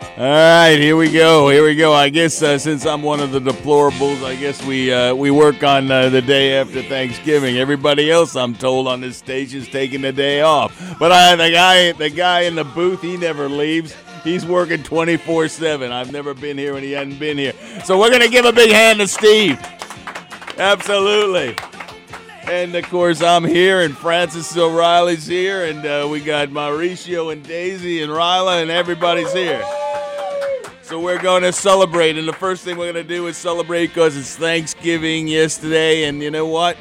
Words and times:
All 0.00 0.24
right, 0.24 0.76
here 0.78 0.96
we 0.96 1.10
go. 1.10 1.48
Here 1.48 1.64
we 1.64 1.74
go. 1.74 1.92
I 1.92 2.08
guess 2.08 2.42
uh, 2.42 2.58
since 2.58 2.86
I'm 2.86 3.02
one 3.02 3.20
of 3.20 3.32
the 3.32 3.40
deplorables, 3.40 4.24
I 4.24 4.36
guess 4.36 4.64
we 4.64 4.92
uh, 4.92 5.14
we 5.14 5.30
work 5.30 5.62
on 5.62 5.90
uh, 5.90 6.08
the 6.08 6.22
day 6.22 6.58
after 6.58 6.82
Thanksgiving. 6.82 7.56
Everybody 7.56 8.10
else, 8.10 8.36
I'm 8.36 8.54
told, 8.54 8.86
on 8.86 9.00
this 9.00 9.16
station 9.16 9.60
is 9.60 9.68
taking 9.68 10.00
the 10.00 10.12
day 10.12 10.40
off. 10.40 10.96
But 10.98 11.12
I, 11.12 11.36
the 11.36 11.50
guy, 11.50 11.92
the 11.92 12.10
guy 12.10 12.40
in 12.42 12.54
the 12.54 12.64
booth, 12.64 13.00
he 13.02 13.16
never 13.16 13.48
leaves. 13.48 13.94
He's 14.24 14.44
working 14.46 14.82
24/7. 14.82 15.90
I've 15.90 16.12
never 16.12 16.34
been 16.34 16.58
here 16.58 16.74
and 16.74 16.84
he 16.84 16.92
hadn't 16.92 17.18
been 17.18 17.38
here. 17.38 17.54
So 17.84 17.98
we're 17.98 18.10
gonna 18.10 18.28
give 18.28 18.44
a 18.44 18.52
big 18.52 18.70
hand 18.70 19.00
to 19.00 19.08
Steve. 19.08 19.58
Absolutely. 20.58 21.56
And 22.44 22.74
of 22.74 22.84
course, 22.88 23.20
I'm 23.22 23.44
here, 23.44 23.82
and 23.82 23.96
Francis 23.96 24.56
O'Reilly's 24.56 25.26
here, 25.26 25.66
and 25.66 25.84
uh, 25.84 26.08
we 26.10 26.20
got 26.20 26.48
Mauricio 26.48 27.32
and 27.32 27.44
Daisy 27.44 28.02
and 28.02 28.10
Ryla, 28.10 28.62
and 28.62 28.70
everybody's 28.70 29.32
here. 29.32 29.62
So 30.88 30.98
we're 30.98 31.20
going 31.20 31.42
to 31.42 31.52
celebrate, 31.52 32.16
and 32.16 32.26
the 32.26 32.32
first 32.32 32.64
thing 32.64 32.78
we're 32.78 32.90
going 32.90 33.06
to 33.06 33.14
do 33.14 33.26
is 33.26 33.36
celebrate 33.36 33.88
because 33.88 34.16
it's 34.16 34.36
Thanksgiving 34.36 35.28
yesterday, 35.28 36.04
and 36.04 36.22
you 36.22 36.30
know 36.30 36.46
what? 36.46 36.78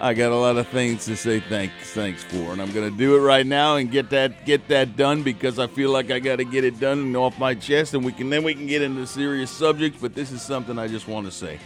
I 0.00 0.12
got 0.12 0.32
a 0.32 0.34
lot 0.34 0.56
of 0.56 0.66
things 0.66 1.04
to 1.04 1.14
say 1.14 1.38
thanks 1.38 1.92
thanks 1.92 2.24
for, 2.24 2.52
and 2.52 2.60
I'm 2.60 2.72
going 2.72 2.90
to 2.90 2.98
do 2.98 3.16
it 3.16 3.20
right 3.20 3.46
now 3.46 3.76
and 3.76 3.92
get 3.92 4.10
that 4.10 4.44
get 4.44 4.66
that 4.66 4.96
done 4.96 5.22
because 5.22 5.60
I 5.60 5.68
feel 5.68 5.92
like 5.92 6.10
I 6.10 6.18
got 6.18 6.36
to 6.36 6.44
get 6.44 6.64
it 6.64 6.80
done 6.80 6.98
and 6.98 7.16
off 7.16 7.38
my 7.38 7.54
chest, 7.54 7.94
and 7.94 8.04
we 8.04 8.10
can 8.10 8.28
then 8.28 8.42
we 8.42 8.54
can 8.54 8.66
get 8.66 8.82
into 8.82 9.06
serious 9.06 9.52
subjects. 9.52 10.00
But 10.00 10.16
this 10.16 10.32
is 10.32 10.42
something 10.42 10.76
I 10.76 10.88
just 10.88 11.06
want 11.06 11.26
to 11.26 11.32
say. 11.32 11.60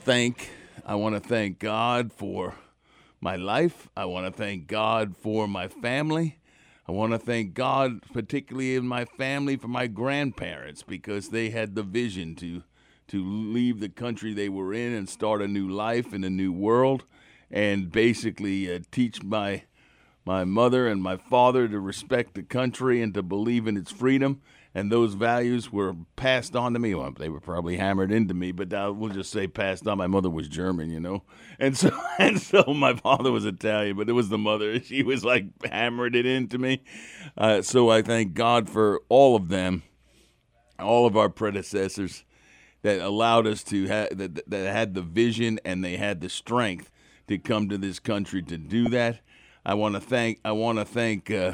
Thank 0.00 0.48
I 0.86 0.94
want 0.94 1.14
to 1.14 1.20
thank 1.20 1.58
God 1.58 2.10
for 2.10 2.54
my 3.20 3.36
life. 3.36 3.90
I 3.94 4.06
want 4.06 4.24
to 4.24 4.32
thank 4.32 4.66
God 4.66 5.14
for 5.14 5.46
my 5.46 5.68
family. 5.68 6.38
I 6.86 6.92
want 6.92 7.12
to 7.12 7.18
thank 7.18 7.54
God, 7.54 8.02
particularly 8.12 8.74
in 8.74 8.86
my 8.88 9.04
family, 9.04 9.56
for 9.56 9.68
my 9.68 9.86
grandparents 9.86 10.82
because 10.82 11.28
they 11.28 11.50
had 11.50 11.74
the 11.74 11.82
vision 11.82 12.34
to 12.36 12.62
to 13.08 13.22
leave 13.22 13.80
the 13.80 13.88
country 13.88 14.32
they 14.32 14.48
were 14.48 14.72
in 14.72 14.92
and 14.94 15.08
start 15.08 15.42
a 15.42 15.48
new 15.48 15.68
life 15.68 16.14
in 16.14 16.24
a 16.24 16.30
new 16.30 16.52
world, 16.52 17.04
and 17.50 17.92
basically 17.92 18.72
uh, 18.72 18.78
teach 18.90 19.22
my 19.22 19.64
my 20.24 20.44
mother 20.44 20.86
and 20.86 21.02
my 21.02 21.16
father 21.16 21.68
to 21.68 21.80
respect 21.80 22.34
the 22.34 22.42
country 22.42 23.02
and 23.02 23.12
to 23.14 23.22
believe 23.22 23.66
in 23.66 23.76
its 23.76 23.90
freedom. 23.90 24.40
And 24.74 24.90
those 24.90 25.12
values 25.14 25.70
were 25.70 25.94
passed 26.16 26.56
on 26.56 26.72
to 26.72 26.78
me. 26.78 26.94
Well, 26.94 27.12
they 27.12 27.28
were 27.28 27.40
probably 27.40 27.76
hammered 27.76 28.10
into 28.10 28.32
me, 28.32 28.52
but 28.52 28.72
uh, 28.72 28.90
we'll 28.94 29.10
just 29.12 29.30
say 29.30 29.46
passed 29.46 29.86
on. 29.86 29.98
My 29.98 30.06
mother 30.06 30.30
was 30.30 30.48
German, 30.48 30.90
you 30.90 30.98
know, 30.98 31.24
and 31.58 31.76
so 31.76 31.90
and 32.18 32.40
so 32.40 32.64
my 32.74 32.94
father 32.94 33.30
was 33.30 33.44
Italian, 33.44 33.96
but 33.96 34.08
it 34.08 34.12
was 34.12 34.30
the 34.30 34.38
mother. 34.38 34.80
She 34.82 35.02
was 35.02 35.24
like 35.24 35.44
hammered 35.66 36.16
it 36.16 36.24
into 36.24 36.58
me. 36.58 36.82
Uh, 37.36 37.60
so 37.60 37.90
I 37.90 38.00
thank 38.00 38.34
God 38.34 38.68
for 38.68 39.02
all 39.10 39.36
of 39.36 39.48
them, 39.48 39.82
all 40.78 41.06
of 41.06 41.16
our 41.16 41.28
predecessors 41.28 42.24
that 42.82 43.00
allowed 43.00 43.46
us 43.46 43.62
to 43.64 43.86
have 43.86 44.16
that, 44.16 44.48
that 44.50 44.72
had 44.72 44.94
the 44.94 45.02
vision 45.02 45.60
and 45.64 45.84
they 45.84 45.96
had 45.96 46.20
the 46.20 46.28
strength 46.28 46.90
to 47.28 47.38
come 47.38 47.68
to 47.68 47.78
this 47.78 47.98
country 47.98 48.42
to 48.42 48.58
do 48.58 48.88
that. 48.88 49.20
I 49.64 49.74
want 49.74 49.94
to 49.94 50.00
thank 50.00 50.40
I 50.44 50.52
want 50.52 50.78
to 50.78 50.84
thank 50.84 51.30
uh, 51.30 51.52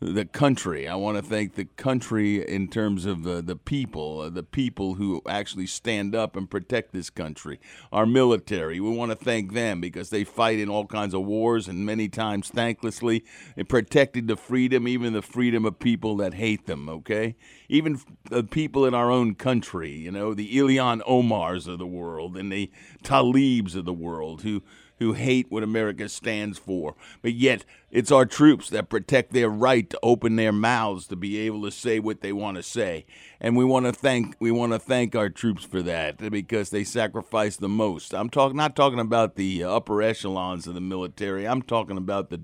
the 0.00 0.24
country. 0.24 0.88
I 0.88 0.94
want 0.94 1.18
to 1.18 1.22
thank 1.22 1.54
the 1.54 1.66
country 1.66 2.42
in 2.42 2.68
terms 2.68 3.04
of 3.04 3.26
uh, 3.26 3.42
the 3.42 3.56
people, 3.56 4.20
uh, 4.20 4.30
the 4.30 4.42
people 4.42 4.94
who 4.94 5.20
actually 5.28 5.66
stand 5.66 6.14
up 6.14 6.34
and 6.34 6.48
protect 6.48 6.94
this 6.94 7.10
country. 7.10 7.60
Our 7.92 8.06
military, 8.06 8.80
we 8.80 8.88
want 8.88 9.10
to 9.10 9.16
thank 9.16 9.52
them 9.52 9.82
because 9.82 10.08
they 10.08 10.24
fight 10.24 10.58
in 10.58 10.70
all 10.70 10.86
kinds 10.86 11.12
of 11.12 11.26
wars 11.26 11.68
and 11.68 11.84
many 11.84 12.08
times 12.08 12.50
thanklessly. 12.50 13.22
It 13.54 13.68
protected 13.68 14.26
the 14.26 14.36
freedom, 14.36 14.88
even 14.88 15.12
the 15.12 15.20
freedom 15.20 15.66
of 15.66 15.78
people 15.78 16.16
that 16.16 16.32
hate 16.32 16.64
them, 16.64 16.88
okay? 16.88 17.36
Even 17.68 18.00
the 18.30 18.42
people 18.42 18.86
in 18.86 18.94
our 18.94 19.10
own 19.10 19.34
country, 19.34 19.92
you 19.92 20.10
know, 20.10 20.32
the 20.32 20.56
Ilhan 20.56 21.02
Omars 21.06 21.68
of 21.68 21.78
the 21.78 21.86
world 21.86 22.38
and 22.38 22.50
the 22.50 22.70
Tlaibs 23.04 23.76
of 23.76 23.84
the 23.84 23.92
world 23.92 24.40
who 24.40 24.62
who 25.00 25.14
hate 25.14 25.50
what 25.50 25.62
America 25.62 26.08
stands 26.08 26.58
for. 26.58 26.94
But 27.22 27.32
yet, 27.32 27.64
it's 27.90 28.12
our 28.12 28.26
troops 28.26 28.68
that 28.68 28.90
protect 28.90 29.32
their 29.32 29.48
right 29.48 29.88
to 29.90 29.98
open 30.02 30.36
their 30.36 30.52
mouths 30.52 31.06
to 31.08 31.16
be 31.16 31.38
able 31.38 31.62
to 31.62 31.70
say 31.70 31.98
what 31.98 32.20
they 32.20 32.32
want 32.32 32.58
to 32.58 32.62
say. 32.62 33.06
And 33.40 33.56
we 33.56 33.64
want 33.64 33.86
to 33.86 33.92
thank 33.92 34.36
we 34.38 34.50
want 34.52 34.72
to 34.72 34.78
thank 34.78 35.16
our 35.16 35.30
troops 35.30 35.64
for 35.64 35.82
that 35.82 36.18
because 36.30 36.70
they 36.70 36.84
sacrifice 36.84 37.56
the 37.56 37.68
most. 37.68 38.14
I'm 38.14 38.28
talking 38.28 38.58
not 38.58 38.76
talking 38.76 39.00
about 39.00 39.36
the 39.36 39.64
upper 39.64 40.02
echelons 40.02 40.66
of 40.66 40.74
the 40.74 40.80
military. 40.80 41.48
I'm 41.48 41.62
talking 41.62 41.96
about 41.96 42.28
the 42.28 42.40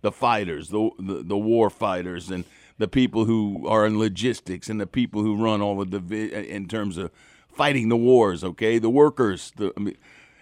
the 0.00 0.10
fighters, 0.10 0.70
the 0.70 0.90
the, 0.98 1.22
the 1.22 1.38
war 1.38 1.68
fighters 1.68 2.30
and 2.30 2.44
the 2.78 2.88
people 2.88 3.26
who 3.26 3.66
are 3.68 3.84
in 3.84 3.98
logistics 3.98 4.70
and 4.70 4.80
the 4.80 4.86
people 4.86 5.22
who 5.22 5.36
run 5.36 5.60
all 5.60 5.82
of 5.82 5.90
the 5.90 6.48
in 6.48 6.66
terms 6.68 6.96
of 6.96 7.10
fighting 7.52 7.88
the 7.90 7.96
wars, 7.96 8.42
okay? 8.42 8.78
The 8.78 8.88
workers, 8.88 9.52
the 9.56 9.72
I 9.76 9.80
mean, 9.80 9.96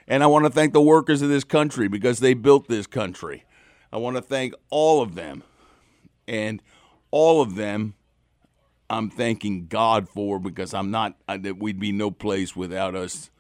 and 0.09 0.23
I 0.23 0.27
want 0.27 0.45
to 0.45 0.51
thank 0.51 0.73
the 0.73 0.81
workers 0.81 1.23
of 1.23 1.29
this 1.29 1.45
country 1.45 1.89
because 1.89 2.21
they 2.21 2.35
built 2.35 2.69
this 2.69 2.87
country. 2.87 3.45
I 3.93 3.99
want 3.99 4.17
to 4.17 4.23
thank 4.23 4.55
all 4.71 5.03
of 5.03 5.15
them. 5.15 5.43
And 6.29 6.61
all 7.11 7.41
of 7.41 7.55
them 7.55 7.95
I'm 8.89 9.11
thanking 9.11 9.67
God 9.67 10.09
for 10.09 10.39
because 10.39 10.73
I'm 10.73 10.91
not, 10.91 11.17
that 11.29 11.59
we'd 11.59 11.81
be 11.81 11.93
no 11.93 12.11
place 12.11 12.55
without 12.55 12.95
us 12.95 13.31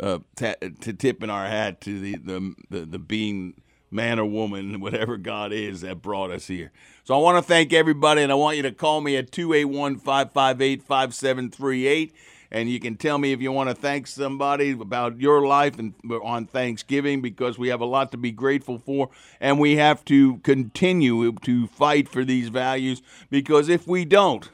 uh, 0.00 0.18
to 0.36 0.92
tipping 0.92 1.30
our 1.30 1.46
hat 1.46 1.80
to 1.82 2.00
the, 2.00 2.16
the, 2.16 2.54
the, 2.70 2.80
the 2.86 2.98
being 2.98 3.60
man 3.90 4.18
or 4.18 4.24
woman, 4.24 4.80
whatever 4.80 5.16
God 5.16 5.52
is 5.52 5.82
that 5.82 6.02
brought 6.02 6.30
us 6.30 6.46
here. 6.46 6.72
So 7.04 7.14
I 7.14 7.18
want 7.18 7.38
to 7.38 7.42
thank 7.42 7.72
everybody, 7.72 8.22
and 8.22 8.32
I 8.32 8.36
want 8.36 8.56
you 8.56 8.62
to 8.64 8.72
call 8.72 9.00
me 9.00 9.16
at 9.16 9.30
281 9.30 9.98
558 9.98 10.82
5738 10.82 12.14
and 12.52 12.68
you 12.68 12.80
can 12.80 12.96
tell 12.96 13.18
me 13.18 13.32
if 13.32 13.40
you 13.40 13.52
want 13.52 13.68
to 13.68 13.74
thank 13.74 14.06
somebody 14.06 14.72
about 14.72 15.20
your 15.20 15.46
life 15.46 15.78
and 15.78 15.94
on 16.22 16.46
Thanksgiving 16.46 17.20
because 17.20 17.58
we 17.58 17.68
have 17.68 17.80
a 17.80 17.86
lot 17.86 18.10
to 18.12 18.16
be 18.16 18.32
grateful 18.32 18.78
for 18.78 19.10
and 19.40 19.58
we 19.58 19.76
have 19.76 20.04
to 20.06 20.38
continue 20.38 21.32
to 21.32 21.66
fight 21.68 22.08
for 22.08 22.24
these 22.24 22.48
values 22.48 23.02
because 23.30 23.68
if 23.68 23.86
we 23.86 24.04
don't 24.04 24.50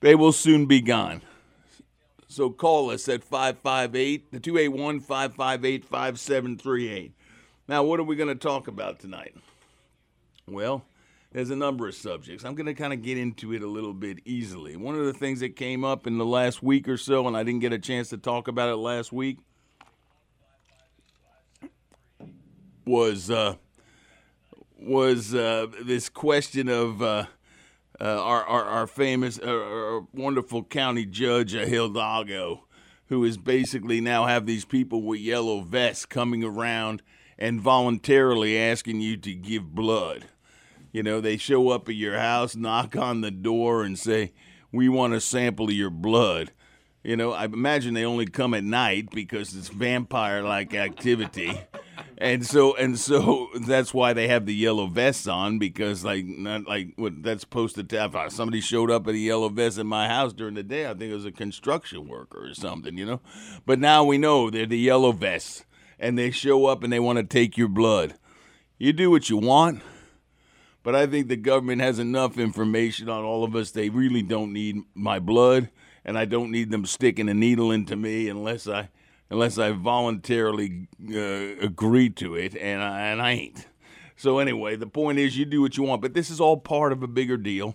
they 0.00 0.14
will 0.14 0.32
soon 0.32 0.66
be 0.66 0.82
gone. 0.82 1.22
So 2.28 2.50
call 2.50 2.90
us 2.90 3.08
at 3.08 3.24
558 3.24 4.32
the 4.32 4.40
281 4.40 5.00
558 5.00 5.84
5738. 5.84 7.12
Now 7.68 7.82
what 7.82 7.98
are 7.98 8.04
we 8.04 8.14
going 8.14 8.28
to 8.28 8.34
talk 8.34 8.68
about 8.68 8.98
tonight? 8.98 9.34
Well, 10.46 10.84
there's 11.34 11.50
a 11.50 11.56
number 11.56 11.88
of 11.88 11.96
subjects. 11.96 12.44
I'm 12.44 12.54
going 12.54 12.66
to 12.66 12.74
kind 12.74 12.92
of 12.92 13.02
get 13.02 13.18
into 13.18 13.52
it 13.52 13.62
a 13.62 13.66
little 13.66 13.92
bit 13.92 14.20
easily. 14.24 14.76
One 14.76 14.94
of 14.94 15.04
the 15.04 15.12
things 15.12 15.40
that 15.40 15.56
came 15.56 15.84
up 15.84 16.06
in 16.06 16.16
the 16.16 16.24
last 16.24 16.62
week 16.62 16.88
or 16.88 16.96
so, 16.96 17.26
and 17.26 17.36
I 17.36 17.42
didn't 17.42 17.60
get 17.60 17.72
a 17.72 17.78
chance 17.78 18.08
to 18.10 18.16
talk 18.16 18.46
about 18.46 18.68
it 18.68 18.76
last 18.76 19.12
week, 19.12 19.38
was 22.86 23.32
uh, 23.32 23.56
was 24.78 25.34
uh, 25.34 25.66
this 25.82 26.08
question 26.08 26.68
of 26.68 27.02
uh, 27.02 27.24
uh 28.00 28.04
our, 28.04 28.44
our, 28.44 28.64
our 28.64 28.86
famous, 28.86 29.40
uh, 29.40 29.48
our 29.48 30.06
wonderful 30.14 30.62
county 30.62 31.04
judge 31.04 31.50
Hidalgo, 31.50 32.64
who 33.06 33.24
is 33.24 33.38
basically 33.38 34.00
now 34.00 34.26
have 34.26 34.46
these 34.46 34.64
people 34.64 35.02
with 35.02 35.18
yellow 35.18 35.62
vests 35.62 36.06
coming 36.06 36.44
around 36.44 37.02
and 37.36 37.60
voluntarily 37.60 38.56
asking 38.56 39.00
you 39.00 39.16
to 39.16 39.34
give 39.34 39.74
blood. 39.74 40.26
You 40.94 41.02
know, 41.02 41.20
they 41.20 41.36
show 41.36 41.70
up 41.70 41.88
at 41.88 41.96
your 41.96 42.20
house, 42.20 42.54
knock 42.54 42.94
on 42.94 43.20
the 43.20 43.32
door, 43.32 43.82
and 43.82 43.98
say, 43.98 44.32
We 44.70 44.88
want 44.88 45.12
a 45.12 45.20
sample 45.20 45.66
of 45.66 45.74
your 45.74 45.90
blood. 45.90 46.52
You 47.02 47.16
know, 47.16 47.32
I 47.32 47.46
imagine 47.46 47.94
they 47.94 48.04
only 48.04 48.26
come 48.26 48.54
at 48.54 48.62
night 48.62 49.10
because 49.10 49.56
it's 49.56 49.68
vampire 49.68 50.44
like 50.44 50.72
activity. 50.72 51.60
And 52.16 52.46
so 52.46 52.76
and 52.76 52.96
so 52.96 53.48
that's 53.66 53.92
why 53.92 54.12
they 54.12 54.28
have 54.28 54.46
the 54.46 54.54
yellow 54.54 54.86
vests 54.86 55.26
on 55.26 55.58
because 55.58 56.04
like 56.04 56.26
not 56.26 56.68
like 56.68 56.92
what 56.94 57.24
that's 57.24 57.40
supposed 57.40 57.74
to 57.74 57.82
tell 57.82 58.16
uh, 58.16 58.30
somebody 58.30 58.60
showed 58.60 58.88
up 58.88 59.08
in 59.08 59.16
a 59.16 59.18
yellow 59.18 59.48
vest 59.48 59.78
in 59.78 59.88
my 59.88 60.06
house 60.06 60.32
during 60.32 60.54
the 60.54 60.62
day. 60.62 60.86
I 60.86 60.94
think 60.94 61.10
it 61.10 61.14
was 61.14 61.26
a 61.26 61.32
construction 61.32 62.06
worker 62.06 62.46
or 62.46 62.54
something, 62.54 62.96
you 62.96 63.04
know. 63.04 63.20
But 63.66 63.80
now 63.80 64.04
we 64.04 64.16
know 64.16 64.48
they're 64.48 64.64
the 64.64 64.78
yellow 64.78 65.10
vests 65.10 65.64
and 65.98 66.16
they 66.16 66.30
show 66.30 66.66
up 66.66 66.84
and 66.84 66.92
they 66.92 67.00
want 67.00 67.16
to 67.16 67.24
take 67.24 67.58
your 67.58 67.66
blood. 67.68 68.14
You 68.78 68.92
do 68.92 69.10
what 69.10 69.28
you 69.28 69.38
want 69.38 69.82
but 70.84 70.94
I 70.94 71.08
think 71.08 71.26
the 71.26 71.36
government 71.36 71.80
has 71.80 71.98
enough 71.98 72.38
information 72.38 73.08
on 73.08 73.24
all 73.24 73.42
of 73.42 73.56
us. 73.56 73.72
They 73.72 73.88
really 73.88 74.22
don't 74.22 74.52
need 74.52 74.82
my 74.94 75.18
blood, 75.18 75.70
and 76.04 76.16
I 76.16 76.26
don't 76.26 76.52
need 76.52 76.70
them 76.70 76.86
sticking 76.86 77.28
a 77.28 77.34
needle 77.34 77.72
into 77.72 77.96
me 77.96 78.28
unless 78.28 78.68
I 78.68 78.90
unless 79.30 79.58
I 79.58 79.72
voluntarily 79.72 80.86
uh, 81.12 81.64
agree 81.64 82.10
to 82.10 82.36
it, 82.36 82.56
and 82.56 82.80
I, 82.82 83.00
and 83.06 83.20
I 83.20 83.32
ain't. 83.32 83.66
So 84.16 84.38
anyway, 84.38 84.76
the 84.76 84.86
point 84.86 85.18
is, 85.18 85.36
you 85.36 85.44
do 85.44 85.60
what 85.60 85.76
you 85.76 85.82
want, 85.82 86.00
but 86.02 86.14
this 86.14 86.30
is 86.30 86.40
all 86.40 86.56
part 86.56 86.92
of 86.92 87.02
a 87.02 87.08
bigger 87.08 87.36
deal. 87.36 87.74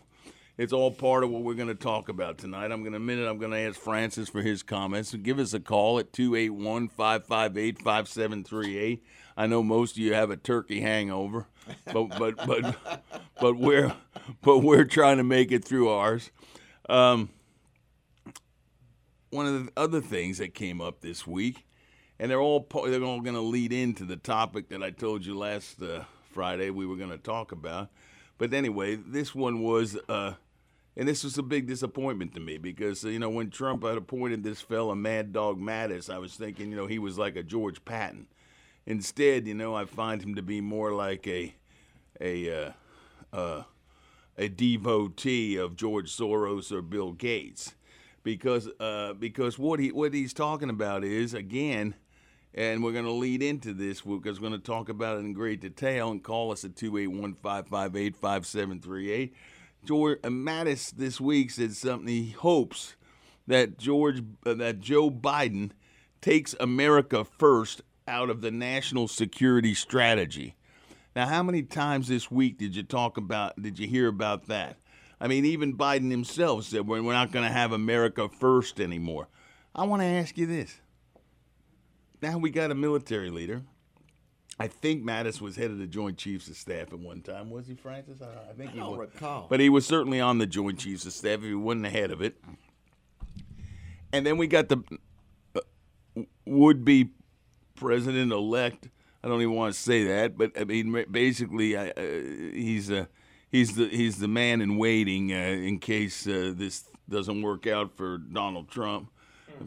It's 0.57 0.73
all 0.73 0.91
part 0.91 1.23
of 1.23 1.29
what 1.29 1.43
we're 1.43 1.53
going 1.53 1.69
to 1.69 1.75
talk 1.75 2.09
about 2.09 2.37
tonight. 2.37 2.69
I'm 2.71 2.81
going 2.81 2.91
to 2.91 2.99
minute. 2.99 3.29
I'm 3.29 3.37
going 3.37 3.51
to 3.51 3.59
ask 3.59 3.79
Francis 3.79 4.27
for 4.27 4.41
his 4.41 4.61
comments. 4.61 5.15
Give 5.15 5.39
us 5.39 5.53
a 5.53 5.59
call 5.59 5.99
at 5.99 6.11
281-558-5738. 6.11 8.99
I 9.37 9.47
know 9.47 9.63
most 9.63 9.93
of 9.93 9.99
you 9.99 10.13
have 10.13 10.31
a 10.31 10.37
turkey 10.37 10.81
hangover, 10.81 11.47
but 11.85 12.07
but 12.17 12.35
but 12.45 13.03
but 13.39 13.57
we're 13.57 13.93
but 14.41 14.59
we're 14.59 14.85
trying 14.85 15.17
to 15.17 15.23
make 15.23 15.51
it 15.51 15.65
through 15.65 15.89
ours. 15.89 16.31
Um, 16.87 17.29
one 19.29 19.45
of 19.45 19.65
the 19.65 19.71
other 19.77 20.01
things 20.01 20.39
that 20.39 20.53
came 20.53 20.81
up 20.81 21.01
this 21.01 21.27
week, 21.27 21.65
and 22.19 22.31
they're 22.31 22.41
all 22.41 22.67
they're 22.85 23.03
all 23.03 23.21
going 23.21 23.35
to 23.35 23.41
lead 23.41 23.71
into 23.71 24.05
the 24.05 24.17
topic 24.17 24.69
that 24.69 24.83
I 24.83 24.91
told 24.91 25.25
you 25.25 25.37
last 25.37 25.81
uh, 25.81 26.03
Friday 26.31 26.69
we 26.69 26.85
were 26.85 26.95
going 26.95 27.11
to 27.11 27.17
talk 27.17 27.51
about. 27.51 27.89
But 28.37 28.53
anyway, 28.53 28.95
this 28.95 29.35
one 29.35 29.61
was, 29.61 29.97
uh, 30.07 30.33
and 30.95 31.07
this 31.07 31.25
was 31.25 31.37
a 31.37 31.43
big 31.43 31.67
disappointment 31.67 32.33
to 32.35 32.39
me 32.39 32.57
because 32.57 33.03
you 33.03 33.19
know 33.19 33.29
when 33.29 33.49
Trump 33.49 33.83
had 33.83 33.97
appointed 33.97 34.43
this 34.43 34.61
fella 34.61 34.95
Mad 34.95 35.33
Dog 35.33 35.59
Mattis, 35.59 36.11
I 36.11 36.17
was 36.17 36.35
thinking 36.35 36.71
you 36.71 36.77
know 36.77 36.87
he 36.87 36.99
was 36.99 37.17
like 37.17 37.35
a 37.35 37.43
George 37.43 37.83
Patton. 37.85 38.27
Instead, 38.85 39.45
you 39.45 39.53
know, 39.53 39.75
I 39.75 39.85
find 39.85 40.21
him 40.21 40.33
to 40.35 40.41
be 40.41 40.61
more 40.61 40.93
like 40.93 41.27
a 41.27 41.53
a 42.19 42.67
uh, 42.67 42.71
uh, 43.33 43.63
a 44.37 44.47
devotee 44.47 45.57
of 45.57 45.75
George 45.75 46.15
Soros 46.15 46.71
or 46.71 46.81
Bill 46.81 47.11
Gates 47.11 47.75
because 48.23 48.69
uh, 48.79 49.13
because 49.13 49.57
what 49.57 49.79
he 49.79 49.91
what 49.91 50.13
he's 50.13 50.33
talking 50.33 50.69
about 50.69 51.03
is 51.03 51.33
again, 51.33 51.95
and 52.53 52.83
we're 52.83 52.91
going 52.91 53.05
to 53.05 53.11
lead 53.11 53.41
into 53.41 53.73
this 53.73 54.01
because 54.01 54.39
we're 54.39 54.49
going 54.49 54.59
to 54.59 54.65
talk 54.65 54.89
about 54.89 55.17
it 55.17 55.21
in 55.21 55.33
great 55.33 55.61
detail 55.61 56.11
and 56.11 56.23
call 56.23 56.51
us 56.51 56.63
at 56.63 56.75
two 56.75 56.97
eight 56.97 57.07
one 57.07 57.33
five 57.33 57.67
five 57.67 57.95
eight 57.95 58.15
five 58.15 58.45
seven 58.45 58.79
three 58.79 59.11
eight. 59.11 59.33
George 59.85 60.19
uh, 60.23 60.29
Mattis 60.29 60.91
this 60.91 61.19
week 61.21 61.51
said 61.51 61.73
something 61.73 62.07
he 62.07 62.31
hopes 62.31 62.95
that 63.47 63.77
George 63.77 64.21
uh, 64.45 64.53
that 64.53 64.79
Joe 64.79 65.09
Biden 65.09 65.71
takes 66.21 66.55
America 66.59 67.23
first 67.23 67.81
out 68.07 68.29
of 68.29 68.41
the 68.41 68.51
national 68.51 69.07
security 69.07 69.73
strategy. 69.73 70.55
Now, 71.19 71.27
how 71.27 71.43
many 71.43 71.63
times 71.63 72.07
this 72.07 72.31
week 72.31 72.57
did 72.57 72.77
you 72.77 72.83
talk 72.83 73.17
about? 73.17 73.61
Did 73.61 73.77
you 73.77 73.89
hear 73.89 74.07
about 74.07 74.47
that? 74.47 74.77
I 75.19 75.27
mean, 75.27 75.43
even 75.43 75.75
Biden 75.75 76.09
himself 76.09 76.63
said 76.63 76.87
we're, 76.87 77.03
we're 77.03 77.11
not 77.11 77.33
going 77.33 77.45
to 77.45 77.51
have 77.51 77.73
America 77.73 78.29
first 78.29 78.79
anymore. 78.79 79.27
I 79.75 79.83
want 79.83 80.01
to 80.01 80.05
ask 80.05 80.37
you 80.37 80.45
this. 80.45 80.79
Now 82.21 82.37
we 82.37 82.51
got 82.51 82.71
a 82.71 82.73
military 82.73 83.29
leader. 83.31 83.63
I 84.61 84.69
think 84.69 85.03
Mattis 85.03 85.41
was 85.41 85.57
head 85.57 85.71
of 85.71 85.77
the 85.77 85.87
Joint 85.87 86.17
Chiefs 86.17 86.47
of 86.47 86.55
Staff 86.55 86.93
at 86.93 86.99
one 86.99 87.19
time. 87.19 87.49
Was 87.49 87.67
he, 87.67 87.75
Francis? 87.75 88.21
I, 88.21 88.51
I 88.51 88.53
think 88.53 88.69
I 88.69 88.73
he 88.75 88.79
don't 88.79 88.91
was. 88.91 89.09
recall. 89.13 89.47
But 89.49 89.59
he 89.59 89.67
was 89.67 89.85
certainly 89.85 90.21
on 90.21 90.37
the 90.37 90.47
Joint 90.47 90.79
Chiefs 90.79 91.05
of 91.05 91.11
Staff. 91.11 91.41
He 91.41 91.53
wasn't 91.53 91.83
the 91.83 91.89
head 91.89 92.11
of 92.11 92.21
it. 92.21 92.37
And 94.13 94.25
then 94.25 94.37
we 94.37 94.47
got 94.47 94.69
the 94.69 94.81
uh, 95.53 96.21
would-be 96.45 97.09
president-elect. 97.75 98.87
I 99.23 99.27
don't 99.27 99.41
even 99.41 99.55
want 99.55 99.73
to 99.73 99.79
say 99.79 100.05
that, 100.05 100.37
but 100.37 100.59
I 100.59 100.63
mean, 100.63 101.05
basically, 101.11 101.75
uh, 101.75 101.91
he's 101.95 102.89
a 102.89 103.09
he's 103.51 103.75
the 103.75 103.87
he's 103.87 104.19
the 104.19 104.27
man 104.27 104.61
in 104.61 104.77
waiting 104.77 105.33
uh, 105.33 105.35
in 105.35 105.79
case 105.79 106.25
uh, 106.25 106.53
this 106.55 106.85
doesn't 107.09 107.41
work 107.41 107.67
out 107.67 107.97
for 107.97 108.17
Donald 108.17 108.69
Trump, 108.69 109.11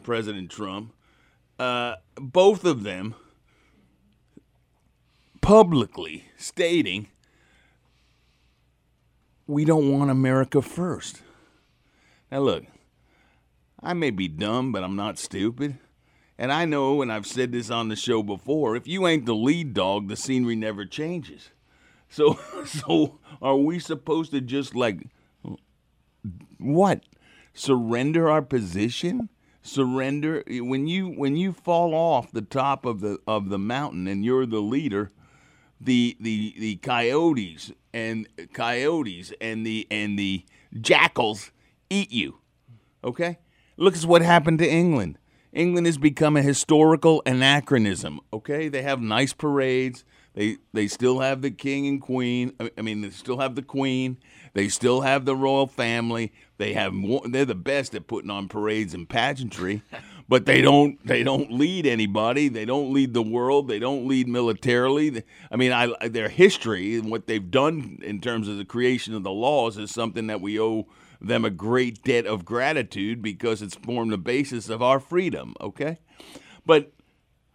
President 0.01 0.49
Trump. 0.49 0.93
Uh, 1.59 1.95
both 2.15 2.65
of 2.65 2.83
them 2.83 3.13
publicly 5.41 6.25
stating 6.37 7.07
we 9.45 9.65
don't 9.65 9.91
want 9.91 10.09
America 10.09 10.61
first. 10.61 11.21
Now 12.31 12.39
look, 12.39 12.63
I 13.81 13.93
may 13.93 14.09
be 14.09 14.27
dumb, 14.27 14.71
but 14.71 14.83
I'm 14.83 14.95
not 14.95 15.19
stupid. 15.19 15.77
And 16.37 16.51
I 16.51 16.65
know, 16.65 17.01
and 17.01 17.11
I've 17.11 17.27
said 17.27 17.51
this 17.51 17.69
on 17.69 17.89
the 17.89 17.95
show 17.95 18.23
before, 18.23 18.75
if 18.75 18.87
you 18.87 19.07
ain't 19.07 19.25
the 19.25 19.35
lead 19.35 19.73
dog, 19.73 20.07
the 20.07 20.15
scenery 20.15 20.55
never 20.55 20.85
changes. 20.85 21.49
So, 22.13 22.37
so 22.67 23.17
are 23.41 23.57
we 23.57 23.79
supposed 23.79 24.29
to 24.33 24.41
just 24.41 24.75
like 24.75 25.07
what? 26.59 27.01
Surrender 27.55 28.29
our 28.29 28.43
position? 28.43 29.29
Surrender 29.63 30.43
when 30.47 30.85
you 30.85 31.07
when 31.07 31.35
you 31.35 31.53
fall 31.53 31.95
off 31.95 32.31
the 32.31 32.43
top 32.43 32.85
of 32.85 32.99
the 32.99 33.17
of 33.25 33.49
the 33.49 33.57
mountain 33.57 34.07
and 34.07 34.23
you're 34.23 34.45
the 34.45 34.61
leader, 34.61 35.09
the 35.81 36.15
the 36.19 36.53
the 36.59 36.75
coyotes 36.75 37.71
and 37.93 38.27
coyotes 38.53 39.33
and 39.41 39.65
the 39.65 39.87
and 39.89 40.19
the 40.19 40.45
jackals 40.81 41.51
eat 41.89 42.11
you. 42.11 42.37
Okay? 43.03 43.39
Look 43.77 43.95
at 43.95 44.05
what 44.05 44.21
happened 44.21 44.59
to 44.59 44.69
England. 44.69 45.17
England 45.53 45.85
has 45.85 45.97
become 45.97 46.35
a 46.35 46.41
historical 46.41 47.21
anachronism. 47.25 48.19
Okay, 48.31 48.69
they 48.69 48.81
have 48.81 48.99
nice 48.99 49.33
parades. 49.33 50.03
They 50.33 50.57
they 50.73 50.87
still 50.87 51.19
have 51.19 51.41
the 51.41 51.51
king 51.51 51.85
and 51.87 52.01
queen. 52.01 52.53
I 52.77 52.81
mean, 52.81 53.01
they 53.01 53.11
still 53.11 53.37
have 53.37 53.55
the 53.55 53.61
queen. 53.61 54.17
They 54.53 54.67
still 54.67 55.01
have 55.01 55.25
the 55.25 55.35
royal 55.35 55.67
family. 55.67 56.33
They 56.57 56.73
have 56.73 56.93
more, 56.93 57.21
they're 57.25 57.45
the 57.45 57.55
best 57.55 57.93
at 57.93 58.07
putting 58.07 58.31
on 58.31 58.47
parades 58.47 58.93
and 58.93 59.07
pageantry, 59.07 59.83
but 60.29 60.45
they 60.45 60.61
don't 60.61 61.05
they 61.05 61.23
don't 61.23 61.51
lead 61.51 61.85
anybody. 61.85 62.47
They 62.47 62.65
don't 62.65 62.91
lead 62.91 63.13
the 63.13 63.21
world. 63.21 63.67
They 63.67 63.79
don't 63.79 64.07
lead 64.07 64.27
militarily. 64.27 65.23
I 65.51 65.55
mean, 65.55 65.71
I, 65.71 66.07
their 66.07 66.29
history 66.29 66.95
and 66.95 67.11
what 67.11 67.27
they've 67.27 67.51
done 67.51 67.99
in 68.01 68.19
terms 68.19 68.47
of 68.47 68.57
the 68.57 68.65
creation 68.65 69.13
of 69.13 69.23
the 69.23 69.31
laws 69.31 69.77
is 69.77 69.91
something 69.91 70.27
that 70.27 70.41
we 70.41 70.59
owe 70.59 70.87
them 71.23 71.45
a 71.45 71.49
great 71.49 72.03
debt 72.03 72.25
of 72.25 72.45
gratitude 72.45 73.21
because 73.21 73.61
it's 73.61 73.75
formed 73.75 74.11
the 74.11 74.17
basis 74.17 74.69
of 74.69 74.81
our 74.81 74.99
freedom, 74.99 75.55
okay? 75.61 75.99
But 76.65 76.91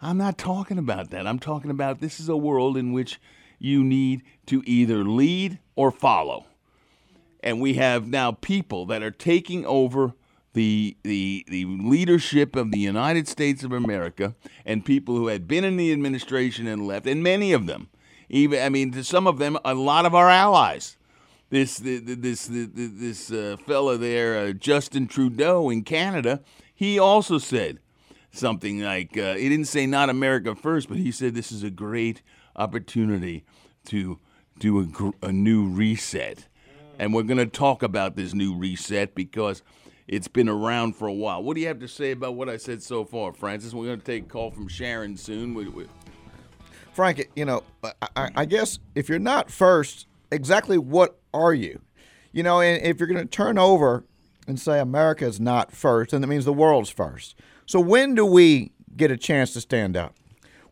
I'm 0.00 0.16
not 0.16 0.38
talking 0.38 0.78
about 0.78 1.10
that. 1.10 1.26
I'm 1.26 1.38
talking 1.38 1.70
about 1.70 2.00
this 2.00 2.18
is 2.18 2.28
a 2.28 2.36
world 2.36 2.76
in 2.76 2.92
which 2.92 3.20
you 3.58 3.84
need 3.84 4.22
to 4.46 4.62
either 4.64 5.04
lead 5.04 5.58
or 5.76 5.90
follow. 5.90 6.46
And 7.42 7.60
we 7.60 7.74
have 7.74 8.06
now 8.06 8.32
people 8.32 8.86
that 8.86 9.02
are 9.02 9.10
taking 9.10 9.64
over 9.66 10.14
the, 10.54 10.96
the, 11.02 11.44
the 11.48 11.64
leadership 11.66 12.56
of 12.56 12.72
the 12.72 12.78
United 12.78 13.28
States 13.28 13.62
of 13.62 13.72
America 13.72 14.34
and 14.64 14.84
people 14.84 15.16
who 15.16 15.28
had 15.28 15.46
been 15.46 15.64
in 15.64 15.76
the 15.76 15.92
administration 15.92 16.66
and 16.66 16.86
left, 16.86 17.06
and 17.06 17.22
many 17.22 17.52
of 17.52 17.66
them, 17.66 17.88
even, 18.28 18.62
I 18.62 18.68
mean, 18.68 18.92
to 18.92 19.04
some 19.04 19.26
of 19.26 19.38
them, 19.38 19.58
a 19.64 19.74
lot 19.74 20.04
of 20.04 20.14
our 20.14 20.28
allies 20.28 20.97
this 21.50 21.78
this 21.78 22.46
this 22.46 22.46
this 22.48 23.32
uh, 23.32 23.56
fella 23.66 23.96
there, 23.96 24.38
uh, 24.38 24.52
Justin 24.52 25.06
Trudeau 25.06 25.70
in 25.70 25.82
Canada, 25.82 26.40
he 26.74 26.98
also 26.98 27.38
said 27.38 27.78
something 28.30 28.80
like 28.80 29.16
uh, 29.16 29.34
he 29.34 29.48
didn't 29.48 29.66
say 29.66 29.86
not 29.86 30.10
America 30.10 30.54
first, 30.54 30.88
but 30.88 30.98
he 30.98 31.10
said 31.10 31.34
this 31.34 31.50
is 31.50 31.62
a 31.62 31.70
great 31.70 32.22
opportunity 32.56 33.44
to 33.86 34.18
do 34.58 34.80
a, 34.80 34.84
gr- 34.84 35.10
a 35.22 35.32
new 35.32 35.66
reset, 35.66 36.46
and 36.98 37.14
we're 37.14 37.22
going 37.22 37.38
to 37.38 37.46
talk 37.46 37.82
about 37.82 38.16
this 38.16 38.34
new 38.34 38.54
reset 38.54 39.14
because 39.14 39.62
it's 40.06 40.28
been 40.28 40.48
around 40.48 40.96
for 40.96 41.06
a 41.06 41.12
while. 41.12 41.42
What 41.42 41.54
do 41.54 41.60
you 41.60 41.68
have 41.68 41.80
to 41.80 41.88
say 41.88 42.10
about 42.10 42.34
what 42.34 42.48
I 42.48 42.56
said 42.56 42.82
so 42.82 43.04
far, 43.04 43.32
Francis? 43.32 43.72
We're 43.72 43.86
going 43.86 44.00
to 44.00 44.04
take 44.06 44.24
a 44.24 44.28
call 44.28 44.50
from 44.50 44.68
Sharon 44.68 45.16
soon. 45.16 45.54
We, 45.54 45.68
we, 45.68 45.86
Frank, 46.92 47.30
you 47.36 47.44
know, 47.44 47.62
I, 48.16 48.30
I 48.34 48.44
guess 48.44 48.78
if 48.94 49.08
you're 49.08 49.18
not 49.18 49.50
first, 49.50 50.06
exactly 50.30 50.78
what 50.78 51.17
are 51.32 51.54
you? 51.54 51.80
You 52.32 52.42
know, 52.42 52.60
and 52.60 52.82
if 52.82 52.98
you're 52.98 53.08
going 53.08 53.20
to 53.20 53.26
turn 53.26 53.58
over 53.58 54.04
and 54.46 54.58
say 54.58 54.80
America 54.80 55.26
is 55.26 55.40
not 55.40 55.72
first, 55.72 56.10
then 56.10 56.20
that 56.20 56.26
means 56.26 56.44
the 56.44 56.52
world's 56.52 56.90
first. 56.90 57.34
So 57.66 57.80
when 57.80 58.14
do 58.14 58.24
we 58.24 58.72
get 58.96 59.10
a 59.10 59.16
chance 59.16 59.52
to 59.52 59.60
stand 59.60 59.96
up? 59.96 60.14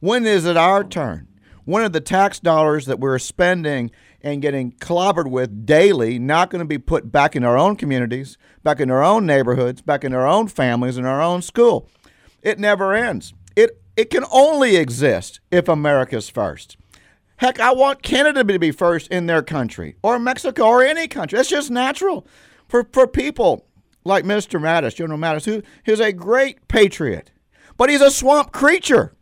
When 0.00 0.26
is 0.26 0.44
it 0.44 0.56
our 0.56 0.84
turn? 0.84 1.28
When 1.64 1.82
are 1.82 1.88
the 1.88 2.00
tax 2.00 2.38
dollars 2.38 2.86
that 2.86 3.00
we're 3.00 3.18
spending 3.18 3.90
and 4.22 4.40
getting 4.40 4.72
clobbered 4.72 5.30
with 5.30 5.66
daily 5.66 6.18
not 6.18 6.50
going 6.50 6.60
to 6.60 6.66
be 6.66 6.78
put 6.78 7.10
back 7.10 7.34
in 7.34 7.44
our 7.44 7.58
own 7.58 7.76
communities, 7.76 8.38
back 8.62 8.80
in 8.80 8.90
our 8.90 9.02
own 9.02 9.26
neighborhoods, 9.26 9.82
back 9.82 10.04
in 10.04 10.14
our 10.14 10.26
own 10.26 10.48
families, 10.48 10.96
in 10.96 11.04
our 11.04 11.20
own 11.20 11.42
school? 11.42 11.88
It 12.42 12.58
never 12.58 12.94
ends. 12.94 13.34
It 13.56 13.82
it 13.96 14.10
can 14.10 14.24
only 14.30 14.76
exist 14.76 15.40
if 15.50 15.68
America's 15.68 16.28
first. 16.28 16.76
Heck, 17.38 17.60
I 17.60 17.72
want 17.72 18.02
Canada 18.02 18.44
to 18.44 18.58
be 18.58 18.70
first 18.70 19.08
in 19.08 19.26
their 19.26 19.42
country, 19.42 19.96
or 20.02 20.18
Mexico, 20.18 20.66
or 20.66 20.82
any 20.82 21.06
country. 21.06 21.36
That's 21.36 21.48
just 21.48 21.70
natural 21.70 22.26
for, 22.68 22.88
for 22.92 23.06
people 23.06 23.66
like 24.04 24.24
Mr. 24.24 24.60
Mattis, 24.60 24.94
General 24.94 25.18
Mattis, 25.18 25.44
who 25.44 25.62
is 25.84 26.00
a 26.00 26.12
great 26.12 26.66
patriot, 26.68 27.32
but 27.76 27.90
he's 27.90 28.00
a 28.00 28.10
swamp 28.10 28.52
creature. 28.52 29.12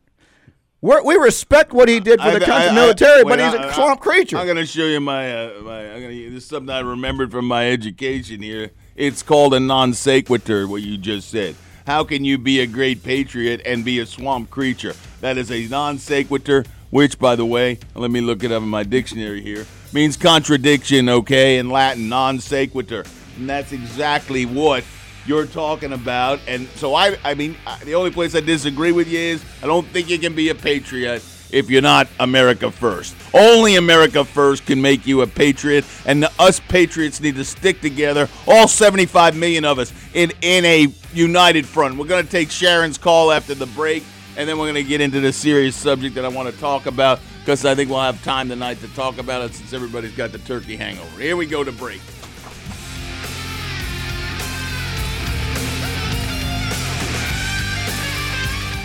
We're, 0.81 1.03
we 1.03 1.17
respect 1.17 1.73
what 1.73 1.89
he 1.89 1.99
did 1.99 2.21
for 2.21 2.31
the 2.31 2.41
country 2.41 2.69
I, 2.69 2.75
military, 2.75 3.21
I, 3.21 3.23
but 3.25 3.41
he's 3.41 3.55
a 3.55 3.73
swamp 3.73 4.01
creature. 4.01 4.37
I'm 4.37 4.45
going 4.45 4.59
to 4.59 4.67
show 4.67 4.85
you 4.85 5.01
my, 5.01 5.33
uh, 5.33 5.61
my 5.63 5.91
I'm 5.91 6.03
gonna, 6.03 6.31
this 6.31 6.43
is 6.43 6.47
something 6.47 6.69
I 6.69 6.81
remembered 6.81 7.31
from 7.33 7.47
my 7.47 7.71
education 7.71 8.43
here 8.43 8.71
It's 8.95 9.23
called 9.23 9.55
a 9.55 9.61
non 9.61 9.95
sequitur, 9.95 10.69
what 10.69 10.83
you 10.83 10.99
just 10.99 11.31
said. 11.31 11.57
How 11.87 12.05
can 12.05 12.25
you 12.25 12.37
be 12.37 12.61
a 12.61 12.67
great 12.67 13.03
patriot 13.03 13.63
and 13.65 13.83
be 13.83 13.99
a 13.99 14.07
swamp 14.07 14.51
creature? 14.51 14.95
That 15.23 15.39
is 15.39 15.51
a 15.51 15.67
non 15.69 15.97
sequitur, 15.99 16.67
which, 16.95 17.19
by 17.19 17.35
the 17.35 17.45
way, 17.45 17.77
let 17.97 18.13
me 18.13 18.21
look 18.21 18.45
it 18.45 18.53
up 18.53 18.63
in 18.63 18.69
my 18.69 18.85
dictionary 18.85 19.43
here, 19.43 19.67
means 19.93 20.17
contradiction, 20.17 21.09
okay, 21.09 21.59
in 21.59 21.69
Latin, 21.69 22.09
non 22.09 22.39
sequitur. 22.39 23.05
And 23.37 23.51
that's 23.51 23.73
exactly 23.73 24.47
what 24.47 24.85
you're 25.27 25.47
talking 25.47 25.93
about. 25.93 26.39
And 26.47 26.69
so 26.77 26.95
I, 26.95 27.17
I 27.25 27.35
mean, 27.35 27.57
the 27.83 27.97
only 27.97 28.13
place 28.13 28.37
I 28.37 28.41
disagree 28.43 28.93
with 28.93 29.09
you 29.09 29.19
is 29.19 29.45
I 29.61 29.67
don't 29.67 29.85
think 29.89 30.09
you 30.09 30.21
can 30.21 30.37
be 30.37 30.51
a 30.51 30.55
patriot 30.55 31.25
if 31.51 31.69
you're 31.69 31.83
not 31.83 32.07
America 32.21 32.71
first. 32.71 33.17
Only 33.35 33.75
America 33.75 34.25
first 34.25 34.65
can 34.65 34.81
make 34.81 35.05
you 35.05 35.23
a 35.23 35.27
patriot, 35.27 35.85
and 36.07 36.29
us 36.39 36.61
patriots 36.61 37.21
need 37.21 37.35
to 37.35 37.45
stick 37.45 37.81
together, 37.81 38.29
all 38.47 38.69
75 38.69 39.37
million 39.37 39.65
of 39.65 39.81
us, 39.81 39.93
in, 40.15 40.31
in 40.43 40.65
a 40.65 40.87
united 41.13 41.67
front. 41.67 41.97
We're 41.97 42.07
going 42.07 42.25
to 42.25 42.31
take 42.31 42.53
Sharon's 42.53 42.99
call 42.99 43.33
after 43.33 43.57
the 43.57 43.67
break, 43.67 44.05
and 44.37 44.49
then 44.49 44.59
we're 44.59 44.65
going 44.65 44.75
to 44.75 44.89
get 44.89 45.01
into 45.01 45.21
the 45.21 45.33
serious 45.33 45.77
subject 45.77 46.15
that 46.17 46.25
I 46.25 46.29
want 46.29 46.53
to 46.53 46.61
talk 46.61 46.87
about 46.87 47.21
because 47.41 47.65
I 47.65 47.75
think 47.75 47.91
we'll 47.91 48.01
have 48.01 48.23
time 48.25 48.49
tonight 48.49 48.81
to 48.81 48.89
talk 48.95 49.19
about 49.19 49.43
it 49.43 49.55
since 49.55 49.73
everybody's 49.73 50.17
got 50.17 50.33
the 50.33 50.39
turkey 50.39 50.77
hangover. 50.77 51.21
Here 51.21 51.37
we 51.37 51.47
go 51.47 51.63
to 51.63 51.73
break. 51.73 52.01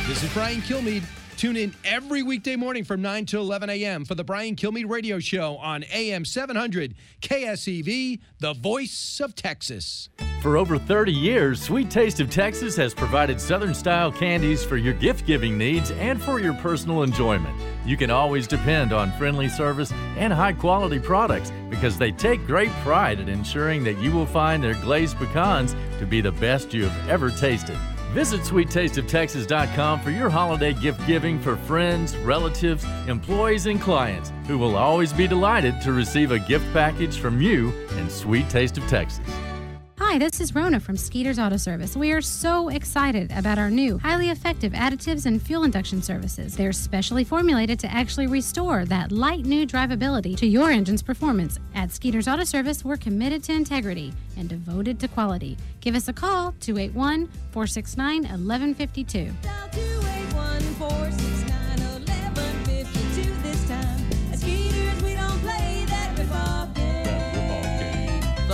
This 0.08 0.24
is 0.24 0.34
Brian 0.34 0.62
Kilmeade. 0.62 1.04
Tune 1.38 1.56
in 1.56 1.74
every 1.86 2.22
weekday 2.22 2.58
morning 2.58 2.84
from 2.84 3.02
9 3.02 3.26
to 3.28 3.40
11 3.40 3.70
a.m. 3.70 4.04
for 4.04 4.14
the 4.14 4.26
Brian 4.26 4.58
Kilmeade 4.58 4.90
Radio 4.90 5.20
Show 5.20 5.56
on 5.58 5.86
AM 5.94 6.26
700 6.26 6.96
KSEV, 7.22 8.20
the 8.40 8.54
voice 8.54 9.22
of 9.24 9.36
Texas. 9.36 10.10
For 10.42 10.56
over 10.56 10.78
30 10.78 11.12
years, 11.12 11.62
Sweet 11.62 11.90
Taste 11.90 12.22
of 12.22 12.30
Texas 12.30 12.74
has 12.78 12.94
provided 12.94 13.42
Southern 13.42 13.74
style 13.74 14.10
candies 14.10 14.64
for 14.64 14.78
your 14.78 14.94
gift 14.94 15.26
giving 15.26 15.58
needs 15.58 15.92
and 15.92 16.22
for 16.22 16.40
your 16.40 16.54
personal 16.54 17.04
enjoyment. 17.04 17.54
You 17.86 17.98
can 17.98 18.10
always 18.10 18.48
depend 18.48 18.94
on 18.94 19.12
friendly 19.18 19.50
service 19.50 19.92
and 20.16 20.32
high 20.32 20.54
quality 20.54 20.98
products 20.98 21.52
because 21.70 21.98
they 21.98 22.14
take 22.14 22.48
great 22.48 22.72
pride 22.84 23.20
in 23.20 23.28
ensuring 23.28 23.84
that 23.84 23.98
you 23.98 24.14
will 24.14 24.26
find 24.26 24.64
their 24.64 24.76
glazed 24.76 25.18
pecans 25.18 25.76
to 26.00 26.06
be 26.06 26.22
the 26.22 26.32
best 26.32 26.74
you 26.74 26.88
have 26.88 27.10
ever 27.10 27.32
tasted. 27.32 27.78
Visit 28.14 28.40
SweetTasteOfTexas.com 28.42 30.00
for 30.00 30.10
your 30.10 30.30
holiday 30.30 30.74
gift 30.74 31.06
giving 31.06 31.38
for 31.38 31.58
friends, 31.58 32.16
relatives, 32.18 32.86
employees, 33.10 33.66
and 33.66 33.82
clients 33.82 34.32
who 34.48 34.58
will 34.58 34.78
always 34.78 35.12
be 35.12 35.28
delighted 35.28 35.82
to 35.82 35.92
receive 35.92 36.32
a 36.32 36.40
gift 36.40 36.66
package 36.72 37.20
from 37.20 37.42
you 37.42 37.74
and 37.98 38.10
Sweet 38.10 38.50
Taste 38.50 38.78
of 38.78 38.88
Texas. 38.88 39.20
Hi, 40.00 40.18
this 40.18 40.40
is 40.40 40.56
Rona 40.56 40.80
from 40.80 40.96
Skeeter's 40.96 41.38
Auto 41.38 41.58
Service. 41.58 41.98
We 41.98 42.14
are 42.14 42.22
so 42.22 42.70
excited 42.70 43.34
about 43.36 43.60
our 43.60 43.70
new, 43.70 43.98
highly 43.98 44.30
effective 44.30 44.72
additives 44.72 45.26
and 45.26 45.42
fuel 45.42 45.66
induction 45.66 46.02
services. 46.02 46.56
They're 46.56 46.72
specially 46.72 47.26
formulated 47.26 47.80
to 47.80 47.92
actually 47.92 48.28
restore 48.28 48.86
that 48.86 49.12
light 49.12 49.44
new 49.44 49.68
drivability 49.68 50.38
to 50.38 50.48
your 50.48 50.72
engine's 50.72 51.04
performance. 51.04 51.60
At 51.76 51.92
Skeeter's 51.92 52.30
Auto 52.30 52.46
Service, 52.46 52.86
we're 52.86 52.96
committed 52.96 53.44
to 53.44 53.52
integrity 53.52 54.14
and 54.38 54.48
devoted 54.48 55.02
to 55.02 55.10
quality. 55.10 55.58
Give 55.82 55.96
us 55.96 56.08
a 56.08 56.14
call, 56.14 56.54
281 56.62 57.28
469 57.52 58.22
1152. 58.22 59.59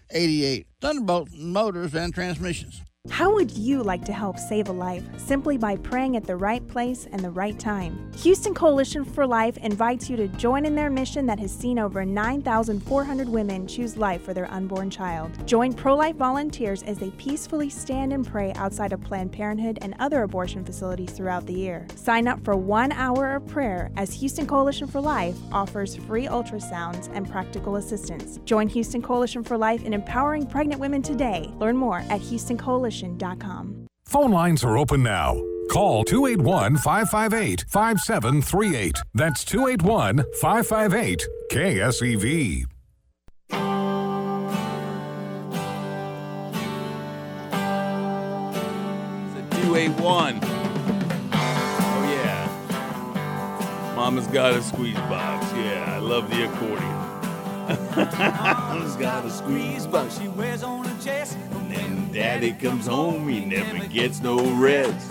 Thunderbolt 0.81 1.33
Motors 1.33 1.93
and 1.95 2.15
Transmissions. 2.15 2.84
How 3.11 3.35
would 3.35 3.51
you 3.53 3.83
like 3.83 4.03
to 4.07 4.15
help 4.15 4.39
save 4.39 4.71
a 4.71 4.73
life 4.73 5.05
simply 5.19 5.59
by 5.59 5.77
praying 5.77 6.17
at 6.17 6.25
the 6.25 6.37
right 6.37 6.67
place 6.67 7.07
and 7.13 7.21
the 7.21 7.31
right 7.31 7.59
time? 7.59 8.11
Houston 8.17 8.55
Coalition 8.55 9.05
for 9.05 9.27
Life 9.27 9.59
invites 9.59 10.09
you 10.09 10.17
to 10.17 10.27
join 10.29 10.65
in 10.65 10.75
their 10.75 10.89
mission 10.89 11.27
that 11.27 11.39
has 11.39 11.53
seen 11.53 11.79
over 11.79 12.07
9,400 12.07 13.29
women 13.29 13.67
choose 13.67 13.99
life 13.99 14.25
for 14.25 14.33
their 14.33 14.51
unborn 14.51 14.89
child. 14.89 15.31
Join 15.47 15.75
pro 15.75 15.95
life 15.95 16.17
volunteers 16.17 16.83
as 16.85 16.97
they 16.97 17.11
peacefully 17.11 17.69
stand 17.69 18.15
and 18.15 18.27
pray 18.27 18.55
outside 18.55 18.95
of 18.95 19.03
Planned 19.03 19.33
Parenthood 19.33 19.81
and 19.83 19.95
other 19.99 20.23
abortion 20.23 20.65
facilities 20.65 21.11
throughout 21.11 21.45
the 21.45 21.53
year. 21.53 21.87
Sign 21.97 22.27
up 22.27 22.43
for 22.43 22.57
one 22.57 22.91
hour 22.91 23.37
of 23.37 23.47
prayer 23.47 23.91
as 23.99 24.15
Houston 24.15 24.47
Coalition 24.47 24.87
for 24.89 25.03
Life 25.03 25.37
offers 25.53 25.95
free 25.95 26.27
ultrasounds 26.27 27.15
and 27.15 27.31
practical 27.31 27.77
assistance. 27.77 28.41
Join 28.47 28.67
Houston 28.71 29.03
Coalition 29.03 29.45
for 29.45 29.59
Life 29.59 29.85
in 29.85 29.93
empowering 29.93 30.47
pregnant 30.47 30.81
women 30.81 31.03
today. 31.03 31.53
Learn 31.59 31.77
more 31.77 31.99
at 32.09 32.23
Houston 32.23 32.57
Coalition. 32.57 32.94
Phone 34.05 34.31
lines 34.31 34.65
are 34.65 34.79
open 34.79 35.03
now. 35.03 35.41
Call 35.71 36.05
281 36.05 36.77
558 36.77 37.65
5738. 37.69 38.99
That's 39.15 39.45
281 39.45 40.25
558 40.41 41.27
KSEV. 41.51 42.67
281. 49.75 50.39
Oh, 50.43 52.03
yeah. 52.13 53.95
Mama's 53.97 54.27
got 54.29 54.53
a 54.53 54.63
squeeze 54.63 54.95
box. 54.95 55.51
Yeah, 55.55 55.85
I 55.89 55.99
love 55.99 56.29
the 56.31 56.45
accordion. 56.45 56.95
Mama's 58.43 58.95
got 58.97 59.25
a 59.25 59.31
squeeze 59.31 59.87
box 59.87 60.19
she 60.21 60.29
wears 60.29 60.63
on 60.63 60.85
her 60.85 61.03
chest. 61.03 61.39
Daddy 62.15 62.53
comes 62.53 62.87
home, 62.87 63.29
he 63.29 63.45
never 63.45 63.89
gets 63.89 64.21
no 64.21 64.39
rest. 64.55 65.11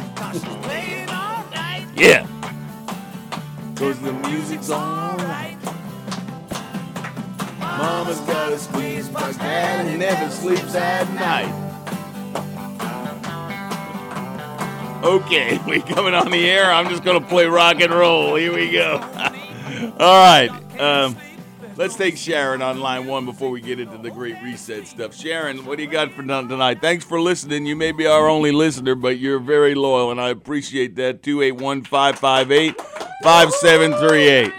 yeah. 1.98 2.26
Cause 3.76 4.00
the 4.00 4.14
music's 4.14 4.70
alright. 4.70 5.58
Mama's 7.60 8.22
got 8.22 8.54
a 8.54 8.58
squeeze 8.58 9.10
box, 9.10 9.36
daddy 9.36 9.98
never 9.98 10.30
sleeps 10.30 10.76
at 10.76 11.14
night. 11.16 11.52
Okay, 15.04 15.60
we 15.68 15.82
coming 15.82 16.14
on 16.14 16.32
the 16.32 16.50
air. 16.50 16.72
I'm 16.72 16.88
just 16.88 17.04
gonna 17.04 17.20
play 17.20 17.48
rock 17.48 17.82
and 17.82 17.94
roll. 17.94 18.36
Here 18.36 18.56
we 18.56 18.72
go. 18.72 18.94
All 20.00 20.24
right. 20.24 20.50
Um, 20.80 21.18
let's 21.76 21.96
take 21.96 22.18
Sharon 22.18 22.62
on 22.62 22.80
line 22.80 23.06
one 23.06 23.26
before 23.26 23.50
we 23.50 23.62
get 23.62 23.80
into 23.80 23.98
the 23.98 24.12
great 24.12 24.36
reset 24.44 24.88
stuff. 24.88 25.16
Sharon, 25.16 25.66
what 25.66 25.78
do 25.78 25.84
you 25.84 25.90
got 25.90 26.12
for 26.12 26.24
tonight? 26.24 26.82
Thanks 26.82 27.06
for 27.06 27.20
listening. 27.20 27.66
You 27.66 27.76
may 27.76 27.92
be 27.92 28.06
our 28.06 28.28
only 28.28 28.52
listener, 28.52 28.96
but 28.96 29.18
you're 29.20 29.40
very 29.40 29.76
loyal, 29.76 30.12
and 30.12 30.20
I 30.20 30.30
appreciate 30.30 30.96
that. 30.98 31.24
281 31.24 31.84
558 31.84 32.80
5738. 33.24 34.54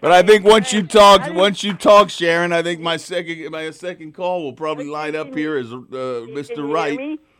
But 0.00 0.12
I 0.12 0.22
think 0.22 0.44
once 0.44 0.72
you 0.72 0.82
talk, 0.82 1.32
once 1.34 1.64
you 1.64 1.72
talk, 1.72 2.10
Sharon, 2.10 2.52
I 2.52 2.62
think 2.62 2.80
my 2.80 2.98
second 2.98 3.50
my 3.50 3.70
second 3.70 4.12
call 4.12 4.42
will 4.42 4.52
probably 4.52 4.86
line 4.86 5.16
up 5.16 5.34
here 5.34 5.56
as 5.56 5.72
uh, 5.72 6.26
Mr. 6.28 6.70
Wright. 6.70 6.98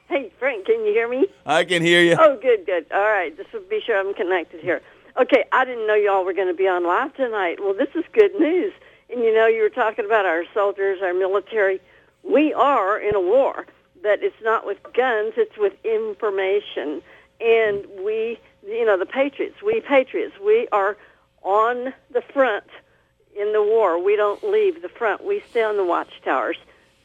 Hey, 0.09 0.33
Frank, 0.39 0.65
can 0.65 0.85
you 0.85 0.93
hear 0.93 1.09
me? 1.09 1.27
I 1.45 1.65
can 1.65 1.83
hear 1.83 2.03
you. 2.03 2.17
Oh, 2.19 2.39
good, 2.41 2.65
good. 2.65 2.87
All 2.93 3.03
right, 3.03 3.37
just 3.37 3.51
be 3.69 3.81
sure 3.85 3.99
I'm 3.99 4.15
connected 4.15 4.61
here. 4.61 4.81
Okay, 5.21 5.45
I 5.53 5.65
didn't 5.65 5.87
know 5.87 5.95
y'all 5.95 6.25
were 6.25 6.33
going 6.33 6.49
to 6.49 6.55
be 6.55 6.67
on 6.67 6.85
live 6.85 7.15
tonight. 7.15 7.61
Well, 7.61 7.75
this 7.75 7.89
is 7.95 8.05
good 8.13 8.35
news. 8.39 8.73
And 9.11 9.23
you 9.23 9.33
know, 9.33 9.47
you 9.47 9.63
were 9.63 9.69
talking 9.69 10.05
about 10.05 10.27
our 10.27 10.45
soldiers, 10.53 11.01
our 11.03 11.15
military. 11.15 11.81
We 12.25 12.53
are 12.53 12.99
in 12.99 13.15
a 13.15 13.21
war, 13.21 13.67
but 14.03 14.23
it's 14.23 14.43
not 14.43 14.67
with 14.67 14.83
guns, 14.93 15.35
it's 15.37 15.57
with 15.57 15.75
information. 15.85 17.01
And 17.41 17.87
we, 18.05 18.41
you 18.67 18.85
know, 18.85 18.99
the 18.99 19.07
patriots, 19.07 19.63
we 19.63 19.81
patriots, 19.81 20.35
we 20.45 20.67
are 20.73 20.97
on 21.43 21.95
the 22.11 22.23
front 22.33 22.65
in 23.37 23.53
the 23.53 23.63
war. 23.63 24.03
We 24.03 24.17
don't 24.17 24.43
leave 24.43 24.83
the 24.83 24.89
front. 24.89 25.25
We 25.25 25.43
stay 25.51 25.63
on 25.63 25.77
the 25.77 25.85
watchtowers. 25.85 26.57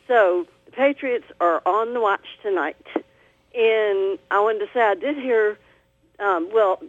So 0.07 0.47
the 0.65 0.71
Patriots 0.71 1.25
are 1.39 1.61
on 1.65 1.93
the 1.93 1.99
watch 1.99 2.25
tonight. 2.41 2.87
And 3.53 4.19
I 4.31 4.39
wanted 4.39 4.59
to 4.59 4.69
say 4.73 4.81
I 4.81 4.95
did 4.95 5.17
hear, 5.17 5.57
um, 6.19 6.49
well, 6.51 6.81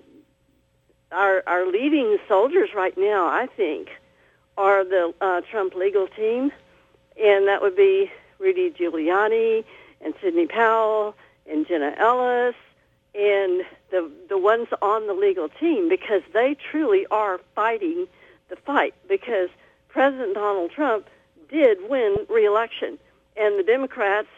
our 1.13 1.43
our 1.47 1.67
leading 1.67 2.19
soldiers 2.29 2.71
right 2.75 2.97
now, 2.97 3.27
I 3.27 3.47
think, 3.47 3.89
are 4.57 4.85
the 4.85 5.15
uh, 5.21 5.41
Trump 5.51 5.75
legal 5.75 6.07
team, 6.09 6.53
and 7.21 7.49
that 7.49 7.63
would 7.63 7.77
be 7.77 8.11
Rudy 8.39 8.71
Giuliani 8.71 9.65
and 10.01 10.15
Sidney 10.21 10.47
Powell 10.47 11.15
and 11.51 11.67
Jenna 11.67 11.95
Ellis 11.99 12.55
and 13.15 13.65
the 13.91 14.11
the 14.29 14.39
ones 14.39 14.69
on 14.81 15.07
the 15.07 15.15
legal 15.15 15.49
team 15.49 15.89
because 15.89 16.23
they 16.33 16.55
truly 16.71 17.07
are 17.11 17.41
fighting 17.55 18.07
the 18.49 18.57
fight 18.57 18.95
because 19.09 19.49
President 19.89 20.35
Donald 20.35 20.71
Trump 20.71 21.09
did 21.49 21.79
win 21.89 22.15
re-election 22.29 22.99
and 23.37 23.59
the 23.59 23.65
Democrats 23.65 24.29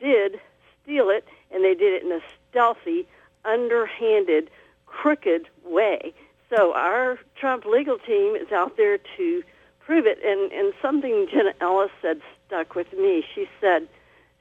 did 0.00 0.40
steal 0.82 1.10
it 1.10 1.26
and 1.50 1.62
they 1.64 1.74
did 1.74 1.92
it 1.92 2.02
in 2.02 2.12
a 2.12 2.20
stealthy, 2.50 3.06
underhanded, 3.44 4.50
crooked 4.92 5.48
way. 5.64 6.12
So 6.54 6.74
our 6.74 7.18
Trump 7.34 7.64
legal 7.64 7.98
team 7.98 8.36
is 8.36 8.52
out 8.52 8.76
there 8.76 8.98
to 9.16 9.42
prove 9.80 10.06
it 10.06 10.18
and 10.24 10.52
and 10.52 10.72
something 10.80 11.26
Jenna 11.32 11.54
Ellis 11.60 11.90
said 12.00 12.20
stuck 12.46 12.74
with 12.74 12.92
me. 12.92 13.24
She 13.34 13.48
said 13.60 13.88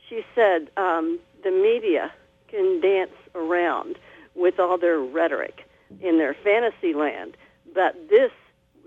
she 0.08 0.24
said 0.36 0.70
um, 0.78 1.20
the 1.44 1.52
media 1.52 2.12
can 2.50 2.82
dance 2.82 3.16
around 3.34 3.98
with 4.36 4.60
all 4.60 4.78
their 4.78 5.00
rhetoric 5.00 5.66
in 6.02 6.18
their 6.18 6.34
fantasy 6.34 6.94
land, 6.94 7.36
but 7.74 7.96
this, 8.10 8.32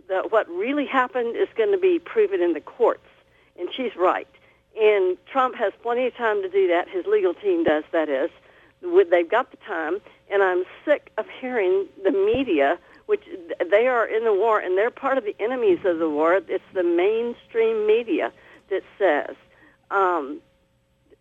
the, 0.08 0.22
what 0.28 0.48
really 0.48 0.86
happened, 0.86 1.36
is 1.36 1.48
going 1.56 1.72
to 1.72 1.78
be 1.78 1.98
proven 1.98 2.40
in 2.40 2.52
the 2.52 2.60
courts. 2.60 3.06
And 3.58 3.68
she's 3.74 3.94
right. 3.96 4.28
And 4.78 5.16
Trump 5.30 5.54
has 5.56 5.72
plenty 5.82 6.06
of 6.06 6.14
time 6.16 6.42
to 6.42 6.48
do 6.48 6.68
that. 6.68 6.88
His 6.88 7.06
legal 7.06 7.34
team 7.34 7.64
does, 7.64 7.84
that 7.92 8.08
is. 8.08 8.30
They've 8.82 9.30
got 9.30 9.50
the 9.50 9.56
time. 9.66 10.00
And 10.30 10.42
I'm 10.42 10.64
sick 10.84 11.12
of 11.18 11.26
hearing 11.40 11.86
the 12.02 12.10
media, 12.10 12.78
which 13.06 13.24
they 13.70 13.86
are 13.86 14.06
in 14.06 14.24
the 14.24 14.32
war, 14.32 14.58
and 14.58 14.76
they're 14.76 14.90
part 14.90 15.18
of 15.18 15.24
the 15.24 15.36
enemies 15.38 15.78
of 15.84 15.98
the 15.98 16.08
war. 16.08 16.34
It's 16.34 16.64
the 16.72 16.82
mainstream 16.82 17.86
media 17.86 18.32
that 18.70 18.82
says, 18.98 19.36
um, 19.90 20.40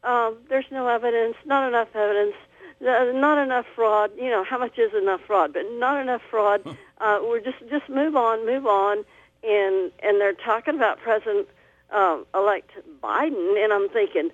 um, 0.03 0.37
there's 0.49 0.65
no 0.71 0.87
evidence, 0.87 1.35
not 1.45 1.67
enough 1.67 1.89
evidence, 1.95 2.35
uh, 2.81 3.11
not 3.13 3.37
enough 3.37 3.65
fraud. 3.75 4.11
You 4.17 4.29
know, 4.29 4.43
how 4.43 4.57
much 4.57 4.77
is 4.77 4.93
enough 4.93 5.21
fraud? 5.21 5.53
But 5.53 5.63
not 5.73 6.01
enough 6.01 6.21
fraud. 6.29 6.61
Uh, 6.97 7.19
we're 7.21 7.39
just 7.39 7.59
just 7.69 7.89
move 7.89 8.15
on, 8.15 8.45
move 8.45 8.65
on, 8.65 9.05
and 9.43 9.91
and 10.01 10.19
they're 10.19 10.33
talking 10.33 10.75
about 10.75 10.99
President 10.99 11.47
um, 11.91 12.25
elect 12.33 12.71
Biden, 13.01 13.63
and 13.63 13.71
I'm 13.71 13.89
thinking, 13.89 14.31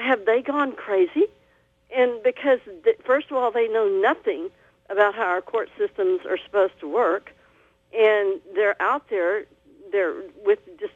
have 0.00 0.24
they 0.26 0.42
gone 0.42 0.72
crazy? 0.72 1.24
And 1.94 2.22
because 2.22 2.58
th- 2.84 2.98
first 3.04 3.30
of 3.30 3.36
all, 3.36 3.50
they 3.50 3.68
know 3.68 3.88
nothing 3.88 4.48
about 4.90 5.14
how 5.14 5.24
our 5.26 5.42
court 5.42 5.68
systems 5.78 6.20
are 6.28 6.38
supposed 6.38 6.78
to 6.80 6.88
work, 6.88 7.32
and 7.96 8.40
they're 8.54 8.80
out 8.80 9.08
there, 9.08 9.44
they're 9.92 10.14
with 10.44 10.58
just 10.78 10.92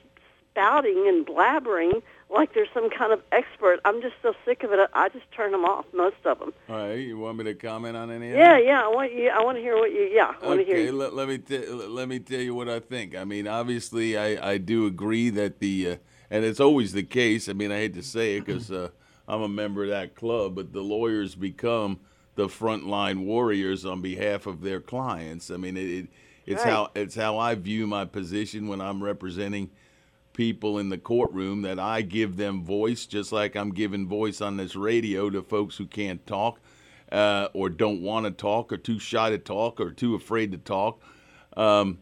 spouting 0.53 1.07
and 1.09 1.25
blabbering 1.27 2.03
like 2.29 2.55
they're 2.55 2.67
some 2.73 2.91
kind 2.91 3.13
of 3.13 3.21
expert. 3.33 3.81
I'm 3.85 4.01
just 4.03 4.15
so 4.23 4.35
sick 4.45 4.63
of 4.63 4.73
it. 4.73 4.91
I 4.95 5.09
just 5.09 5.29
turn 5.33 5.51
them 5.53 5.65
off, 5.65 5.85
most 5.93 6.17
of 6.25 6.39
them. 6.39 6.53
All 6.69 6.77
right, 6.77 6.95
you 6.95 7.19
want 7.19 7.39
me 7.39 7.45
to 7.45 7.55
comment 7.55 7.97
on 7.97 8.11
any 8.11 8.31
of 8.31 8.37
Yeah, 8.37 8.55
that? 8.55 8.65
yeah. 8.65 8.83
I 8.85 8.89
want 8.89 9.13
you. 9.13 9.29
I 9.29 9.43
want 9.43 9.57
to 9.59 9.63
hear 9.63 9.77
what 9.77 9.91
you. 9.93 10.09
Yeah, 10.13 10.35
I 10.41 10.47
want 10.47 10.61
to 10.61 10.65
hear. 10.65 10.77
Okay, 10.77 10.85
You. 10.87 10.93
let, 10.93 11.15
let 11.15 11.29
me 11.29 11.39
t- 11.39 11.67
let 11.67 12.09
me 12.09 12.19
tell 12.21 12.41
you 12.41 12.55
what 12.55 12.69
I 12.69 12.79
think. 12.81 13.17
I 13.17 13.25
mean, 13.25 13.49
obviously, 13.49 14.17
I, 14.17 14.53
I 14.53 14.59
do 14.59 14.87
agree 14.87 15.31
that 15.31 15.59
the 15.61 15.91
uh, 15.93 15.97
and 16.31 16.45
it's 16.45 16.61
always 16.61 16.93
the 16.93 17.03
case. 17.03 17.49
I 17.49 17.53
mean, 17.53 17.73
I 17.73 17.77
hate 17.79 17.95
to 17.95 18.03
say 18.03 18.37
it 18.37 18.45
because 18.45 18.71
uh, 18.71 18.91
I'm 19.29 19.43
a 19.43 19.49
member 19.49 19.85
of 19.85 19.91
that 19.91 20.15
club, 20.15 20.55
but 20.55 20.73
the 20.73 20.83
lawyers 20.83 21.35
become 21.35 22.01
the 22.37 22.47
frontline 22.47 23.25
warriors 23.25 23.85
on 23.85 24.01
behalf 24.01 24.47
of 24.47 24.63
their 24.63 24.81
clients. 24.81 25.51
I 25.51 25.57
mean, 25.57 25.77
it, 25.77 25.91
it 25.91 26.09
it's 26.47 26.65
Right. 26.65 26.73
how 26.73 26.91
it's 26.95 27.15
how 27.15 27.39
I 27.39 27.55
view 27.55 27.87
my 27.87 28.05
position 28.05 28.67
when 28.67 28.81
I'm 28.81 29.03
representing 29.03 29.71
people 30.33 30.79
in 30.79 30.89
the 30.89 30.99
courtroom 30.99 31.63
that 31.63 31.79
I 31.79 32.03
give 32.03 32.37
them 32.37 32.65
voice, 32.65 33.07
just 33.07 33.31
like 33.31 33.57
I'm 33.57 33.73
giving 33.73 34.09
voice 34.09 34.41
on 34.41 34.57
this 34.57 34.75
radio 34.75 35.29
to 35.31 35.43
folks 35.43 35.77
who 35.77 35.87
can't 35.87 36.27
talk 36.27 36.61
uh, 37.13 37.49
or 37.53 37.69
don't 37.69 38.03
want 38.03 38.25
to 38.27 38.31
talk 38.31 38.73
or 38.73 38.77
too 38.77 38.99
shy 38.99 39.31
to 39.31 39.39
talk 39.39 39.81
or 39.81 39.91
too 39.91 40.15
afraid 40.15 40.53
to 40.53 40.59
talk. 40.59 41.03
Um, 41.57 41.99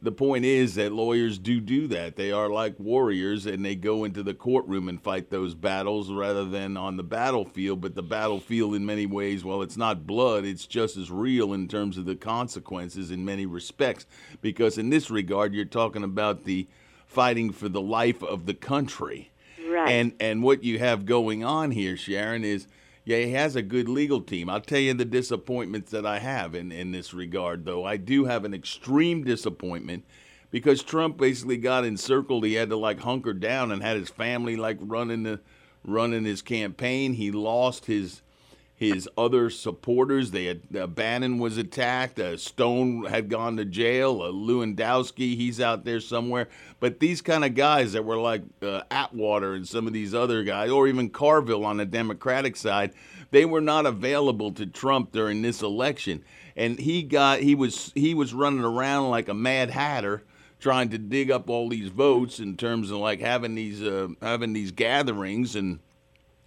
the 0.00 0.12
point 0.12 0.44
is 0.44 0.76
that 0.76 0.92
lawyers 0.92 1.38
do 1.38 1.60
do 1.60 1.88
that. 1.88 2.16
They 2.16 2.30
are 2.30 2.48
like 2.48 2.78
warriors 2.78 3.46
and 3.46 3.64
they 3.64 3.74
go 3.74 4.04
into 4.04 4.22
the 4.22 4.34
courtroom 4.34 4.88
and 4.88 5.02
fight 5.02 5.30
those 5.30 5.54
battles 5.54 6.12
rather 6.12 6.44
than 6.44 6.76
on 6.76 6.96
the 6.96 7.02
battlefield. 7.02 7.80
But 7.80 7.94
the 7.94 8.02
battlefield, 8.02 8.74
in 8.74 8.86
many 8.86 9.06
ways, 9.06 9.44
while 9.44 9.62
it's 9.62 9.76
not 9.76 10.06
blood, 10.06 10.44
it's 10.44 10.66
just 10.66 10.96
as 10.96 11.10
real 11.10 11.52
in 11.52 11.66
terms 11.66 11.98
of 11.98 12.04
the 12.04 12.14
consequences 12.14 13.10
in 13.10 13.24
many 13.24 13.44
respects. 13.44 14.06
Because 14.40 14.78
in 14.78 14.90
this 14.90 15.10
regard, 15.10 15.52
you're 15.52 15.64
talking 15.64 16.04
about 16.04 16.44
the 16.44 16.68
fighting 17.06 17.50
for 17.50 17.68
the 17.68 17.80
life 17.80 18.22
of 18.22 18.46
the 18.46 18.54
country. 18.54 19.32
Right. 19.68 19.88
And 19.90 20.12
and 20.20 20.42
what 20.42 20.62
you 20.62 20.78
have 20.78 21.06
going 21.06 21.44
on 21.44 21.72
here, 21.72 21.96
Sharon, 21.96 22.44
is 22.44 22.68
yeah, 23.08 23.24
he 23.24 23.32
has 23.32 23.56
a 23.56 23.62
good 23.62 23.88
legal 23.88 24.20
team. 24.20 24.50
I'll 24.50 24.60
tell 24.60 24.78
you 24.78 24.92
the 24.92 25.06
disappointments 25.06 25.92
that 25.92 26.04
I 26.04 26.18
have 26.18 26.54
in, 26.54 26.70
in 26.70 26.92
this 26.92 27.14
regard, 27.14 27.64
though. 27.64 27.82
I 27.82 27.96
do 27.96 28.26
have 28.26 28.44
an 28.44 28.52
extreme 28.52 29.24
disappointment 29.24 30.04
because 30.50 30.82
Trump 30.82 31.16
basically 31.16 31.56
got 31.56 31.86
encircled. 31.86 32.44
He 32.44 32.52
had 32.52 32.68
to 32.68 32.76
like 32.76 33.00
hunker 33.00 33.32
down 33.32 33.72
and 33.72 33.82
had 33.82 33.96
his 33.96 34.10
family 34.10 34.56
like 34.56 34.76
running 34.78 35.22
the 35.22 35.40
running 35.82 36.26
his 36.26 36.42
campaign. 36.42 37.14
He 37.14 37.30
lost 37.30 37.86
his 37.86 38.20
his 38.78 39.08
other 39.18 39.50
supporters. 39.50 40.30
They 40.30 40.44
had 40.44 40.60
uh, 40.78 40.86
Bannon 40.86 41.38
was 41.38 41.58
attacked. 41.58 42.20
Uh, 42.20 42.36
Stone 42.36 43.06
had 43.06 43.28
gone 43.28 43.56
to 43.56 43.64
jail. 43.64 44.22
Uh, 44.22 44.28
Lewandowski, 44.28 45.36
he's 45.36 45.60
out 45.60 45.84
there 45.84 45.98
somewhere. 45.98 46.48
But 46.78 47.00
these 47.00 47.20
kind 47.20 47.44
of 47.44 47.56
guys 47.56 47.92
that 47.94 48.04
were 48.04 48.16
like 48.16 48.42
uh, 48.62 48.82
Atwater 48.88 49.54
and 49.54 49.66
some 49.66 49.88
of 49.88 49.92
these 49.92 50.14
other 50.14 50.44
guys, 50.44 50.70
or 50.70 50.86
even 50.86 51.10
Carville 51.10 51.64
on 51.64 51.78
the 51.78 51.86
Democratic 51.86 52.54
side, 52.54 52.92
they 53.32 53.44
were 53.44 53.60
not 53.60 53.84
available 53.84 54.52
to 54.52 54.64
Trump 54.64 55.10
during 55.10 55.42
this 55.42 55.60
election. 55.60 56.22
And 56.54 56.78
he 56.78 57.02
got 57.02 57.40
he 57.40 57.56
was 57.56 57.90
he 57.96 58.14
was 58.14 58.32
running 58.32 58.64
around 58.64 59.10
like 59.10 59.28
a 59.28 59.34
mad 59.34 59.70
hatter 59.70 60.22
trying 60.60 60.88
to 60.90 60.98
dig 60.98 61.32
up 61.32 61.50
all 61.50 61.68
these 61.68 61.88
votes 61.88 62.38
in 62.38 62.56
terms 62.56 62.92
of 62.92 62.98
like 62.98 63.20
having 63.20 63.56
these 63.56 63.82
uh, 63.82 64.08
having 64.22 64.52
these 64.52 64.70
gatherings 64.70 65.56
and 65.56 65.80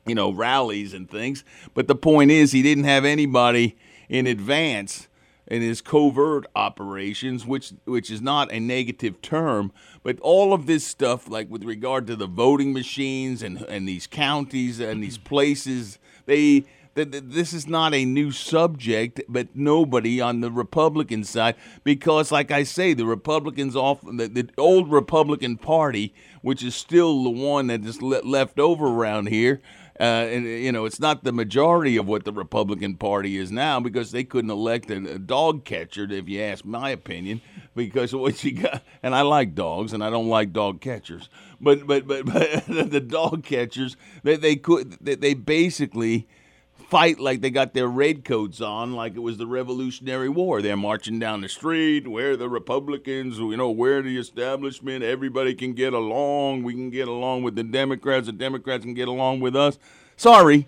you 0.05 0.15
know, 0.15 0.31
rallies 0.31 0.93
and 0.93 1.09
things. 1.09 1.43
But 1.73 1.87
the 1.87 1.95
point 1.95 2.31
is, 2.31 2.51
he 2.51 2.61
didn't 2.61 2.85
have 2.85 3.05
anybody 3.05 3.77
in 4.09 4.27
advance 4.27 5.07
in 5.47 5.61
his 5.61 5.81
covert 5.81 6.45
operations, 6.55 7.45
which 7.45 7.73
which 7.83 8.09
is 8.09 8.21
not 8.21 8.51
a 8.51 8.59
negative 8.59 9.21
term. 9.21 9.71
But 10.01 10.19
all 10.21 10.53
of 10.53 10.65
this 10.65 10.85
stuff, 10.87 11.29
like 11.29 11.49
with 11.49 11.63
regard 11.63 12.07
to 12.07 12.15
the 12.15 12.27
voting 12.27 12.73
machines 12.73 13.43
and 13.43 13.61
and 13.63 13.87
these 13.87 14.07
counties 14.07 14.79
and 14.79 15.03
these 15.03 15.17
places, 15.31 15.99
they. 16.25 16.65
That 16.95 17.31
this 17.31 17.53
is 17.53 17.67
not 17.69 17.93
a 17.93 18.03
new 18.03 18.31
subject, 18.31 19.21
but 19.29 19.55
nobody 19.55 20.19
on 20.19 20.41
the 20.41 20.51
Republican 20.51 21.23
side, 21.23 21.55
because, 21.85 22.33
like 22.33 22.51
I 22.51 22.63
say, 22.63 22.93
the 22.93 23.05
Republicans 23.05 23.77
off 23.77 24.01
the, 24.01 24.27
the 24.27 24.49
old 24.57 24.91
Republican 24.91 25.55
Party, 25.55 26.13
which 26.41 26.61
is 26.61 26.75
still 26.75 27.23
the 27.23 27.29
one 27.29 27.67
that 27.67 27.85
is 27.85 28.01
le- 28.01 28.25
left 28.25 28.59
over 28.59 28.87
around 28.87 29.29
here, 29.29 29.61
uh, 30.01 30.27
and 30.31 30.47
you 30.47 30.71
know, 30.71 30.85
it's 30.85 30.99
not 30.99 31.23
the 31.23 31.31
majority 31.31 31.95
of 31.95 32.07
what 32.07 32.25
the 32.25 32.33
Republican 32.33 32.95
Party 32.95 33.37
is 33.37 33.51
now 33.51 33.79
because 33.79 34.11
they 34.11 34.23
couldn't 34.23 34.49
elect 34.49 34.89
a, 34.89 34.97
a 34.97 35.19
dog 35.19 35.63
catcher, 35.63 36.07
if 36.11 36.27
you 36.27 36.41
ask 36.41 36.65
my 36.65 36.89
opinion. 36.89 37.39
Because 37.75 38.15
what 38.15 38.43
you 38.43 38.53
got, 38.53 38.83
and 39.03 39.13
I 39.13 39.21
like 39.21 39.53
dogs, 39.53 39.93
and 39.93 40.03
I 40.03 40.09
don't 40.09 40.27
like 40.27 40.53
dog 40.53 40.81
catchers, 40.81 41.29
but 41.61 41.85
but 41.85 42.07
but, 42.07 42.25
but 42.25 42.65
the 42.67 42.99
dog 42.99 43.43
catchers, 43.43 43.95
they 44.23 44.37
they 44.37 44.55
could 44.55 44.97
they, 44.99 45.15
they 45.15 45.35
basically 45.35 46.27
fight 46.91 47.21
like 47.21 47.39
they 47.39 47.49
got 47.49 47.73
their 47.73 47.87
red 47.87 48.25
coats 48.25 48.59
on, 48.59 48.93
like 48.93 49.15
it 49.15 49.19
was 49.19 49.37
the 49.37 49.47
Revolutionary 49.47 50.27
War. 50.27 50.61
They're 50.61 50.75
marching 50.75 51.19
down 51.19 51.39
the 51.39 51.47
street. 51.47 52.05
We're 52.05 52.35
the 52.35 52.49
Republicans. 52.49 53.39
You 53.39 53.55
know, 53.55 53.71
we're 53.71 54.01
the 54.01 54.17
establishment. 54.17 55.01
Everybody 55.01 55.55
can 55.55 55.71
get 55.71 55.93
along. 55.93 56.63
We 56.63 56.73
can 56.73 56.89
get 56.89 57.07
along 57.07 57.43
with 57.43 57.55
the 57.55 57.63
Democrats. 57.63 58.25
The 58.25 58.33
Democrats 58.33 58.83
can 58.83 58.93
get 58.93 59.07
along 59.07 59.39
with 59.39 59.55
us. 59.55 59.79
Sorry, 60.17 60.67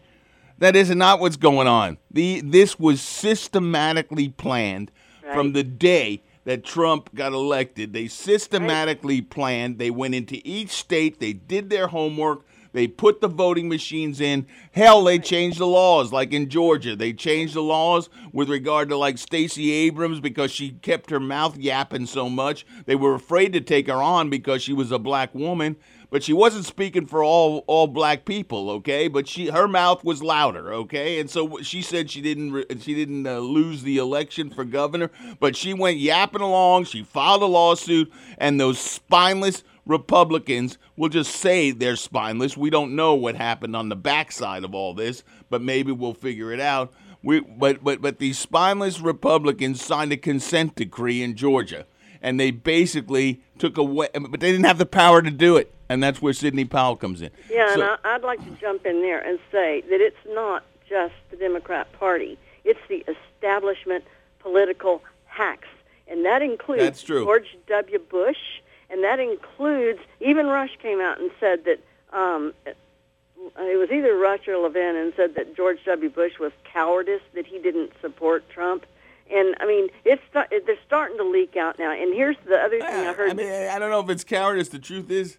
that 0.59 0.77
is 0.77 0.89
not 0.91 1.19
what's 1.19 1.35
going 1.35 1.67
on. 1.67 1.97
The 2.09 2.39
this 2.39 2.79
was 2.79 3.01
systematically 3.01 4.29
planned 4.29 4.91
from 5.33 5.51
the 5.51 5.63
day 5.63 6.23
that 6.45 6.63
Trump 6.63 7.13
got 7.13 7.33
elected. 7.33 7.91
They 7.91 8.07
systematically 8.07 9.21
planned. 9.21 9.77
They 9.77 9.91
went 9.91 10.15
into 10.15 10.39
each 10.47 10.69
state. 10.69 11.19
They 11.19 11.33
did 11.33 11.69
their 11.69 11.87
homework. 11.87 12.45
They 12.73 12.87
put 12.87 13.21
the 13.21 13.27
voting 13.27 13.69
machines 13.69 14.19
in. 14.19 14.47
Hell, 14.71 15.03
they 15.03 15.19
changed 15.19 15.59
the 15.59 15.67
laws, 15.67 16.11
like 16.11 16.33
in 16.33 16.49
Georgia. 16.49 16.95
They 16.95 17.13
changed 17.13 17.53
the 17.53 17.61
laws 17.61 18.09
with 18.31 18.49
regard 18.49 18.89
to 18.89 18.97
like 18.97 19.19
Stacey 19.19 19.71
Abrams 19.71 20.19
because 20.19 20.51
she 20.51 20.71
kept 20.71 21.11
her 21.11 21.19
mouth 21.19 21.55
yapping 21.57 22.07
so 22.07 22.29
much. 22.29 22.65
They 22.85 22.95
were 22.95 23.13
afraid 23.13 23.53
to 23.53 23.61
take 23.61 23.87
her 23.87 24.01
on 24.01 24.29
because 24.29 24.63
she 24.63 24.73
was 24.73 24.91
a 24.91 24.99
black 24.99 25.33
woman, 25.35 25.77
but 26.09 26.23
she 26.23 26.33
wasn't 26.33 26.65
speaking 26.65 27.05
for 27.05 27.23
all 27.23 27.63
all 27.67 27.87
black 27.87 28.25
people, 28.25 28.69
okay? 28.71 29.07
But 29.07 29.27
she 29.27 29.47
her 29.47 29.67
mouth 29.67 30.03
was 30.03 30.23
louder, 30.23 30.73
okay? 30.73 31.19
And 31.19 31.29
so 31.29 31.59
she 31.61 31.83
said 31.83 32.09
she 32.09 32.21
didn't 32.21 32.81
she 32.81 32.95
didn't 32.95 33.27
uh, 33.27 33.37
lose 33.37 33.83
the 33.83 33.97
election 33.97 34.49
for 34.49 34.65
governor, 34.65 35.11
but 35.39 35.55
she 35.55 35.73
went 35.73 35.97
yapping 35.97 36.41
along. 36.41 36.85
She 36.85 37.03
filed 37.03 37.43
a 37.43 37.47
lawsuit, 37.47 38.11
and 38.39 38.59
those 38.59 38.79
spineless 38.79 39.63
Republicans 39.85 40.77
will 40.95 41.09
just 41.09 41.31
say 41.35 41.71
they're 41.71 41.95
spineless. 41.95 42.55
We 42.57 42.69
don't 42.69 42.95
know 42.95 43.13
what 43.15 43.35
happened 43.35 43.75
on 43.75 43.89
the 43.89 43.95
backside 43.95 44.63
of 44.63 44.73
all 44.73 44.93
this, 44.93 45.23
but 45.49 45.61
maybe 45.61 45.91
we'll 45.91 46.13
figure 46.13 46.51
it 46.53 46.59
out. 46.59 46.93
We, 47.21 47.39
but 47.41 47.83
but 47.83 48.01
but 48.01 48.19
these 48.19 48.37
spineless 48.37 48.99
Republicans 48.99 49.83
signed 49.83 50.11
a 50.11 50.17
consent 50.17 50.75
decree 50.75 51.21
in 51.23 51.35
Georgia, 51.35 51.85
and 52.21 52.39
they 52.39 52.51
basically 52.51 53.41
took 53.59 53.77
away, 53.77 54.07
but 54.13 54.39
they 54.39 54.51
didn't 54.51 54.65
have 54.65 54.77
the 54.77 54.85
power 54.85 55.21
to 55.21 55.31
do 55.31 55.55
it, 55.55 55.73
and 55.87 56.03
that's 56.03 56.21
where 56.21 56.33
Sidney 56.33 56.65
Powell 56.65 56.95
comes 56.97 57.21
in. 57.21 57.29
Yeah, 57.49 57.73
So- 57.75 57.81
and 57.81 57.83
I, 58.03 58.15
I'd 58.15 58.23
like 58.23 58.43
to 58.43 58.51
jump 58.59 58.85
in 58.85 59.01
there 59.01 59.19
and 59.19 59.39
say 59.51 59.81
that 59.89 60.01
it's 60.01 60.17
not 60.29 60.63
just 60.89 61.13
the 61.31 61.37
Democrat 61.37 61.91
Party; 61.93 62.37
it's 62.65 62.79
the 62.89 63.05
establishment 63.07 64.03
political 64.39 65.01
hacks, 65.25 65.69
and 66.09 66.25
that 66.25 66.41
includes. 66.41 66.83
George 67.23 67.57
W. 67.67 67.99
Bush, 67.99 68.61
and 68.89 69.03
that 69.03 69.19
includes 69.19 69.99
even 70.19 70.47
Rush 70.47 70.77
came 70.81 70.99
out 70.99 71.19
and 71.19 71.31
said 71.39 71.65
that 71.65 71.79
um, 72.17 72.53
it 72.65 73.77
was 73.77 73.89
either 73.91 74.15
Rush 74.15 74.47
or 74.47 74.57
Levin, 74.57 74.95
and 74.95 75.13
said 75.15 75.35
that 75.35 75.55
George 75.55 75.79
W. 75.85 76.09
Bush 76.09 76.39
was 76.39 76.51
cowardice 76.71 77.21
that 77.33 77.45
he 77.45 77.59
didn't 77.59 77.91
support 78.01 78.49
Trump. 78.49 78.85
And 79.31 79.55
I 79.59 79.65
mean, 79.65 79.87
it's 80.05 80.21
they're 80.33 80.75
starting 80.85 81.17
to 81.17 81.23
leak 81.23 81.55
out 81.55 81.79
now. 81.79 81.91
And 81.91 82.13
here's 82.13 82.35
the 82.45 82.55
other 82.57 82.79
thing 82.79 82.89
I 82.89 83.13
heard. 83.13 83.31
I 83.31 83.33
mean, 83.33 83.47
I 83.47 83.79
don't 83.79 83.89
know 83.89 84.01
if 84.01 84.09
it's 84.09 84.23
cowardice. 84.23 84.69
The 84.69 84.79
truth 84.79 85.09
is, 85.09 85.37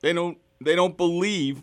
they 0.00 0.12
don't 0.12 0.38
they 0.60 0.74
don't 0.74 0.96
believe 0.96 1.62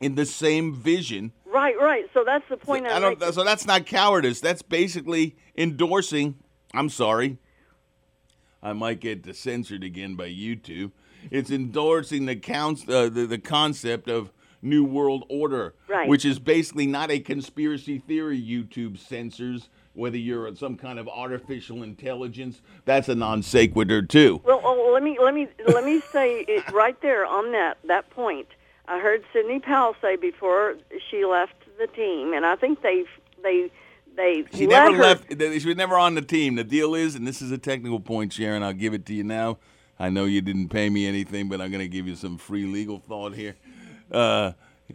in 0.00 0.14
the 0.16 0.26
same 0.26 0.74
vision. 0.74 1.32
right, 1.46 1.78
right. 1.80 2.04
So 2.12 2.24
that's 2.24 2.44
the 2.50 2.56
point 2.56 2.86
I 2.86 2.96
I'm 2.96 3.02
don't. 3.02 3.18
making. 3.18 3.32
So 3.32 3.44
that's 3.44 3.66
not 3.66 3.86
cowardice. 3.86 4.40
That's 4.40 4.62
basically 4.62 5.36
endorsing. 5.56 6.34
I'm 6.74 6.90
sorry. 6.90 7.38
I 8.66 8.72
might 8.72 8.98
get 8.98 9.32
censored 9.36 9.84
again 9.84 10.16
by 10.16 10.28
YouTube. 10.28 10.90
It's 11.30 11.52
endorsing 11.52 12.26
the 12.26 12.34
counts, 12.34 12.82
uh, 12.88 13.08
the, 13.08 13.24
the 13.24 13.38
concept 13.38 14.08
of 14.08 14.32
new 14.60 14.84
world 14.84 15.24
order, 15.28 15.74
Right. 15.86 16.08
which 16.08 16.24
is 16.24 16.40
basically 16.40 16.88
not 16.88 17.12
a 17.12 17.20
conspiracy 17.20 17.98
theory. 17.98 18.40
YouTube 18.42 18.98
censors 18.98 19.68
whether 19.94 20.18
you're 20.18 20.54
some 20.56 20.76
kind 20.76 20.98
of 20.98 21.08
artificial 21.08 21.82
intelligence. 21.82 22.60
That's 22.84 23.08
a 23.08 23.14
non 23.14 23.42
sequitur 23.42 24.02
too. 24.02 24.42
Well, 24.44 24.60
oh, 24.62 24.90
let 24.92 25.02
me 25.02 25.16
let 25.18 25.32
me 25.32 25.48
let 25.68 25.84
me 25.84 26.00
say 26.12 26.40
it 26.40 26.70
right 26.72 27.00
there 27.00 27.24
on 27.24 27.52
that 27.52 27.78
that 27.84 28.10
point. 28.10 28.48
I 28.88 28.98
heard 28.98 29.24
Sidney 29.32 29.58
Powell 29.60 29.96
say 30.02 30.16
before 30.16 30.76
she 31.08 31.24
left 31.24 31.54
the 31.78 31.86
team, 31.86 32.34
and 32.34 32.44
I 32.44 32.56
think 32.56 32.82
they 32.82 33.04
they 33.42 33.70
they 34.16 34.44
She 34.52 34.66
never 34.66 34.94
her, 34.94 35.02
left. 35.02 35.30
She 35.30 35.68
was 35.68 35.76
never 35.76 35.96
on 35.96 36.14
the 36.14 36.22
team. 36.22 36.56
The 36.56 36.64
deal 36.64 36.94
is, 36.94 37.14
and 37.14 37.26
this 37.26 37.40
is 37.42 37.50
a 37.50 37.58
technical 37.58 38.00
point, 38.00 38.32
Sharon. 38.32 38.62
I'll 38.62 38.72
give 38.72 38.94
it 38.94 39.06
to 39.06 39.14
you 39.14 39.24
now. 39.24 39.58
I 39.98 40.10
know 40.10 40.24
you 40.24 40.40
didn't 40.40 40.68
pay 40.68 40.90
me 40.90 41.06
anything, 41.06 41.48
but 41.48 41.60
I'm 41.60 41.70
going 41.70 41.80
to 41.80 41.88
give 41.88 42.06
you 42.06 42.16
some 42.16 42.36
free 42.36 42.64
legal 42.64 42.98
thought 42.98 43.34
here. 43.34 43.56
Uh, 44.10 44.52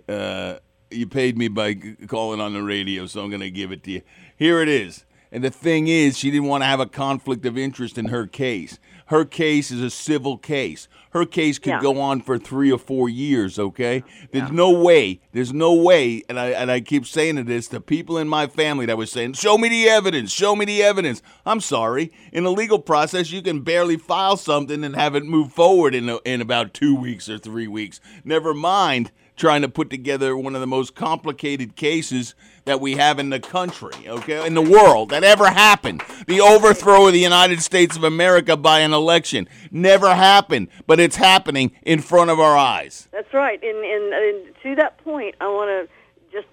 uh, 0.08 0.56
you 0.92 1.08
paid 1.08 1.38
me 1.38 1.48
by 1.48 1.76
calling 2.08 2.40
on 2.40 2.54
the 2.54 2.62
radio, 2.62 3.08
so 3.08 3.24
I'm 3.24 3.30
going 3.30 3.42
to 3.42 3.50
give 3.50 3.72
it 3.72 3.84
to 3.84 3.92
you. 3.92 4.02
Here 4.38 4.62
it 4.62 4.68
is. 4.68 5.06
And 5.32 5.44
the 5.44 5.50
thing 5.50 5.88
is, 5.88 6.18
she 6.18 6.30
didn't 6.30 6.48
want 6.48 6.62
to 6.62 6.68
have 6.68 6.80
a 6.80 6.86
conflict 6.86 7.46
of 7.46 7.58
interest 7.58 7.98
in 7.98 8.06
her 8.06 8.28
case. 8.28 8.78
Her 9.12 9.26
case 9.26 9.72
is 9.72 9.82
a 9.82 9.90
civil 9.90 10.38
case. 10.38 10.88
Her 11.10 11.26
case 11.26 11.60
could 11.60 11.72
Yeah. 11.72 11.82
go 11.82 12.00
on 12.00 12.22
for 12.22 12.38
three 12.38 12.72
or 12.72 12.78
four 12.78 13.10
years. 13.10 13.60
Okay, 13.60 14.06
there's 14.32 14.54
no 14.54 14.72
way. 14.72 15.20
There's 15.34 15.52
no 15.52 15.74
way. 15.74 16.24
And 16.30 16.40
I 16.40 16.52
and 16.52 16.72
I 16.72 16.80
keep 16.80 17.06
saying 17.06 17.36
to 17.36 17.44
this 17.44 17.68
to 17.68 17.82
people 17.82 18.18
in 18.18 18.30
my 18.30 18.48
family 18.48 18.86
that 18.86 18.98
was 18.98 19.12
saying, 19.12 19.34
"Show 19.34 19.58
me 19.58 19.68
the 19.68 19.90
evidence. 19.90 20.32
Show 20.32 20.56
me 20.56 20.64
the 20.64 20.82
evidence." 20.82 21.22
I'm 21.46 21.60
sorry. 21.60 22.10
In 22.32 22.46
a 22.46 22.52
legal 22.52 22.80
process, 22.80 23.32
you 23.34 23.42
can 23.42 23.60
barely 23.60 23.98
file 23.98 24.38
something 24.38 24.82
and 24.82 24.96
have 24.96 25.14
it 25.14 25.26
move 25.26 25.52
forward 25.52 25.94
in 25.94 26.08
a, 26.08 26.20
in 26.24 26.40
about 26.40 26.74
two 26.74 26.96
weeks 26.96 27.28
or 27.28 27.38
three 27.38 27.68
weeks. 27.68 28.00
Never 28.24 28.54
mind 28.54 29.12
trying 29.42 29.64
to 29.64 29.68
put 29.68 29.90
together 29.90 30.38
one 30.38 30.54
of 30.54 30.62
the 30.62 30.68
most 30.68 30.94
complicated 30.94 31.76
cases 31.76 32.36
that 32.66 32.80
we 32.80 32.96
have 32.96 33.18
in 33.18 33.32
the 33.32 33.40
country, 33.40 34.08
okay, 34.08 34.46
in 34.46 34.54
the 34.54 34.62
world 34.62 35.10
that 35.10 35.24
ever 35.24 35.50
happened. 35.50 36.00
The 36.28 36.40
overthrow 36.40 37.08
of 37.08 37.14
the 37.14 37.20
United 37.20 37.60
States 37.60 37.98
of 37.98 38.04
America 38.04 38.56
by 38.56 38.82
an 38.82 38.94
election 38.94 39.50
never 39.72 40.14
happened, 40.14 40.68
but 40.86 41.00
it's 41.00 41.16
happening 41.16 41.72
in 41.82 42.02
front 42.02 42.30
of 42.30 42.40
our 42.40 42.56
eyes. 42.56 43.08
That's 43.12 43.34
right. 43.34 43.60
And, 43.64 43.78
and, 43.84 44.14
and 44.14 44.56
to 44.62 44.76
that 44.76 45.04
point, 45.04 45.34
I 45.42 45.48
want 45.48 45.90
to 45.90 45.90
just 46.32 46.48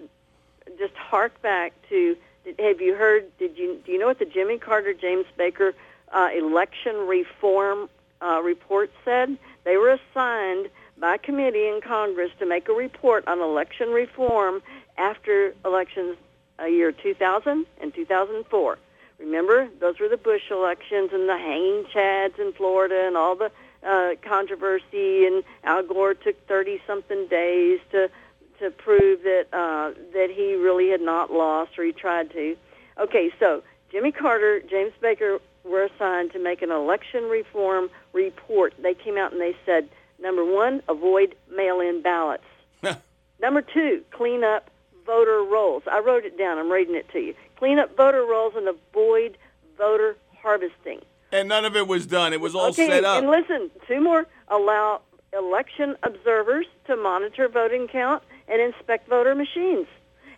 just 0.79 0.95
hark 0.95 1.39
back 1.43 1.73
to. 1.89 2.17
Have 2.57 2.81
you 2.81 2.95
heard? 2.95 3.25
Did 3.37 3.55
you 3.55 3.79
do 3.85 3.91
you 3.91 3.99
know 3.99 4.07
what 4.07 4.17
the 4.17 4.25
Jimmy 4.25 4.57
Carter 4.57 4.95
James 4.95 5.25
Baker 5.37 5.75
uh, 6.11 6.29
election 6.35 6.95
reform 7.05 7.87
uh, 8.19 8.41
report 8.43 8.89
said? 9.05 9.37
They 9.63 9.77
were 9.77 9.89
assigned 9.89 10.69
by 10.99 11.17
committee 11.17 11.67
in 11.67 11.79
Congress 11.81 12.31
to 12.39 12.45
make 12.45 12.67
a 12.69 12.73
report 12.73 13.27
on 13.27 13.39
election 13.39 13.89
reform 13.89 14.61
after 14.97 15.53
elections 15.65 16.17
uh, 16.59 16.65
year 16.65 16.91
2000 16.91 17.65
and 17.81 17.93
2004. 17.93 18.77
Remember, 19.19 19.67
those 19.79 19.99
were 19.99 20.07
the 20.07 20.17
Bush 20.17 20.43
elections 20.49 21.11
and 21.13 21.27
the 21.27 21.37
hanging 21.37 21.85
chads 21.93 22.39
in 22.39 22.53
Florida 22.53 23.03
and 23.05 23.17
all 23.17 23.35
the 23.35 23.51
uh, 23.85 24.15
controversy. 24.21 25.25
And 25.25 25.43
Al 25.63 25.83
Gore 25.83 26.13
took 26.13 26.47
30 26.47 26.81
something 26.87 27.27
days 27.27 27.79
to 27.91 28.09
to 28.59 28.71
prove 28.71 29.23
that 29.23 29.45
uh, 29.53 29.91
that 30.13 30.29
he 30.29 30.55
really 30.55 30.89
had 30.89 31.01
not 31.01 31.31
lost 31.31 31.77
or 31.77 31.83
he 31.83 31.91
tried 31.91 32.31
to. 32.31 32.55
Okay, 32.99 33.31
so 33.39 33.63
Jimmy 33.91 34.11
Carter, 34.11 34.61
James 34.61 34.93
Baker 35.01 35.39
were 35.63 35.83
assigned 35.83 36.31
to 36.33 36.39
make 36.39 36.61
an 36.61 36.71
election 36.71 37.23
reform 37.23 37.89
report. 38.13 38.73
They 38.81 38.93
came 38.93 39.17
out 39.17 39.31
and 39.31 39.41
they 39.41 39.55
said, 39.65 39.89
number 40.21 40.45
one, 40.45 40.81
avoid 40.87 41.35
mail-in 41.55 42.01
ballots. 42.01 42.43
Number 43.41 43.61
two, 43.61 44.03
clean 44.11 44.43
up 44.43 44.69
voter 45.05 45.43
rolls. 45.43 45.83
I 45.89 45.99
wrote 45.99 46.25
it 46.25 46.37
down. 46.37 46.57
I'm 46.57 46.69
reading 46.69 46.95
it 46.95 47.09
to 47.13 47.19
you. 47.19 47.33
Clean 47.55 47.79
up 47.79 47.95
voter 47.95 48.23
rolls 48.25 48.53
and 48.55 48.67
avoid 48.67 49.37
voter 49.77 50.17
harvesting. 50.41 50.99
And 51.31 51.47
none 51.47 51.65
of 51.65 51.75
it 51.75 51.87
was 51.87 52.05
done. 52.05 52.33
It 52.33 52.41
was 52.41 52.53
all 52.53 52.67
okay, 52.69 52.87
set 52.87 53.03
up. 53.05 53.17
and 53.17 53.29
listen, 53.29 53.71
two 53.87 54.01
more. 54.01 54.27
Allow 54.49 55.01
election 55.37 55.95
observers 56.03 56.65
to 56.87 56.95
monitor 56.95 57.47
voting 57.47 57.87
count 57.87 58.23
and 58.47 58.61
inspect 58.61 59.07
voter 59.07 59.35
machines. 59.35 59.87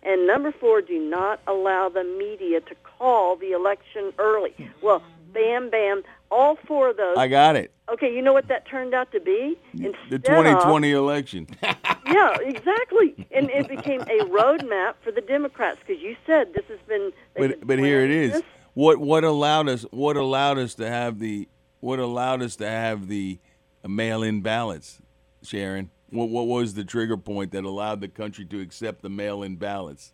And 0.02 0.26
number 0.26 0.52
four, 0.52 0.82
do 0.82 0.98
not 0.98 1.40
allow 1.46 1.88
the 1.88 2.04
media 2.04 2.60
to 2.60 2.74
call 2.98 3.36
the 3.36 3.52
election 3.52 4.12
early. 4.18 4.54
Well, 4.82 5.02
bam, 5.32 5.70
bam, 5.70 6.02
all 6.32 6.56
four 6.66 6.90
of 6.90 6.96
those. 6.96 7.16
I 7.18 7.28
got 7.28 7.56
it. 7.56 7.72
Okay, 7.92 8.14
you 8.14 8.22
know 8.22 8.32
what 8.32 8.48
that 8.48 8.66
turned 8.66 8.94
out 8.94 9.12
to 9.12 9.20
be? 9.20 9.58
The 9.74 9.86
Instead 9.88 10.14
of- 10.14 10.22
2020 10.24 10.92
election. 10.92 11.46
yeah, 11.62 12.36
exactly. 12.40 13.26
And 13.30 13.50
it 13.50 13.68
became 13.68 14.00
a 14.02 14.24
roadmap 14.26 14.94
for 15.04 15.12
the 15.12 15.20
Democrats 15.20 15.78
because 15.86 16.02
you 16.02 16.16
said 16.26 16.54
this 16.54 16.64
has 16.68 16.78
been. 16.88 17.12
but 17.36 17.66
but 17.66 17.78
here 17.78 18.00
it 18.00 18.10
is. 18.10 18.32
this. 18.32 18.42
What 18.74 18.98
what 18.98 19.24
allowed 19.24 19.68
us 19.68 19.82
what 19.90 20.16
allowed 20.16 20.58
us 20.58 20.74
to 20.76 20.88
have 20.88 21.18
the 21.18 21.48
what 21.80 21.98
allowed 21.98 22.42
us 22.42 22.56
to 22.56 22.66
have 22.68 23.08
the 23.08 23.38
mail-in 23.86 24.40
ballots, 24.40 25.00
Sharon? 25.42 25.90
What 26.10 26.30
what 26.30 26.46
was 26.46 26.74
the 26.74 26.84
trigger 26.84 27.16
point 27.18 27.52
that 27.52 27.64
allowed 27.64 28.00
the 28.00 28.08
country 28.08 28.44
to 28.46 28.60
accept 28.60 29.02
the 29.02 29.10
mail-in 29.10 29.56
ballots? 29.56 30.12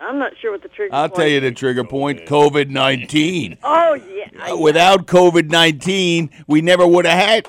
I'm 0.00 0.18
not 0.18 0.32
sure 0.40 0.52
what 0.52 0.62
the 0.62 0.68
trigger. 0.68 0.90
Point 0.90 1.00
I'll 1.00 1.08
tell 1.10 1.28
you 1.28 1.40
the 1.40 1.52
trigger 1.52 1.84
point: 1.84 2.26
COVID 2.26 2.68
nineteen. 2.68 3.58
Oh 3.72 3.94
yeah. 3.94 4.54
Without 4.54 5.06
COVID 5.06 5.50
nineteen, 5.50 6.30
we 6.46 6.60
never 6.60 6.86
would 6.86 7.04
have 7.04 7.18
had 7.18 7.48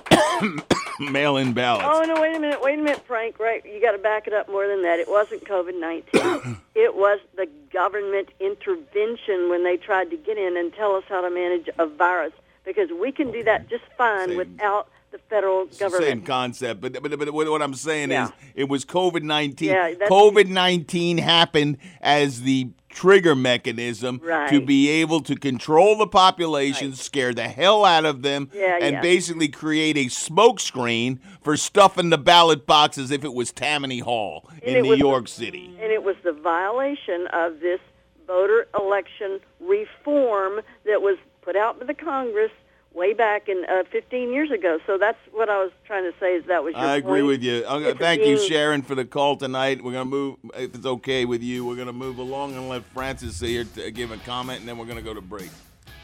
mail-in 1.00 1.54
ballots. 1.54 1.88
Oh 1.88 2.02
no! 2.04 2.22
Wait 2.22 2.36
a 2.36 2.40
minute! 2.40 2.62
Wait 2.62 2.80
a 2.80 2.82
minute, 2.82 3.06
Frank. 3.06 3.40
Right? 3.40 3.64
You 3.66 3.80
got 3.82 3.92
to 3.92 3.98
back 3.98 4.28
it 4.28 4.34
up 4.34 4.50
more 4.50 4.68
than 4.68 4.82
that. 4.84 5.00
It 5.00 5.10
wasn't 5.10 5.46
COVID 5.46 5.80
nineteen. 5.80 6.58
it 6.76 6.96
was 6.96 7.20
the 7.36 7.48
government 7.72 8.30
intervention 8.40 9.50
when 9.50 9.64
they 9.64 9.78
tried 9.78 10.10
to 10.10 10.18
get 10.18 10.38
in 10.38 10.58
and 10.58 10.74
tell 10.74 10.96
us 10.96 11.04
how 11.08 11.22
to 11.22 11.30
manage 11.30 11.70
a 11.78 11.86
virus 11.86 12.34
because 12.66 12.90
we 13.00 13.12
can 13.12 13.32
do 13.32 13.44
that 13.44 13.70
just 13.70 13.84
fine 13.98 14.30
Same. 14.30 14.38
without 14.38 14.88
the 15.12 15.20
federal 15.30 15.64
It's 15.64 15.78
government. 15.78 16.06
Same 16.06 16.22
concept, 16.24 16.82
but, 16.82 16.94
but 17.02 17.18
but 17.20 17.34
what 17.34 17.50
what 17.50 17.62
I'm 17.62 17.74
saying 17.74 18.12
Yeah. 18.12 18.26
is, 18.26 18.32
it 18.56 18.70
was 18.70 18.86
COVID 18.86 19.24
nineteen. 19.24 19.70
Yeah, 19.70 19.92
COVID 20.10 20.48
nineteen 20.48 21.18
happened 21.18 21.78
as 22.02 22.42
the 22.44 22.70
trigger 22.90 23.36
mechanism 23.36 24.20
to 24.50 24.60
be 24.66 24.90
able 24.90 25.22
to 25.22 25.36
control 25.36 25.98
the 25.98 26.08
population, 26.08 26.94
scare 26.94 27.34
the 27.34 27.48
hell 27.48 27.86
out 27.86 28.04
of 28.04 28.22
them, 28.22 28.50
Yeah, 28.54 28.78
and 28.82 28.96
yeah. 28.96 29.02
basically 29.02 29.48
create 29.48 29.96
a 29.98 30.06
smokescreen 30.08 31.20
for 31.42 31.56
stuffing 31.56 32.10
the 32.10 32.18
ballot 32.18 32.66
box 32.66 32.98
as 32.98 33.12
if 33.12 33.24
it 33.24 33.34
was 33.34 33.52
Tammany 33.54 34.00
Hall 34.00 34.50
And 34.66 34.78
in 34.78 34.84
New 34.84 34.90
was- 34.90 35.00
York 35.00 35.28
City. 35.30 35.74
and 35.82 35.92
it 35.92 36.04
was 36.04 36.16
the 36.24 36.34
violation 36.34 37.28
of 37.32 37.60
this 37.62 37.80
voter 38.28 38.68
election 38.78 39.40
reform 39.60 40.62
that 40.86 41.02
was 41.02 41.18
put 41.42 41.56
out 41.56 41.80
by 41.80 41.86
the 41.86 41.94
Congress 41.94 42.52
way 42.94 43.14
back 43.14 43.48
in 43.48 43.64
uh, 43.70 43.84
15 43.92 44.34
years 44.34 44.52
ago. 44.52 44.78
So 44.86 44.98
that's 44.98 45.18
what 45.32 45.50
I 45.50 45.58
was 45.64 45.72
trying 45.86 46.04
to 46.12 46.18
say. 46.20 46.36
Is 46.36 46.46
that 46.48 46.64
was 46.64 46.74
your 46.74 46.84
I 46.84 46.96
agree 46.98 47.22
point. 47.22 47.28
with 47.28 47.44
you. 47.44 47.66
I'm 47.68 47.82
gonna- 47.82 47.96
thank 47.96 48.24
you, 48.24 48.38
Sharon, 48.38 48.82
for 48.82 48.96
the 48.96 49.06
call 49.06 49.38
tonight. 49.38 49.84
We're 49.84 49.94
gonna 49.94 50.06
move, 50.06 50.38
if 50.56 50.76
it's 50.76 50.86
okay 50.86 51.26
with 51.26 51.42
you, 51.42 51.66
we're 51.66 51.76
gonna 51.78 51.94
move 51.94 52.18
along 52.18 52.56
and 52.56 52.68
let 52.70 52.84
Francis 52.94 53.40
here 53.40 53.64
to 53.76 53.92
give 53.92 54.12
a 54.12 54.18
comment, 54.18 54.60
and 54.60 54.68
then 54.70 54.78
we're 54.78 54.86
gonna 54.86 55.02
go 55.02 55.14
to 55.14 55.22
break. 55.22 55.50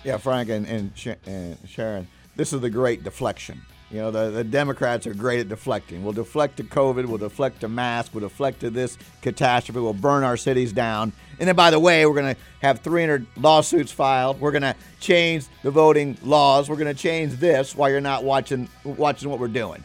Yeah, 0.04 0.18
Frank 0.18 0.50
and 0.50 0.66
and, 0.66 0.92
Sh- 0.96 1.20
and 1.26 1.58
Sharon, 1.68 2.08
this 2.36 2.54
is 2.54 2.62
the 2.62 2.70
great 2.70 3.04
deflection. 3.04 3.62
You 3.90 4.00
know, 4.00 4.12
the, 4.12 4.30
the 4.32 4.44
Democrats 4.44 5.08
are 5.08 5.14
great 5.14 5.40
at 5.40 5.48
deflecting. 5.48 6.04
We'll 6.04 6.12
deflect 6.12 6.58
to 6.58 6.64
COVID, 6.64 7.06
we'll 7.06 7.18
deflect 7.18 7.62
to 7.62 7.70
mask, 7.70 8.14
we'll 8.14 8.28
deflect 8.28 8.60
to 8.62 8.70
this 8.70 8.98
catastrophe, 9.22 9.80
we'll 9.80 9.94
burn 9.94 10.24
our 10.24 10.36
cities 10.36 10.74
down. 10.74 11.14
And 11.40 11.48
then, 11.48 11.56
by 11.56 11.72
the 11.72 11.80
way, 11.80 12.06
we're 12.06 12.16
going 12.16 12.36
to 12.36 12.42
have 12.62 12.80
300 12.80 13.26
lawsuits 13.38 13.92
filed. 13.92 14.42
We're 14.42 14.52
going 14.52 14.64
to 14.64 14.76
change 15.00 15.46
the 15.64 15.72
voting 15.72 16.18
laws. 16.24 16.70
We're 16.70 16.76
going 16.76 16.94
to 16.94 17.00
change 17.02 17.34
this 17.34 17.76
while 17.76 17.90
you're 17.90 18.02
not 18.02 18.24
watching 18.24 18.68
watching 18.84 19.30
what 19.30 19.40
we're 19.40 19.48
doing. 19.48 19.84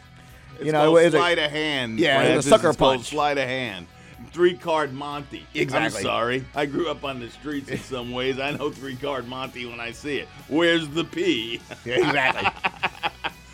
It's 0.55 0.65
you 0.65 0.71
know, 0.71 0.97
it's 0.97 1.13
a- 1.13 1.17
sleight 1.17 1.39
of 1.39 1.51
hand. 1.51 1.99
Yeah, 1.99 2.23
it's 2.23 2.45
a 2.45 2.49
sucker 2.49 2.69
It's 2.69 2.77
punch. 2.77 3.09
Sleight 3.09 3.37
of 3.37 3.47
hand. 3.47 3.87
Three 4.31 4.55
card 4.57 4.93
Monty. 4.93 5.45
Exactly. 5.53 5.99
I'm 5.99 6.03
sorry. 6.03 6.45
I 6.55 6.65
grew 6.65 6.89
up 6.89 7.03
on 7.03 7.19
the 7.19 7.29
streets 7.29 7.69
in 7.69 7.77
some 7.77 8.11
ways. 8.11 8.39
I 8.39 8.51
know 8.51 8.71
three 8.71 8.95
card 8.95 9.27
Monty 9.27 9.67
when 9.67 9.79
I 9.79 9.91
see 9.91 10.17
it. 10.17 10.27
Where's 10.47 10.87
the 10.89 11.03
P? 11.03 11.61
Exactly. 11.85 12.89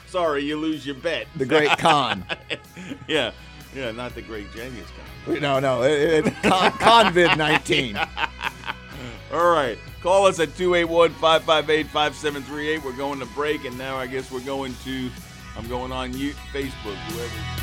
sorry, 0.10 0.44
you 0.44 0.58
lose 0.58 0.86
your 0.86 0.96
bet. 0.96 1.28
the 1.36 1.46
great 1.46 1.78
con. 1.78 2.26
yeah. 3.08 3.32
Yeah, 3.76 3.92
not 3.92 4.16
the 4.16 4.24
great 4.24 4.52
Genghis 4.54 4.88
Khan. 5.26 5.40
No, 5.40 5.60
no, 5.60 5.84
it, 5.84 6.26
it, 6.26 6.34
con, 6.42 6.72
Convid 6.72 7.38
19. 7.38 7.96
All 9.34 9.52
right. 9.52 9.78
Call 10.02 10.26
us 10.26 10.40
at 10.40 10.56
281 10.56 11.12
558 11.12 11.88
5738. 11.88 12.84
We're 12.84 12.98
going 12.98 13.20
to 13.20 13.26
break, 13.28 13.66
and 13.66 13.78
now 13.78 13.98
I 13.98 14.08
guess 14.08 14.32
we're 14.32 14.40
going 14.40 14.74
to, 14.86 15.10
I'm 15.56 15.68
going 15.68 15.92
on 15.92 16.18
you, 16.18 16.32
Facebook, 16.52 16.96
whoever. 17.12 17.60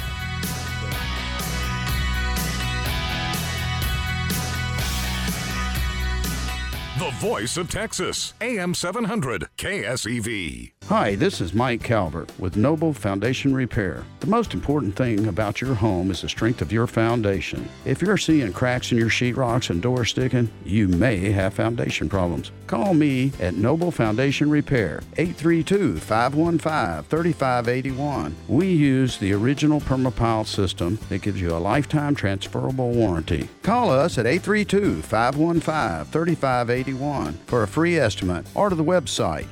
The 6.98 7.10
voice 7.18 7.56
of 7.56 7.68
Texas, 7.68 8.34
AM 8.40 8.74
700, 8.74 9.48
KSEV. 9.58 10.75
Hi, 10.88 11.16
this 11.16 11.40
is 11.40 11.52
Mike 11.52 11.82
Calvert 11.82 12.30
with 12.38 12.56
Noble 12.56 12.92
Foundation 12.92 13.52
Repair. 13.52 14.04
The 14.20 14.28
most 14.28 14.54
important 14.54 14.94
thing 14.94 15.26
about 15.26 15.60
your 15.60 15.74
home 15.74 16.12
is 16.12 16.22
the 16.22 16.28
strength 16.28 16.62
of 16.62 16.70
your 16.70 16.86
foundation. 16.86 17.68
If 17.84 18.00
you're 18.00 18.16
seeing 18.16 18.52
cracks 18.52 18.92
in 18.92 18.98
your 18.98 19.08
sheetrocks 19.08 19.70
and 19.70 19.82
doors 19.82 20.10
sticking, 20.10 20.48
you 20.64 20.86
may 20.86 21.32
have 21.32 21.54
foundation 21.54 22.08
problems. 22.08 22.52
Call 22.68 22.94
me 22.94 23.32
at 23.40 23.54
Noble 23.56 23.90
Foundation 23.90 24.48
Repair, 24.48 25.02
832 25.16 25.98
515 25.98 27.02
3581. 27.02 28.36
We 28.46 28.68
use 28.68 29.18
the 29.18 29.32
original 29.32 29.80
Permapile 29.80 30.46
system 30.46 31.00
that 31.08 31.22
gives 31.22 31.40
you 31.40 31.52
a 31.52 31.58
lifetime 31.58 32.14
transferable 32.14 32.92
warranty. 32.92 33.48
Call 33.64 33.90
us 33.90 34.18
at 34.18 34.26
832 34.26 35.02
515 35.02 36.12
3581 36.12 37.32
for 37.46 37.64
a 37.64 37.68
free 37.68 37.98
estimate 37.98 38.46
or 38.54 38.68
to 38.68 38.76
the 38.76 38.84
website 38.84 39.46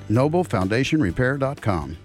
noblefoundationrepair.com. 1.25 1.97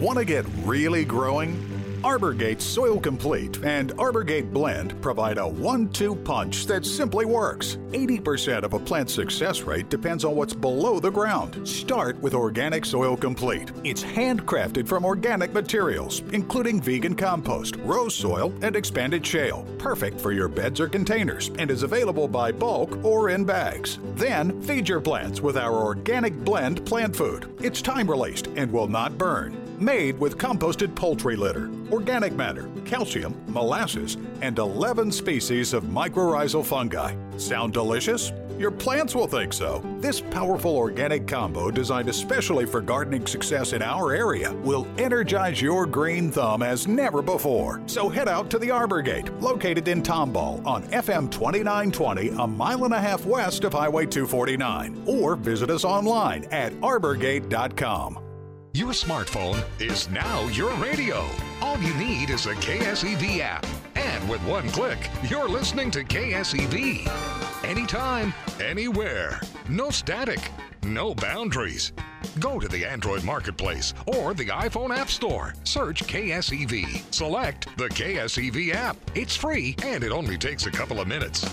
Want 0.00 0.18
to 0.18 0.24
get 0.24 0.44
really 0.64 1.04
growing? 1.04 1.77
Arborgate 2.04 2.62
Soil 2.62 3.00
Complete 3.00 3.58
and 3.64 3.92
Arborgate 3.98 4.52
Blend 4.52 5.00
provide 5.02 5.36
a 5.36 5.46
one 5.46 5.88
two 5.88 6.14
punch 6.14 6.66
that 6.66 6.86
simply 6.86 7.24
works. 7.24 7.76
80% 7.90 8.62
of 8.62 8.72
a 8.72 8.78
plant's 8.78 9.12
success 9.12 9.62
rate 9.62 9.88
depends 9.88 10.24
on 10.24 10.36
what's 10.36 10.54
below 10.54 11.00
the 11.00 11.10
ground. 11.10 11.66
Start 11.66 12.16
with 12.20 12.34
Organic 12.34 12.84
Soil 12.84 13.16
Complete. 13.16 13.72
It's 13.82 14.04
handcrafted 14.04 14.86
from 14.86 15.04
organic 15.04 15.52
materials, 15.52 16.20
including 16.32 16.80
vegan 16.80 17.16
compost, 17.16 17.76
rose 17.76 18.14
soil, 18.14 18.52
and 18.62 18.76
expanded 18.76 19.26
shale. 19.26 19.66
Perfect 19.78 20.20
for 20.20 20.30
your 20.30 20.48
beds 20.48 20.80
or 20.80 20.88
containers 20.88 21.50
and 21.58 21.70
is 21.70 21.82
available 21.82 22.28
by 22.28 22.52
bulk 22.52 23.04
or 23.04 23.30
in 23.30 23.44
bags. 23.44 23.98
Then 24.14 24.62
feed 24.62 24.88
your 24.88 25.00
plants 25.00 25.40
with 25.40 25.56
our 25.56 25.74
Organic 25.74 26.44
Blend 26.44 26.86
plant 26.86 27.16
food. 27.16 27.52
It's 27.60 27.82
time 27.82 28.08
released 28.08 28.46
and 28.54 28.72
will 28.72 28.88
not 28.88 29.18
burn 29.18 29.67
made 29.80 30.18
with 30.18 30.38
composted 30.38 30.94
poultry 30.94 31.36
litter, 31.36 31.70
organic 31.90 32.32
matter, 32.32 32.68
calcium, 32.84 33.34
molasses, 33.48 34.16
and 34.42 34.58
11 34.58 35.10
species 35.12 35.72
of 35.72 35.84
mycorrhizal 35.84 36.64
fungi. 36.64 37.14
Sound 37.36 37.72
delicious? 37.72 38.32
Your 38.58 38.72
plants 38.72 39.14
will 39.14 39.28
think 39.28 39.52
so. 39.52 39.80
This 40.00 40.20
powerful 40.20 40.76
organic 40.76 41.28
combo, 41.28 41.70
designed 41.70 42.08
especially 42.08 42.66
for 42.66 42.80
gardening 42.80 43.24
success 43.24 43.72
in 43.72 43.82
our 43.82 44.12
area, 44.12 44.52
will 44.52 44.86
energize 44.98 45.62
your 45.62 45.86
green 45.86 46.32
thumb 46.32 46.62
as 46.62 46.88
never 46.88 47.22
before. 47.22 47.80
So 47.86 48.08
head 48.08 48.26
out 48.26 48.50
to 48.50 48.58
the 48.58 48.72
Arbor 48.72 49.00
Gate, 49.00 49.32
located 49.34 49.86
in 49.86 50.02
Tomball 50.02 50.66
on 50.66 50.82
FM 50.88 51.30
2920, 51.30 52.30
a 52.30 52.46
mile 52.46 52.84
and 52.84 52.94
a 52.94 53.00
half 53.00 53.24
west 53.24 53.62
of 53.62 53.72
Highway 53.72 54.06
249, 54.06 55.04
or 55.06 55.36
visit 55.36 55.70
us 55.70 55.84
online 55.84 56.44
at 56.46 56.72
arborgate.com. 56.80 58.27
Your 58.74 58.90
smartphone 58.90 59.64
is 59.80 60.10
now 60.10 60.46
your 60.48 60.74
radio. 60.74 61.26
All 61.62 61.78
you 61.78 61.94
need 61.94 62.30
is 62.30 62.46
a 62.46 62.54
KSEV 62.54 63.40
app. 63.40 63.66
And 63.96 64.28
with 64.28 64.42
one 64.44 64.68
click, 64.68 64.98
you're 65.28 65.48
listening 65.48 65.90
to 65.92 66.04
KSEV. 66.04 67.64
Anytime, 67.64 68.34
anywhere. 68.60 69.40
No 69.68 69.90
static, 69.90 70.50
no 70.82 71.14
boundaries. 71.14 71.92
Go 72.38 72.60
to 72.60 72.68
the 72.68 72.84
Android 72.84 73.24
Marketplace 73.24 73.94
or 74.06 74.34
the 74.34 74.46
iPhone 74.46 74.94
App 74.94 75.08
Store. 75.08 75.54
Search 75.64 76.04
KSEV. 76.06 77.12
Select 77.12 77.76
the 77.78 77.88
KSEV 77.88 78.74
app. 78.74 78.96
It's 79.14 79.34
free 79.34 79.76
and 79.82 80.04
it 80.04 80.12
only 80.12 80.36
takes 80.36 80.66
a 80.66 80.70
couple 80.70 81.00
of 81.00 81.08
minutes. 81.08 81.48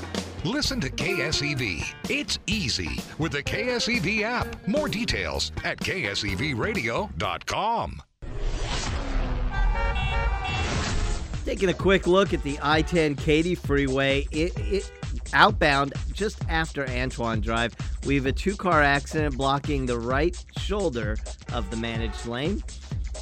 Listen 0.46 0.80
to 0.82 0.92
KSEV. 0.92 1.84
It's 2.08 2.38
easy 2.46 3.00
with 3.18 3.32
the 3.32 3.42
KSEV 3.42 4.22
app. 4.22 4.68
More 4.68 4.88
details 4.88 5.52
at 5.64 5.80
ksevradio.com. 5.80 8.04
Taking 11.46 11.70
a 11.70 11.74
quick 11.74 12.06
look 12.06 12.36
at 12.36 12.44
the 12.44 12.60
I 12.62 12.84
10 12.84 13.16
Katy 13.16 13.56
Freeway. 13.56 14.28
It, 14.30 14.54
it 14.60 14.92
outbound 15.34 15.94
just 16.14 16.38
after 16.48 16.88
Antoine 16.90 17.42
Drive. 17.42 17.76
We 18.06 18.14
have 18.14 18.28
a 18.28 18.32
two 18.32 18.56
car 18.56 18.84
accident 18.84 19.38
blocking 19.38 19.88
the 19.88 19.98
right 19.98 20.38
shoulder 20.60 21.18
of 21.54 21.72
the 21.72 21.78
managed 21.78 22.28
lane. 22.28 22.64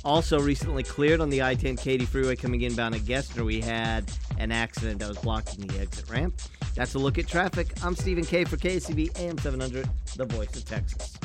Also, 0.03 0.41
recently 0.41 0.83
cleared 0.83 1.21
on 1.21 1.29
the 1.29 1.41
I 1.41 1.55
10 1.55 1.77
Katy 1.77 2.03
Freeway 2.03 2.35
coming 2.35 2.63
inbound 2.63 2.95
at 2.95 3.01
Gessner. 3.01 3.45
We 3.45 3.61
had 3.61 4.11
an 4.37 4.51
accident 4.51 4.99
that 4.99 5.07
was 5.07 5.19
blocking 5.19 5.65
the 5.65 5.79
exit 5.79 6.09
ramp. 6.09 6.33
That's 6.75 6.95
a 6.95 6.99
look 6.99 7.17
at 7.17 7.27
traffic. 7.27 7.73
I'm 7.83 7.95
Stephen 7.95 8.25
K 8.25 8.43
for 8.43 8.57
KSEV 8.57 9.19
AM 9.19 9.37
700, 9.37 9.87
the 10.15 10.25
voice 10.25 10.55
of 10.55 10.65
Texas. 10.65 11.17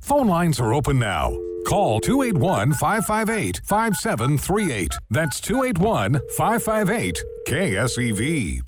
Phone 0.00 0.26
lines 0.26 0.58
are 0.60 0.74
open 0.74 0.98
now. 0.98 1.36
Call 1.66 2.00
281 2.00 2.72
558 2.72 3.60
5738. 3.64 4.92
That's 5.10 5.40
281 5.40 6.20
558 6.36 7.22
KSEV. 7.46 8.60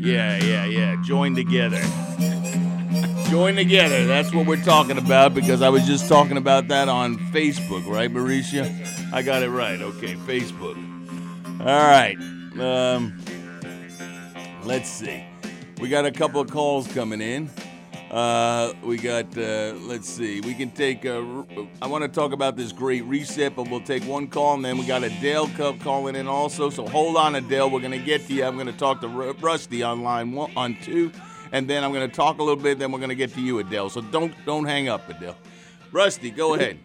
Yeah, 0.00 0.42
yeah, 0.42 0.64
yeah. 0.64 0.96
Join 1.04 1.36
together. 1.36 1.82
Join 3.30 3.56
together. 3.56 4.06
That's 4.06 4.32
what 4.32 4.46
we're 4.46 4.62
talking 4.64 4.96
about 4.96 5.34
because 5.34 5.60
I 5.60 5.68
was 5.68 5.86
just 5.86 6.08
talking 6.08 6.38
about 6.38 6.68
that 6.68 6.88
on 6.88 7.18
Facebook, 7.30 7.86
right, 7.86 8.10
Mauricia? 8.10 9.12
I 9.12 9.20
got 9.20 9.42
it 9.42 9.50
right. 9.50 9.78
Okay, 9.80 10.14
Facebook. 10.14 10.76
All 11.60 11.66
right. 11.66 12.16
Um, 12.58 13.22
let's 14.64 14.88
see. 14.88 15.22
We 15.78 15.90
got 15.90 16.06
a 16.06 16.10
couple 16.10 16.40
of 16.40 16.50
calls 16.50 16.86
coming 16.88 17.20
in. 17.20 17.50
Uh, 18.10 18.72
we 18.82 18.96
got, 18.96 19.26
uh, 19.36 19.74
let's 19.80 20.08
see, 20.08 20.40
we 20.40 20.54
can 20.54 20.70
take, 20.70 21.04
uh, 21.04 21.22
I 21.82 21.86
want 21.86 22.04
to 22.04 22.08
talk 22.08 22.32
about 22.32 22.56
this 22.56 22.72
great 22.72 23.04
reset, 23.04 23.54
but 23.54 23.68
we'll 23.68 23.82
take 23.82 24.02
one 24.04 24.28
call 24.28 24.54
and 24.54 24.64
then 24.64 24.78
we 24.78 24.86
got 24.86 25.04
Adele 25.04 25.48
Cup 25.48 25.78
calling 25.80 26.16
in 26.16 26.26
also. 26.26 26.70
So 26.70 26.86
hold 26.86 27.16
on, 27.16 27.34
Adele. 27.34 27.68
We're 27.68 27.80
going 27.80 27.92
to 27.92 27.98
get 27.98 28.26
to 28.28 28.32
you. 28.32 28.44
I'm 28.44 28.54
going 28.54 28.66
to 28.66 28.72
talk 28.72 29.02
to 29.02 29.08
Rusty 29.08 29.82
on 29.82 30.02
line 30.02 30.32
one, 30.32 30.50
on 30.56 30.78
two, 30.82 31.12
and 31.52 31.68
then 31.68 31.84
I'm 31.84 31.92
going 31.92 32.08
to 32.08 32.14
talk 32.14 32.38
a 32.38 32.42
little 32.42 32.62
bit, 32.62 32.78
then 32.78 32.92
we're 32.92 32.98
going 32.98 33.10
to 33.10 33.14
get 33.14 33.32
to 33.34 33.40
you, 33.40 33.58
Adele. 33.58 33.90
So 33.90 34.00
don't, 34.00 34.34
don't 34.44 34.64
hang 34.64 34.88
up, 34.88 35.08
Adele. 35.08 35.36
Rusty, 35.92 36.30
go 36.30 36.54
ahead. 36.54 36.78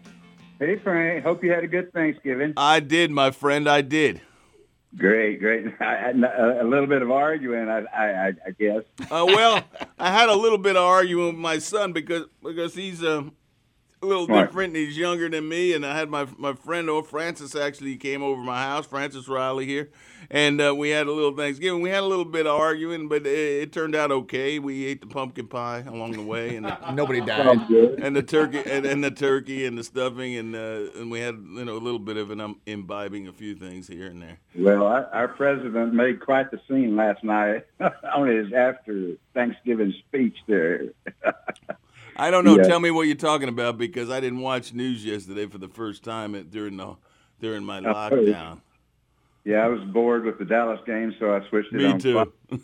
Hey, 0.58 0.76
Frank. 0.78 1.24
Hope 1.24 1.42
you 1.42 1.50
had 1.50 1.64
a 1.64 1.68
good 1.68 1.92
Thanksgiving. 1.92 2.54
I 2.56 2.80
did, 2.80 3.10
my 3.10 3.30
friend. 3.30 3.68
I 3.68 3.82
did. 3.82 4.20
Great, 4.96 5.40
great. 5.40 5.66
a 5.80 6.64
little 6.64 6.86
bit 6.86 7.02
of 7.02 7.10
arguing, 7.10 7.68
I, 7.68 7.80
I, 7.92 8.28
I 8.28 8.50
guess. 8.58 8.82
Uh, 9.10 9.26
well, 9.26 9.64
I 9.98 10.12
had 10.12 10.28
a 10.28 10.36
little 10.36 10.58
bit 10.58 10.76
of 10.76 10.84
arguing 10.84 11.26
with 11.26 11.36
my 11.36 11.58
son 11.58 11.92
because 11.92 12.26
because 12.42 12.74
he's 12.74 13.02
uh, 13.02 13.24
a 14.04 14.08
little 14.08 14.26
Smart. 14.26 14.48
different. 14.48 14.76
He's 14.76 14.96
younger 14.96 15.28
than 15.28 15.48
me, 15.48 15.72
and 15.72 15.84
I 15.84 15.96
had 15.96 16.08
my 16.10 16.26
my 16.36 16.52
friend, 16.52 16.88
oh 16.88 17.02
Francis, 17.02 17.56
actually 17.56 17.96
came 17.96 18.22
over 18.22 18.40
to 18.40 18.46
my 18.46 18.62
house. 18.62 18.86
Francis 18.86 19.28
Riley 19.28 19.66
here, 19.66 19.90
and 20.30 20.60
uh, 20.60 20.74
we 20.74 20.90
had 20.90 21.06
a 21.06 21.12
little 21.12 21.34
Thanksgiving. 21.36 21.80
We 21.80 21.90
had 21.90 22.02
a 22.02 22.06
little 22.06 22.24
bit 22.24 22.46
of 22.46 22.58
arguing, 22.58 23.08
but 23.08 23.26
it, 23.26 23.62
it 23.62 23.72
turned 23.72 23.94
out 23.94 24.12
okay. 24.12 24.58
We 24.58 24.86
ate 24.86 25.00
the 25.00 25.06
pumpkin 25.06 25.46
pie 25.48 25.84
along 25.86 26.12
the 26.12 26.22
way, 26.22 26.56
and 26.56 26.66
Nobody 26.94 27.20
died. 27.20 27.58
And 28.04 28.14
the 28.14 28.22
turkey 28.22 28.58
and, 28.58 28.84
and 28.84 29.02
the 29.02 29.10
turkey 29.10 29.64
and 29.64 29.78
the 29.78 29.84
stuffing, 29.84 30.36
and 30.36 30.54
uh, 30.54 30.90
and 30.96 31.10
we 31.10 31.20
had 31.20 31.34
you 31.34 31.64
know 31.64 31.76
a 31.76 31.78
little 31.78 31.98
bit 31.98 32.16
of 32.16 32.30
an 32.30 32.40
um, 32.40 32.60
imbibing 32.66 33.28
a 33.28 33.32
few 33.32 33.54
things 33.54 33.88
here 33.88 34.06
and 34.06 34.20
there. 34.20 34.38
Well, 34.54 34.84
our, 34.84 35.06
our 35.06 35.28
president 35.28 35.94
made 35.94 36.20
quite 36.20 36.50
the 36.50 36.60
scene 36.68 36.96
last 36.96 37.24
night 37.24 37.66
on 38.14 38.28
his 38.28 38.52
after 38.52 39.12
Thanksgiving 39.32 39.94
speech 40.06 40.36
there. 40.46 40.90
I 42.16 42.30
don't 42.30 42.44
know. 42.44 42.56
Yeah. 42.56 42.62
Tell 42.64 42.80
me 42.80 42.90
what 42.90 43.02
you're 43.02 43.16
talking 43.16 43.48
about 43.48 43.78
because 43.78 44.10
I 44.10 44.20
didn't 44.20 44.40
watch 44.40 44.72
news 44.72 45.04
yesterday 45.04 45.46
for 45.46 45.58
the 45.58 45.68
first 45.68 46.04
time 46.04 46.34
at, 46.34 46.50
during 46.50 46.76
the 46.76 46.96
during 47.40 47.64
my 47.64 47.80
lockdown. 47.80 48.60
Yeah, 49.44 49.64
I 49.64 49.68
was 49.68 49.80
bored 49.82 50.24
with 50.24 50.38
the 50.38 50.44
Dallas 50.44 50.80
game, 50.86 51.14
so 51.18 51.34
I 51.34 51.46
switched 51.48 51.72
it 51.72 51.76
Me 51.78 51.84
on 51.86 51.98
too. 51.98 52.14
Fox. 52.14 52.60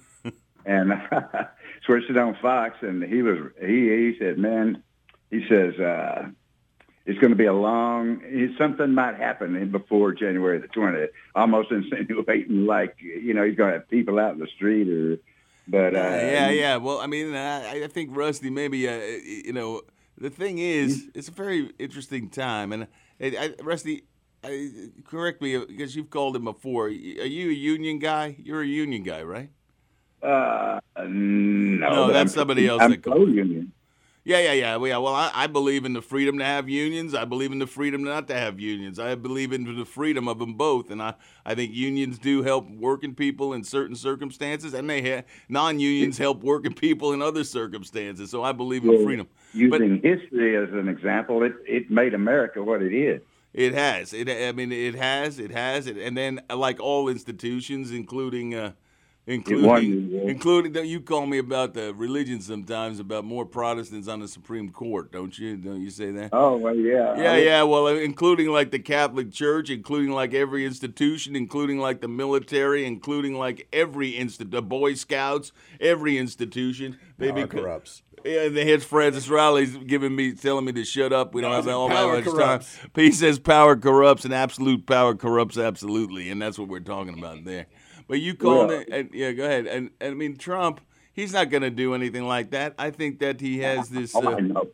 and 0.65 0.93
switched 1.87 2.09
it 2.11 2.17
on 2.17 2.37
Fox. 2.41 2.77
And 2.83 3.03
he 3.03 3.23
was 3.23 3.39
he 3.61 3.67
he 3.89 4.17
said, 4.19 4.39
"Man," 4.39 4.83
he 5.31 5.45
says, 5.49 5.75
uh, 5.79 6.29
"It's 7.05 7.19
going 7.19 7.33
to 7.33 7.37
be 7.37 7.47
a 7.47 7.53
long. 7.53 8.21
he- 8.31 8.55
Something 8.57 8.95
might 8.95 9.17
happen 9.17 9.71
before 9.71 10.13
January 10.13 10.59
the 10.59 10.69
twentieth." 10.69 11.11
Almost 11.35 11.71
insinuating 11.73 12.67
like 12.67 12.97
you 13.01 13.35
know 13.35 13.45
he's 13.45 13.57
going 13.57 13.73
to 13.73 13.79
have 13.81 13.89
people 13.91 14.19
out 14.19 14.35
in 14.35 14.39
the 14.41 14.49
street 14.57 14.89
or. 14.89 15.19
But 15.71 15.95
uh, 15.95 15.99
yeah, 15.99 16.51
yeah. 16.51 16.77
Well, 16.77 16.99
I 17.01 17.07
mean, 17.07 17.35
I, 17.35 17.85
I 17.85 17.87
think 17.87 18.11
Rusty, 18.17 18.51
maybe 18.51 18.89
uh, 18.89 18.97
you 18.99 19.53
know, 19.53 19.83
the 20.19 20.31
thing 20.31 20.59
is, 20.59 21.09
it's 21.15 21.29
a 21.29 21.33
very 21.33 21.71
interesting 21.79 22.29
time, 22.29 22.73
and 22.73 22.89
I, 23.21 23.27
I, 23.27 23.63
Rusty, 23.63 24.03
I, 24.43 24.71
correct 25.05 25.41
me 25.41 25.57
because 25.65 25.95
you've 25.95 26.11
called 26.11 26.35
him 26.37 26.45
before. 26.45 26.87
Are 26.87 26.89
you 26.89 27.51
a 27.51 27.53
union 27.55 27.99
guy? 28.01 28.37
You're 28.43 28.63
a 28.63 28.67
union 28.67 29.03
guy, 29.05 29.23
right? 29.23 29.51
Uh, 30.23 30.81
no, 30.99 31.89
No, 31.89 32.07
that's 32.13 32.33
I'm- 32.33 32.41
somebody 32.41 32.67
else 32.69 32.83
I'm 32.83 32.91
that 32.91 33.03
called. 33.03 33.17
pro-union. 33.17 33.73
Yeah, 34.31 34.39
yeah, 34.39 34.53
yeah. 34.53 34.77
Well, 34.77 34.89
yeah, 34.89 34.99
well 34.99 35.13
I, 35.17 35.33
I 35.35 35.47
believe 35.49 35.85
in 35.85 35.93
the 35.93 36.01
freedom 36.01 36.39
to 36.39 36.45
have 36.45 36.69
unions. 36.69 37.17
I 37.17 37.25
believe 37.25 37.51
in 37.51 37.59
the 37.59 37.67
freedom 37.67 38.05
not 38.05 38.29
to 38.29 38.35
have 38.35 38.61
unions. 38.61 39.01
I 39.01 39.17
believe 39.17 39.53
in 39.53 39.77
the 39.77 39.85
freedom 39.85 40.29
of 40.29 40.39
them 40.39 40.55
both, 40.55 40.93
and 40.93 41.03
I, 41.03 41.15
I 41.45 41.57
think 41.57 41.75
unions 41.75 42.17
do 42.17 42.45
help 42.45 42.71
working 42.71 43.13
people 43.13 43.55
in 43.55 43.65
certain 43.65 43.97
circumstances, 43.97 44.73
and 44.73 44.89
they 44.89 45.03
ha- 45.03 45.25
non-unions 45.49 46.17
help 46.17 46.45
working 46.45 46.73
people 46.73 47.13
in 47.13 47.21
other 47.23 47.43
circumstances. 47.43 48.31
So 48.31 48.45
I 48.45 48.53
believe 48.53 48.85
in 48.85 48.91
Well, 48.91 49.03
freedom. 49.03 49.27
Using 49.53 50.01
history 50.01 50.57
as 50.57 50.73
an 50.75 50.87
example, 50.87 51.43
it, 51.43 51.55
it 51.67 51.91
made 51.91 52.15
America 52.15 52.63
what 52.63 52.83
it 52.83 52.95
is. 52.95 53.21
It 53.53 53.75
has. 53.75 54.13
It. 54.13 54.29
I 54.29 54.53
mean, 54.53 54.71
it 54.71 54.95
has. 54.95 55.41
It 55.41 55.51
has. 55.51 55.89
It. 55.89 55.97
And 55.97 56.17
then, 56.17 56.41
like 56.55 56.79
all 56.79 57.09
institutions, 57.09 57.91
including, 57.91 58.55
uh, 58.55 58.73
including, 59.27 59.67
won, 59.67 60.09
yeah. 60.11 60.21
including. 60.31 60.73
don't 60.73 60.87
You 60.87 61.01
call 61.01 61.27
me 61.27 61.39
about 61.39 61.75
the 61.75 61.95
religion 61.95 62.41
sometimes 62.41 62.99
about 63.01 63.25
more 63.25 63.45
Protestants 63.47 64.09
on 64.09 64.21
the 64.21 64.29
Supreme 64.29 64.71
Court, 64.71 65.13
don't 65.13 65.37
you? 65.39 65.57
Don't 65.57 65.81
you 65.81 65.91
say 65.91 66.11
that? 66.13 66.31
Oh 66.33 66.57
well, 66.57 66.75
yeah. 66.75 67.17
Yeah, 67.17 67.33
I- 67.33 67.39
yeah. 67.39 67.63
Well, 67.63 67.87
including 67.89 68.49
like 68.49 68.71
the 68.71 68.79
Catholic 68.79 69.31
Church, 69.33 69.71
including 69.71 70.11
like 70.13 70.35
every 70.35 70.65
institution, 70.65 71.37
including 71.37 71.79
like 71.79 72.01
the 72.01 72.09
military, 72.09 72.85
including 72.87 73.35
like 73.35 73.69
every 73.73 74.11
instant, 74.11 74.51
the 74.51 74.63
Boy 74.63 74.95
Scouts, 74.95 75.53
every 75.81 76.19
institution. 76.19 76.99
They 77.19 77.31
Power 77.31 77.47
beca- 77.47 77.51
corrupts. 77.51 78.03
Yeah, 78.23 78.49
the 78.49 78.65
head 78.65 78.83
Francis 78.83 79.31
Riley's 79.31 79.75
giving 79.79 80.15
me, 80.15 80.33
telling 80.33 80.67
me 80.67 80.73
to 80.73 80.85
shut 80.85 81.11
up. 81.11 81.33
We 81.33 81.41
don't 81.41 81.53
have 81.53 81.67
all 81.69 81.89
that 81.89 82.07
much 82.07 82.25
corrupts. 82.25 82.77
time. 82.77 82.91
But 82.93 83.05
he 83.05 83.13
says 83.13 83.39
power 83.39 83.77
corrupts, 83.77 84.27
and 84.27 84.35
absolute 84.35 84.85
power 84.87 85.15
corrupts 85.15 85.57
absolutely, 85.57 86.29
and 86.29 86.41
that's 86.43 86.59
what 86.59 86.69
we're 86.69 86.81
talking 86.81 87.19
about 87.19 87.45
there. 87.47 87.65
But 88.11 88.21
you 88.21 88.35
called 88.35 88.69
Well- 88.71 88.81
it, 88.81 88.89
and, 88.91 89.11
yeah, 89.15 89.31
go 89.31 89.45
ahead. 89.45 89.69
And, 89.69 89.91
and 90.01 90.11
I 90.11 90.15
mean, 90.15 90.37
Trump, 90.37 90.81
he's 91.13 91.33
not 91.33 91.49
going 91.49 91.63
to 91.63 91.71
do 91.71 91.95
anything 91.95 92.25
like 92.27 92.51
that. 92.51 92.75
I 92.77 92.91
think 92.91 93.21
that 93.21 93.41
he 93.41 93.61
has 93.61 93.89
this 93.89 94.17
Oh, 94.17 94.27
uh, 94.35 94.41
know. 94.41 94.67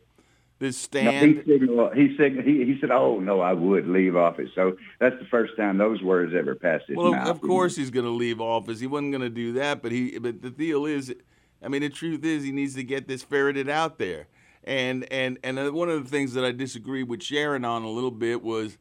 this 0.57 0.75
No, 0.91 1.01
stand. 1.01 1.35
he 1.37 1.43
signaled. 1.43 1.93
He 1.95 2.17
signaled. 2.17 2.45
He, 2.47 2.65
he 2.65 2.79
said, 2.81 2.89
"Oh 2.89 3.19
no, 3.19 3.39
I 3.39 3.53
would 3.53 3.87
leave 3.87 4.15
office." 4.15 4.49
So 4.55 4.75
that's 4.97 5.19
the 5.19 5.25
first 5.25 5.55
time 5.55 5.77
those 5.77 6.01
words 6.01 6.33
ever 6.33 6.55
passed 6.55 6.85
his 6.87 6.97
Well, 6.97 7.11
mouth. 7.11 7.27
of 7.29 7.39
course 7.41 7.75
he's 7.75 7.91
going 7.91 8.07
to 8.07 8.11
leave 8.11 8.41
office. 8.41 8.79
He 8.79 8.87
wasn't 8.87 9.11
going 9.11 9.21
to 9.21 9.29
do 9.29 9.53
that, 9.53 9.83
but 9.83 9.91
he. 9.91 10.17
But 10.17 10.41
the 10.41 10.49
deal 10.49 10.87
is, 10.87 11.13
I 11.61 11.67
mean, 11.67 11.81
the 11.83 11.89
truth 11.89 12.25
is, 12.25 12.43
he 12.43 12.51
needs 12.51 12.73
to 12.73 12.83
get 12.83 13.07
this 13.07 13.21
ferreted 13.21 13.69
out 13.69 13.99
there. 13.99 14.25
And 14.63 15.05
and 15.13 15.37
and 15.43 15.59
uh, 15.59 15.69
one 15.71 15.89
of 15.89 16.03
the 16.03 16.09
things 16.09 16.33
that 16.33 16.43
I 16.43 16.53
disagree 16.53 17.03
with 17.03 17.21
Sharon 17.21 17.63
on 17.65 17.83
a 17.83 17.89
little 17.89 18.09
bit 18.09 18.41
was, 18.41 18.79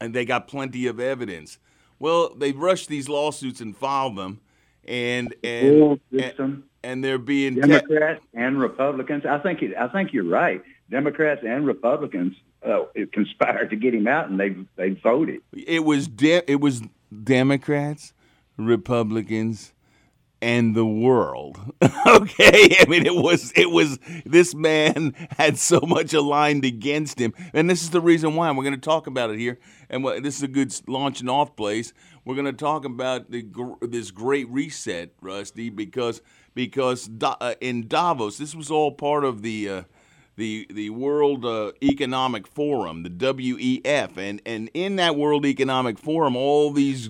and 0.00 0.14
they 0.14 0.24
got 0.24 0.48
plenty 0.48 0.86
of 0.86 0.98
evidence. 0.98 1.58
Well, 2.04 2.34
they 2.36 2.52
rushed 2.52 2.90
these 2.90 3.08
lawsuits 3.08 3.62
and 3.62 3.74
filed 3.74 4.16
them, 4.16 4.42
and 4.86 5.34
and 5.42 5.98
and, 6.12 6.62
and 6.82 7.02
they're 7.02 7.16
being 7.16 7.54
Democrats 7.54 8.22
and 8.34 8.60
Republicans. 8.60 9.24
I 9.24 9.38
think. 9.38 9.62
It, 9.62 9.74
I 9.74 9.88
think 9.88 10.12
you're 10.12 10.28
right. 10.28 10.62
Democrats 10.90 11.40
and 11.46 11.66
Republicans 11.66 12.34
uh, 12.62 12.80
conspired 13.10 13.70
to 13.70 13.76
get 13.76 13.94
him 13.94 14.06
out, 14.06 14.28
and 14.28 14.38
they 14.38 14.54
they 14.76 14.90
voted. 14.90 15.40
it 15.54 15.86
was 15.86 16.06
de- 16.06 16.42
it 16.46 16.60
was 16.60 16.82
Democrats, 17.22 18.12
Republicans, 18.58 19.72
and 20.44 20.74
the 20.74 20.84
world. 20.84 21.58
okay, 22.06 22.76
I 22.78 22.84
mean 22.86 23.06
it 23.06 23.14
was 23.14 23.50
it 23.56 23.70
was 23.70 23.98
this 24.26 24.54
man 24.54 25.14
had 25.38 25.56
so 25.58 25.80
much 25.80 26.12
aligned 26.12 26.66
against 26.66 27.18
him, 27.18 27.32
and 27.54 27.68
this 27.68 27.82
is 27.82 27.90
the 27.90 28.00
reason 28.02 28.36
why 28.36 28.50
we're 28.50 28.62
going 28.62 28.74
to 28.74 28.80
talk 28.80 29.06
about 29.06 29.30
it 29.30 29.38
here. 29.38 29.58
And 29.88 30.04
this 30.22 30.36
is 30.36 30.42
a 30.42 30.48
good 30.48 30.74
launching 30.86 31.30
off 31.30 31.56
place. 31.56 31.94
We're 32.26 32.34
going 32.34 32.44
to 32.44 32.52
talk 32.52 32.84
about 32.84 33.30
the 33.30 33.46
this 33.80 34.10
great 34.10 34.46
reset, 34.50 35.14
Rusty, 35.22 35.70
because 35.70 36.20
because 36.54 37.08
uh, 37.22 37.54
in 37.62 37.88
Davos, 37.88 38.36
this 38.36 38.54
was 38.54 38.70
all 38.70 38.92
part 38.92 39.24
of 39.24 39.42
the. 39.42 39.68
Uh, 39.68 39.82
the 40.36 40.66
the 40.68 40.90
World 40.90 41.44
uh, 41.44 41.70
Economic 41.80 42.48
Forum, 42.48 43.04
the 43.04 43.08
WEF, 43.08 44.16
and 44.16 44.42
and 44.44 44.68
in 44.74 44.96
that 44.96 45.14
World 45.14 45.46
Economic 45.46 45.96
Forum, 45.96 46.34
all 46.34 46.72
these 46.72 47.08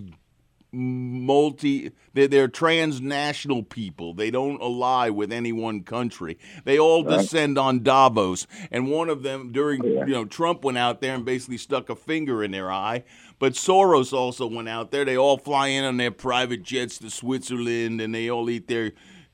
multi 0.74 1.90
they're, 2.12 2.28
they're 2.28 2.48
transnational 2.48 3.62
people. 3.62 4.14
They 4.14 4.30
don't 4.30 4.60
ally 4.60 5.08
with 5.08 5.32
any 5.32 5.52
one 5.52 5.82
country. 5.82 6.38
They 6.64 6.78
all 6.78 7.04
Right. 7.04 7.18
descend 7.18 7.58
on 7.58 7.82
davos. 7.82 8.46
And 8.70 8.90
one 8.90 9.08
of 9.08 9.22
them 9.22 9.52
during 9.52 9.82
oh, 9.84 9.88
Yeah. 9.88 10.06
you 10.06 10.12
know 10.12 10.24
trump 10.24 10.64
went 10.64 10.78
out 10.78 11.00
there 11.00 11.14
and 11.14 11.24
basically 11.24 11.58
stuck 11.58 11.88
a 11.90 11.96
finger 11.96 12.42
in 12.44 12.50
their 12.50 12.70
eye. 12.70 13.04
But 13.38 13.54
soros 13.54 14.12
also 14.12 14.46
went 14.46 14.68
out 14.68 14.90
there. 14.90 15.04
They 15.04 15.16
all 15.16 15.38
fly 15.38 15.68
in 15.68 15.84
on 15.84 15.96
their 15.96 16.10
private 16.12 16.62
jets 16.62 16.98
to 16.98 17.10
switzerland 17.10 18.00
and 18.00 18.14
they 18.14 18.30
all 18.30 18.48
eat 18.48 18.68
their 18.68 18.92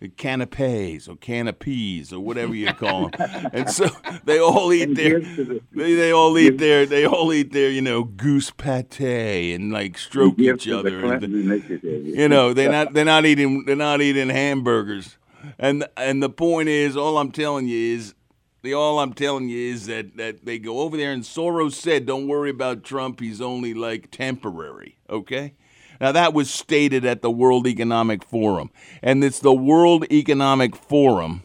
canapes 0.08 1.08
or 1.08 1.16
canapes 1.16 2.12
or 2.12 2.20
whatever 2.20 2.54
you 2.54 2.72
call 2.72 3.08
them 3.10 3.50
and 3.52 3.68
so 3.70 3.86
they 4.24 4.38
all 4.38 4.72
eat 4.72 4.94
their 4.94 5.20
the- 5.20 5.60
they, 5.72 5.94
they 5.94 6.10
all 6.12 6.36
eat 6.38 6.56
their 6.58 6.86
they 6.86 7.04
all 7.06 7.32
eat 7.32 7.52
their 7.52 7.68
you 7.70 7.82
know 7.82 8.04
goose 8.04 8.50
pate 8.50 9.54
and 9.54 9.70
like 9.72 9.98
stroke 9.98 10.38
each 10.38 10.64
to 10.64 10.70
the 10.70 10.78
other 10.78 11.04
and 11.12 11.24
initiative. 11.24 12.06
you 12.06 12.28
know 12.28 12.54
they're 12.54 12.70
not 12.72 12.94
they're 12.94 13.04
not 13.04 13.26
eating 13.26 13.64
they're 13.66 13.76
not 13.76 14.00
eating 14.00 14.28
hamburgers. 14.30 15.16
And 15.58 15.86
and 15.96 16.22
the 16.22 16.30
point 16.30 16.68
is 16.68 16.96
all 16.96 17.18
i'm 17.18 17.30
telling 17.32 17.66
you 17.68 17.94
is 17.96 18.14
the 18.62 18.74
all 18.74 18.98
i'm 19.00 19.12
telling 19.12 19.48
you 19.48 19.72
is 19.72 19.86
that 19.86 20.16
that 20.16 20.44
they 20.44 20.58
go 20.58 20.80
over 20.80 20.96
there 20.96 21.12
and 21.12 21.22
soros 21.22 21.72
said 21.72 22.06
don't 22.06 22.26
worry 22.28 22.50
about 22.50 22.84
trump. 22.84 23.20
He's 23.20 23.40
only 23.40 23.74
like 23.74 24.10
temporary. 24.10 24.98
Okay 25.08 25.54
now 26.00 26.12
that 26.12 26.32
was 26.32 26.50
stated 26.50 27.04
at 27.04 27.22
the 27.22 27.30
world 27.30 27.66
economic 27.66 28.24
forum 28.24 28.70
and 29.02 29.22
it's 29.22 29.40
the 29.40 29.52
world 29.54 30.04
economic 30.12 30.74
forum 30.76 31.42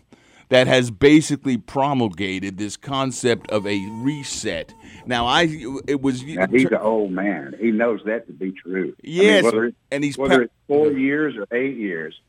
that 0.50 0.68
has 0.68 0.92
basically 0.92 1.58
promulgated 1.58 2.58
this 2.58 2.78
concept 2.78 3.50
of 3.50 3.66
a 3.66 3.80
reset 3.92 4.74
now 5.06 5.26
i 5.26 5.44
it 5.88 6.02
was 6.02 6.24
Now, 6.24 6.48
he's 6.48 6.66
an 6.66 6.76
old 6.76 7.12
man. 7.12 7.56
He 7.60 7.72
knows 7.72 8.02
that 8.06 8.28
to 8.28 8.34
be 8.34 8.52
true. 8.52 8.94
I 9.04 9.08
mean, 9.08 9.22
Yes, 9.24 9.44
whether 9.44 9.72
and 9.92 10.04
he's 10.04 10.18
whether 10.18 10.38
pa- 10.38 10.44
it's 10.44 10.54
four 10.68 10.92
years 10.92 11.36
or 11.38 11.48
eight 11.56 11.78
years. 11.78 12.20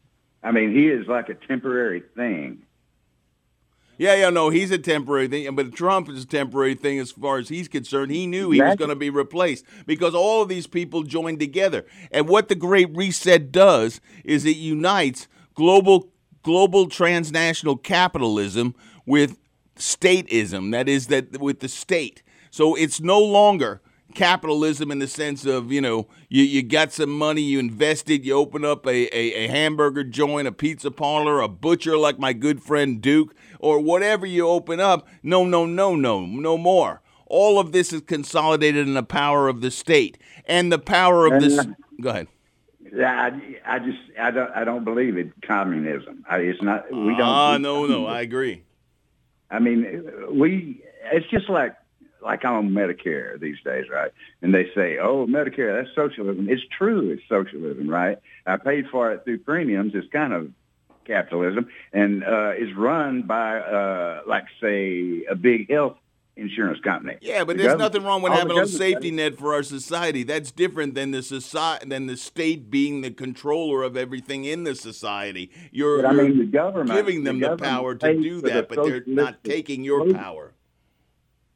I 0.43 0.53
mean, 0.53 0.75
he 0.75 0.87
is 0.89 1.07
like 1.07 1.29
a 1.29 1.35
temporary 1.35 2.03
thing. 2.15 2.63
Yeah, 3.99 4.15
yeah, 4.15 4.31
no, 4.31 4.51
he's 4.51 4.71
a 4.71 4.79
temporary 4.79 5.29
thing, 5.29 5.55
but 5.55 5.75
Trump 5.75 6.09
is 6.09 6.25
a 6.25 6.27
temporary 6.27 6.75
thing 6.75 6.99
as 6.99 7.13
far 7.13 7.39
as 7.39 7.49
he's 7.49 7.69
concerned. 7.69 8.11
He 8.11 8.27
knew 8.27 8.51
he 8.51 8.61
was 8.61 8.77
going 8.77 8.91
to 8.91 8.97
be 8.97 9.11
replaced 9.11 9.65
because 9.87 10.15
all 10.15 10.43
of 10.43 10.49
these 10.49 10.67
people 10.67 11.03
joined 11.03 11.41
together. 11.41 11.87
And 12.11 12.29
what 12.29 12.49
the 12.49 12.55
Great 12.55 12.95
Reset 12.95 13.51
does 13.51 14.01
is 14.25 14.45
it 14.45 14.57
unites 14.57 15.29
global 15.55 16.11
global 16.43 16.89
transnational 16.89 17.77
capitalism 17.77 18.75
with 19.05 19.39
statism. 19.77 20.73
That 20.73 20.89
is 20.89 21.09
that 21.09 21.41
with 21.41 21.61
the 21.61 21.69
state. 21.69 22.23
So 22.51 22.75
it's 22.75 23.01
no 23.01 23.21
longer 23.21 23.81
capitalism 24.15 24.91
in 24.91 24.99
the 24.99 25.07
sense 25.07 25.45
of 25.45 25.71
you 25.71 25.81
know 25.81 26.07
you, 26.31 26.43
you 26.43 26.63
got 26.63 26.91
some 26.91 27.11
money 27.11 27.43
you 27.43 27.59
invested 27.59 28.25
you 28.25 28.33
open 28.33 28.65
up 28.65 28.87
a, 28.87 29.15
a, 29.15 29.45
a 29.45 29.49
hamburger 29.49 30.03
joint 30.03 30.49
a 30.49 30.53
pizza 30.53 30.91
parlor 30.91 31.43
a 31.43 31.49
butcher 31.49 31.99
like 31.99 32.19
my 32.19 32.33
good 32.33 32.63
friend 32.63 33.03
duke 33.03 33.35
or 33.59 33.81
whatever 33.81 34.27
you 34.27 34.47
open 34.47 34.81
up 34.81 35.07
no 35.23 35.45
no 35.45 35.67
no 35.67 35.95
no 35.95 36.25
no 36.27 36.59
more 36.59 37.01
all 37.27 37.59
of 37.59 37.73
this 37.73 37.93
is 37.93 38.01
consolidated 38.03 38.87
in 38.87 38.95
the 38.95 39.03
power 39.03 39.49
of 39.49 39.61
the 39.61 39.71
state 39.71 40.19
and 40.47 40.73
the 40.73 40.79
power 40.79 41.27
of 41.27 41.41
this 41.41 41.59
uh, 41.59 41.65
go 42.01 42.11
ahead 42.11 42.29
Yeah, 42.95 43.31
I, 43.67 43.75
I 43.77 43.79
just 43.81 43.99
I 44.19 44.31
don't 44.31 44.51
I 44.53 44.65
don't 44.65 44.85
believe 44.85 45.17
it. 45.17 45.33
Communism. 45.43 46.25
I, 46.31 46.39
it's 46.39 46.63
not. 46.63 46.91
We 46.91 47.17
don't. 47.17 47.23
ah 47.23 47.59
no 47.59 47.87
no 47.87 48.07
i 48.07 48.21
agree 48.21 48.63
I 49.51 49.59
mean, 49.59 50.05
we. 50.33 50.83
It's 51.13 51.29
just 51.31 51.49
like 51.49 51.77
like 52.23 52.45
I'm 52.45 52.55
on 52.55 52.71
Medicare 52.71 53.39
these 53.39 53.59
days, 53.65 53.85
right? 53.91 54.11
And 54.43 54.53
they 54.53 54.65
say, 54.75 54.99
"Oh, 54.99 55.27
Medicare, 55.27 55.81
that's 55.81 55.95
socialism." 55.95 56.49
It's 56.49 56.63
true, 56.77 57.11
it's 57.11 57.23
socialism, 57.29 57.89
right? 57.89 58.19
I 58.47 58.57
paid 58.57 58.87
for 58.91 59.13
it 59.13 59.25
through 59.25 59.39
premiums. 59.39 59.93
It's 59.95 60.11
kind 60.13 60.33
of 60.33 60.51
capitalism, 61.07 61.69
and 61.93 62.25
uh, 62.25 62.53
is 62.59 62.75
run 62.77 63.23
by, 63.23 63.59
uh, 63.59 64.23
like, 64.27 64.45
say, 64.61 65.25
a 65.31 65.35
big 65.35 65.71
health 65.71 65.97
insurance 66.37 66.79
company. 66.81 67.17
Yeah, 67.23 67.45
but 67.45 67.57
The 67.57 67.63
there's 67.63 67.79
nothing 67.79 68.05
wrong 68.05 68.21
with 68.21 68.33
having 68.33 68.59
a 68.59 68.67
safety 68.67 69.11
net 69.11 69.39
for 69.39 69.55
our 69.55 69.63
society. 69.63 70.23
That's 70.23 70.51
different 70.51 70.95
than 70.95 71.11
the 71.11 71.23
society 71.23 71.89
than 71.89 72.07
the 72.07 72.17
state 72.17 72.71
being 72.71 73.01
the 73.01 73.11
controller 73.11 73.83
of 73.83 73.97
everything 73.97 74.45
in 74.45 74.65
the 74.65 74.75
society. 74.75 75.51
You're, 75.73 76.03
But 76.03 76.11
I 76.11 76.13
mean, 76.13 76.39
the 76.39 76.45
government- 76.45 76.93
giving 76.93 77.25
them 77.25 77.41
the 77.41 77.51
the, 77.51 77.57
power 77.57 77.95
to 77.95 78.21
do 78.21 78.41
for 78.41 78.49
the 78.49 78.55
that, 78.55 78.69
but 78.69 78.85
they're 78.85 79.05
not 79.07 79.43
taking 79.45 79.83
your 79.83 80.13
power. 80.13 80.53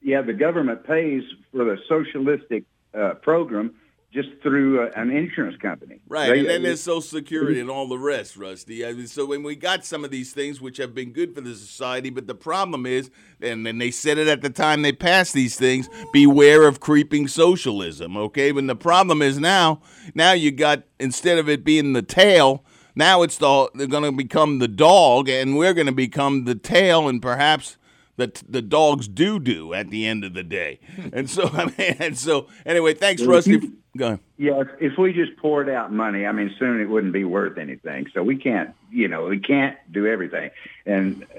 Yeah, 0.02 0.22
the 0.22 0.32
government 0.32 0.86
pays 0.86 1.24
for 1.52 1.64
the 1.64 1.76
socialistic 1.86 2.64
uh, 2.94 3.14
program 3.14 3.74
just 4.12 4.28
through 4.42 4.82
uh, 4.82 4.90
an 4.96 5.10
insurance 5.10 5.56
company. 5.62 6.00
Right, 6.08 6.30
They- 6.30 6.38
and 6.40 6.48
then 6.48 6.62
there's 6.64 6.82
Social 6.82 7.00
Security 7.00 7.60
and 7.60 7.70
all 7.70 7.86
the 7.88 7.98
rest, 7.98 8.36
Rusty. 8.36 8.84
I 8.84 8.92
mean, 8.92 9.06
so 9.06 9.24
when 9.24 9.42
we 9.44 9.54
got 9.54 9.84
some 9.84 10.04
of 10.04 10.10
these 10.10 10.32
things 10.32 10.60
which 10.60 10.78
have 10.78 10.94
been 10.94 11.12
good 11.12 11.32
for 11.34 11.40
the 11.40 11.54
society, 11.54 12.10
but 12.10 12.26
the 12.26 12.34
problem 12.34 12.86
is, 12.86 13.10
and 13.40 13.64
then 13.64 13.78
they 13.78 13.92
said 13.92 14.18
it 14.18 14.26
at 14.26 14.42
the 14.42 14.50
time 14.50 14.82
they 14.82 14.92
passed 14.92 15.32
these 15.32 15.56
things, 15.56 15.88
beware 16.12 16.66
of 16.66 16.80
creeping 16.80 17.28
socialism. 17.28 18.16
Okay, 18.16 18.50
but 18.50 18.66
the 18.66 18.74
problem 18.76 19.22
is 19.22 19.38
now, 19.38 19.80
now 20.14 20.32
you 20.32 20.50
got 20.50 20.82
instead 20.98 21.38
of 21.38 21.48
it 21.48 21.64
being 21.64 21.92
the 21.92 22.02
tail. 22.02 22.64
Now 22.96 23.22
it's 23.22 23.38
the 23.38 23.70
they're 23.74 23.86
going 23.86 24.02
to 24.02 24.12
become 24.12 24.58
the 24.58 24.68
dog, 24.68 25.28
and 25.28 25.56
we're 25.56 25.74
going 25.74 25.86
to 25.86 25.92
become 25.92 26.44
the 26.44 26.56
tail, 26.56 27.08
and 27.08 27.22
perhaps 27.22 27.76
the 28.16 28.32
the 28.48 28.60
dog's 28.60 29.06
doo 29.06 29.38
doo 29.38 29.72
at 29.72 29.90
the 29.90 30.04
end 30.06 30.24
of 30.24 30.34
the 30.34 30.42
day. 30.42 30.80
And 31.12 31.30
so 31.30 31.48
I 31.52 31.66
mean, 31.66 31.96
and 32.00 32.18
so 32.18 32.48
anyway, 32.66 32.94
thanks, 32.94 33.22
Rusty. 33.22 33.60
Go. 33.96 34.20
Yeah, 34.36 34.60
if, 34.60 34.68
if 34.80 34.98
we 34.98 35.12
just 35.12 35.36
poured 35.36 35.68
out 35.68 35.92
money, 35.92 36.24
I 36.24 36.32
mean, 36.32 36.54
soon 36.58 36.80
it 36.80 36.88
wouldn't 36.88 37.12
be 37.12 37.24
worth 37.24 37.58
anything. 37.58 38.06
So 38.14 38.22
we 38.22 38.36
can't, 38.36 38.74
you 38.90 39.08
know, 39.08 39.26
we 39.26 39.40
can't 39.40 39.76
do 39.90 40.06
everything. 40.06 40.50
And 40.86 41.24
uh, 41.24 41.36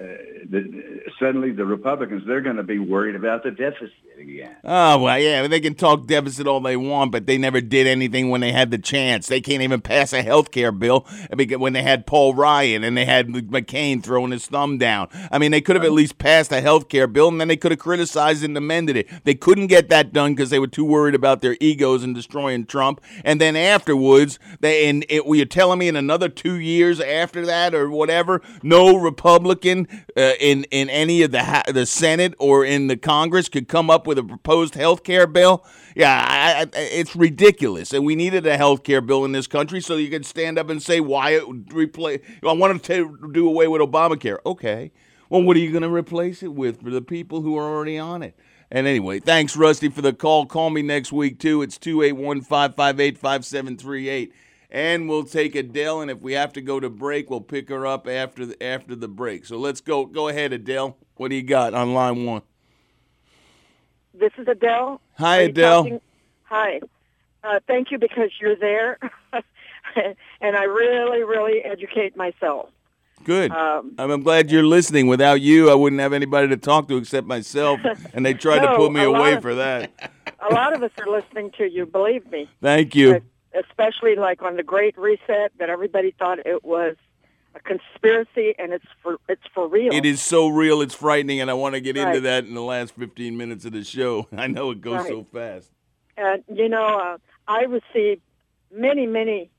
the, 0.50 1.02
suddenly 1.20 1.52
the 1.52 1.66
Republicans, 1.66 2.24
they're 2.28 2.42
going 2.42 2.58
to 2.58 2.64
be 2.64 2.78
worried 2.78 3.16
about 3.16 3.44
the 3.44 3.52
deficit 3.52 3.94
again. 4.20 4.56
Oh 4.64 5.00
well, 5.00 5.18
yeah, 5.18 5.48
they 5.48 5.60
can 5.60 5.74
talk 5.74 6.06
deficit 6.06 6.46
all 6.46 6.60
they 6.60 6.78
want, 6.78 7.12
but 7.12 7.26
they 7.26 7.38
never 7.40 7.60
did 7.60 7.88
anything 7.88 8.30
when 8.30 8.42
they 8.42 8.52
had 8.52 8.70
the 8.70 8.78
chance. 8.78 9.28
They 9.28 9.42
can't 9.42 9.64
even 9.64 9.82
pass 9.82 10.14
a 10.14 10.22
health 10.22 10.52
care 10.52 10.72
bill 10.72 11.08
when 11.58 11.74
they 11.74 11.82
had 11.82 12.06
Paul 12.06 12.36
Ryan 12.36 12.84
and 12.84 12.96
they 12.96 13.06
had 13.06 13.30
McCain 13.30 14.04
throwing 14.04 14.32
his 14.32 14.46
thumb 14.46 14.78
down. 14.78 15.08
I 15.32 15.40
mean, 15.40 15.52
they 15.52 15.62
could 15.62 15.76
have 15.76 15.86
at 15.86 15.92
least 15.92 16.20
passed 16.20 16.52
a 16.52 16.62
health 16.62 16.88
care 16.88 17.08
bill, 17.08 17.30
and 17.30 17.42
then 17.42 17.48
they 17.48 17.58
could 17.58 17.72
have 17.72 17.80
criticized 17.80 18.44
and 18.44 18.56
amended 18.56 18.96
it. 18.96 19.10
They 19.24 19.34
couldn't 19.34 19.68
get 19.68 19.90
that 19.90 20.14
done 20.14 20.36
because 20.36 20.52
they 20.52 20.60
were 20.60 20.68
too 20.68 20.86
worried 20.86 21.16
about 21.16 21.42
their 21.42 21.58
egos 21.60 22.04
and 22.04 22.14
destroying 22.14 22.41
Trump. 22.68 23.02
And 23.24 23.40
then 23.40 23.56
afterwards, 23.56 24.40
they 24.60 24.90
and 24.90 25.06
it, 25.10 25.26
were 25.26 25.36
you 25.36 25.46
telling 25.46 25.80
me 25.80 25.88
in 25.88 25.96
another 25.96 26.30
two 26.30 26.56
years 26.56 27.00
after 27.00 27.46
that 27.46 27.74
or 27.74 27.90
whatever, 27.90 28.42
no 28.64 28.98
Republican 28.98 29.88
uh, 30.18 30.34
in 30.40 30.66
in 30.72 30.90
any 30.90 31.22
of 31.22 31.32
the 31.32 31.64
the 31.74 31.86
Senate 31.86 32.34
or 32.40 32.66
in 32.66 32.88
the 32.88 32.98
Congress 32.98 33.50
could 33.50 33.68
come 33.68 33.90
up 33.90 34.08
with 34.08 34.18
a 34.18 34.24
proposed 34.24 34.76
health 34.76 35.04
care 35.04 35.28
bill? 35.28 35.66
Yeah, 35.96 36.26
I, 36.28 36.62
I, 36.62 36.68
it's 36.74 37.16
ridiculous. 37.16 37.94
And 37.94 38.06
we 38.06 38.16
needed 38.16 38.46
a 38.48 38.58
health 38.58 38.84
care 38.84 39.02
bill 39.02 39.26
in 39.26 39.32
this 39.32 39.48
country 39.48 39.82
so 39.82 39.96
you 39.96 40.10
could 40.10 40.26
stand 40.26 40.58
up 40.58 40.70
and 40.70 40.82
say 40.82 41.00
why 41.00 41.32
it 41.32 41.48
would 41.48 41.74
replace. 41.74 42.22
I 42.44 42.54
wanted 42.54 42.84
to 42.84 43.30
do 43.32 43.48
away 43.48 43.68
with 43.68 43.82
Obamacare. 43.82 44.38
Okay. 44.46 44.92
Well, 45.30 45.44
what 45.44 45.56
are 45.56 45.60
you 45.60 45.72
going 45.72 45.84
to 45.84 45.90
replace 45.90 46.44
it 46.44 46.54
with 46.54 46.82
for 46.82 46.90
the 46.90 47.02
people 47.02 47.42
who 47.42 47.58
are 47.58 47.66
already 47.66 47.98
on 47.98 48.22
it? 48.22 48.38
And 48.72 48.88
anyway, 48.88 49.20
thanks, 49.20 49.58
Rusty, 49.58 49.90
for 49.90 50.02
the 50.02 50.14
call. 50.14 50.46
Call 50.46 50.70
me 50.70 50.82
next 50.82 51.12
week, 51.12 51.40
too. 51.40 51.62
It's 51.62 51.78
281 51.78 52.42
558 52.42 53.18
5738. 53.18 54.34
And 54.70 55.10
we'll 55.10 55.26
take 55.26 55.56
Adele, 55.56 56.00
and 56.00 56.10
if 56.10 56.22
we 56.22 56.32
have 56.32 56.54
to 56.54 56.62
go 56.62 56.80
to 56.80 56.90
break, 56.90 57.30
we'll 57.30 57.42
pick 57.42 57.68
her 57.68 57.86
up 57.86 58.08
after 58.08 58.46
the, 58.46 58.64
after 58.64 58.96
the 58.96 59.10
break. 59.10 59.46
So 59.46 59.58
let's 59.58 59.82
go. 59.82 60.06
Go 60.06 60.30
ahead, 60.30 60.54
Adele. 60.54 60.96
What 61.18 61.30
do 61.30 61.36
you 61.36 61.44
got 61.44 61.74
on 61.74 61.94
line 61.94 62.24
one? 62.24 62.44
This 64.14 64.32
is 64.38 64.48
Adele. 64.48 65.02
Hi, 65.18 65.38
Adele. 65.42 65.84
talking- 65.84 66.02
Hi. 66.44 66.80
Uh, 67.44 67.60
thank 67.68 67.92
you 67.92 67.98
because 67.98 68.30
you're 68.40 68.56
there, 68.56 69.00
and 70.42 70.56
I 70.56 70.64
really, 70.64 71.24
really 71.24 71.60
educate 71.60 72.16
myself. 72.16 72.70
Good. 73.24 73.52
Um, 73.52 73.94
I'm, 73.98 74.12
I'm 74.12 74.24
glad 74.24 74.52
you're 74.52 74.64
listening. 74.66 75.08
Without 75.08 75.42
you, 75.42 75.70
I 75.70 75.76
wouldn't 75.76 76.02
have 76.02 76.14
anybody 76.14 76.48
to 76.50 76.58
talk 76.58 76.88
to 76.90 76.98
except 76.98 77.28
myself, 77.28 77.80
and 78.14 78.26
they 78.26 78.34
tried 78.34 78.60
to 78.60 78.66
No, 78.66 78.78
put 78.78 78.92
me 78.92 79.04
away 79.04 79.34
of- 79.34 79.42
for 79.42 79.56
that. 79.56 79.92
A 80.50 80.54
lot 80.54 80.74
of 80.74 80.82
us 80.82 80.92
are 81.00 81.08
listening 81.10 81.52
to 81.58 81.70
you. 81.70 81.86
Believe 81.86 82.30
me. 82.32 82.50
Thank 82.62 82.96
you. 82.96 83.22
Especially 83.54 84.16
like 84.16 84.42
on 84.42 84.56
the 84.56 84.64
Great 84.64 84.98
Reset, 84.98 85.52
that 85.60 85.70
everybody 85.70 86.16
thought 86.18 86.40
it 86.46 86.64
was 86.64 86.96
a 87.54 87.60
conspiracy, 87.60 88.56
and 88.58 88.72
it's 88.72 88.86
for 89.04 89.18
it's 89.28 89.44
for 89.54 89.68
real. 89.68 89.94
It 89.94 90.06
is 90.06 90.22
so 90.22 90.48
real, 90.48 90.82
it's 90.82 90.96
frightening, 90.96 91.42
and 91.42 91.52
I 91.52 91.54
want 91.54 91.76
to 91.76 91.82
get 91.82 91.98
into 91.98 92.22
that 92.22 92.46
in 92.46 92.54
the 92.54 92.62
last 92.62 92.96
15 92.96 93.36
minutes 93.38 93.66
of 93.66 93.74
the 93.74 93.84
show. 93.84 94.28
I 94.38 94.48
know 94.48 94.72
it 94.72 94.82
goes 94.82 95.06
so 95.08 95.26
fast. 95.32 95.70
And 96.18 96.44
you 96.52 96.70
know, 96.70 96.98
uh, 97.00 97.18
I 97.48 97.64
received 97.64 98.22
many, 98.74 99.06
many 99.06 99.52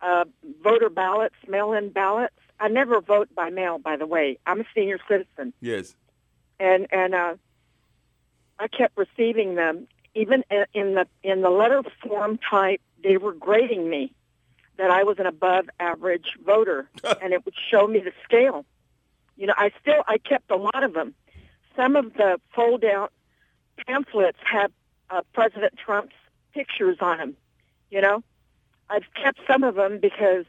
uh, 0.00 0.24
voter 0.62 0.88
ballots, 0.88 1.34
mail-in 1.48 1.90
ballots. 1.90 2.34
I 2.60 2.68
never 2.68 3.00
vote 3.00 3.28
by 3.34 3.50
mail, 3.50 3.78
by 3.78 3.96
the 3.96 4.06
way. 4.06 4.38
I'm 4.46 4.60
a 4.60 4.64
senior 4.74 4.98
citizen, 5.08 5.52
Yes. 5.60 5.94
and 6.60 6.86
and 6.92 7.14
uh, 7.14 7.34
I 8.58 8.68
kept 8.68 8.96
receiving 8.96 9.54
them. 9.54 9.86
Even 10.14 10.44
in 10.74 10.94
the 10.94 11.06
in 11.22 11.40
the 11.42 11.50
letter 11.50 11.82
form 12.06 12.38
type, 12.38 12.80
they 13.02 13.16
were 13.16 13.32
grading 13.32 13.88
me 13.88 14.12
that 14.76 14.90
I 14.90 15.04
was 15.04 15.18
an 15.18 15.26
above 15.26 15.70
average 15.78 16.36
voter, 16.44 16.88
and 17.22 17.32
it 17.32 17.44
would 17.44 17.54
show 17.70 17.86
me 17.86 18.00
the 18.00 18.12
scale. 18.24 18.64
You 19.36 19.46
know, 19.46 19.54
I 19.56 19.70
still 19.80 20.02
I 20.06 20.18
kept 20.18 20.50
a 20.50 20.56
lot 20.56 20.82
of 20.82 20.92
them. 20.92 21.14
Some 21.76 21.96
of 21.96 22.12
the 22.14 22.40
fold 22.54 22.84
out 22.84 23.12
pamphlets 23.86 24.38
have 24.44 24.70
uh, 25.08 25.22
President 25.32 25.74
Trump's 25.78 26.14
pictures 26.52 26.98
on 27.00 27.18
them. 27.18 27.36
You 27.90 28.00
know, 28.02 28.22
I've 28.90 29.06
kept 29.14 29.38
some 29.46 29.62
of 29.62 29.76
them 29.76 29.98
because 29.98 30.44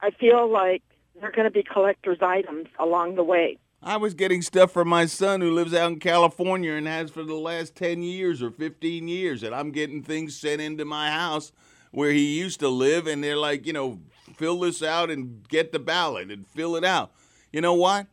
I 0.00 0.10
feel 0.10 0.50
like 0.50 0.82
they're 1.20 1.32
going 1.32 1.44
to 1.44 1.50
be 1.50 1.62
collector's 1.62 2.18
items 2.20 2.68
along 2.78 3.14
the 3.16 3.24
way. 3.24 3.58
I 3.82 3.98
was 3.98 4.14
getting 4.14 4.40
stuff 4.40 4.72
from 4.72 4.88
my 4.88 5.06
son 5.06 5.40
who 5.40 5.50
lives 5.50 5.74
out 5.74 5.92
in 5.92 6.00
California 6.00 6.72
and 6.72 6.86
has 6.86 7.10
for 7.10 7.22
the 7.22 7.34
last 7.34 7.74
10 7.74 8.02
years 8.02 8.42
or 8.42 8.50
15 8.50 9.08
years. 9.08 9.42
And 9.42 9.54
I'm 9.54 9.72
getting 9.72 10.02
things 10.02 10.36
sent 10.36 10.62
into 10.62 10.84
my 10.86 11.10
house 11.10 11.52
where 11.90 12.10
he 12.10 12.38
used 12.38 12.60
to 12.60 12.68
live. 12.68 13.06
And 13.06 13.22
they're 13.22 13.36
like, 13.36 13.66
you 13.66 13.74
know, 13.74 14.00
fill 14.36 14.60
this 14.60 14.82
out 14.82 15.10
and 15.10 15.46
get 15.48 15.72
the 15.72 15.78
ballot 15.78 16.30
and 16.30 16.46
fill 16.46 16.76
it 16.76 16.84
out. 16.84 17.12
You 17.52 17.60
know 17.60 17.74
what? 17.74 18.06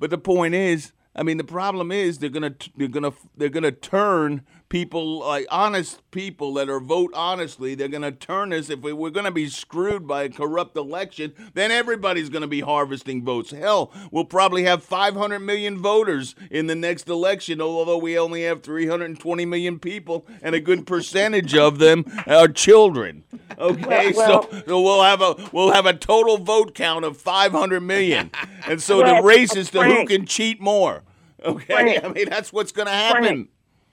But 0.00 0.10
the 0.10 0.18
point 0.18 0.54
is, 0.54 0.92
I 1.14 1.22
mean, 1.22 1.36
the 1.36 1.44
problem 1.44 1.92
is 1.92 2.18
they're 2.18 2.30
gonna 2.30 2.54
they're 2.76 2.88
gonna 2.88 3.12
they're 3.36 3.48
gonna 3.48 3.70
turn 3.70 4.42
people 4.72 5.18
like 5.18 5.46
honest 5.50 6.00
people 6.12 6.54
that 6.54 6.66
are 6.70 6.80
vote 6.80 7.10
honestly. 7.12 7.74
They're 7.74 7.88
gonna 7.88 8.10
turn 8.10 8.54
us 8.54 8.70
if 8.70 8.80
we, 8.80 8.94
we're 8.94 9.10
gonna 9.10 9.30
be 9.30 9.50
screwed 9.50 10.06
by 10.08 10.22
a 10.22 10.28
corrupt 10.30 10.78
election. 10.78 11.34
Then 11.52 11.70
everybody's 11.70 12.30
gonna 12.30 12.46
be 12.46 12.60
harvesting 12.60 13.22
votes. 13.22 13.50
Hell, 13.50 13.92
we'll 14.10 14.24
probably 14.24 14.62
have 14.64 14.82
500 14.82 15.40
million 15.40 15.76
voters 15.76 16.34
in 16.50 16.68
the 16.68 16.74
next 16.74 17.06
election, 17.10 17.60
although 17.60 17.98
we 17.98 18.18
only 18.18 18.44
have 18.44 18.62
320 18.62 19.44
million 19.44 19.78
people, 19.78 20.26
and 20.40 20.54
a 20.54 20.60
good 20.60 20.86
percentage 20.86 21.54
of 21.54 21.78
them 21.78 22.06
are 22.26 22.48
children. 22.48 23.24
Okay, 23.58 24.12
Well- 24.16 24.50
so, 24.50 24.62
so 24.66 24.80
we'll 24.80 25.02
have 25.02 25.20
a 25.20 25.50
we'll 25.52 25.72
have 25.72 25.84
a 25.84 25.92
total 25.92 26.38
vote 26.38 26.74
count 26.74 27.04
of 27.04 27.18
500 27.18 27.80
million, 27.82 28.30
and 28.66 28.80
so 28.80 29.02
Well, 29.02 29.16
the 29.16 29.22
race 29.22 29.54
is 29.54 29.68
to 29.72 29.82
who 29.82 30.06
can 30.06 30.24
cheat 30.24 30.62
more. 30.62 31.02
Okay, 31.44 31.74
Frank. 31.74 32.04
I 32.04 32.08
mean 32.08 32.30
that's 32.30 32.54
what's 32.54 32.72
going 32.72 32.86
to 32.86 32.92
happen. 32.92 33.48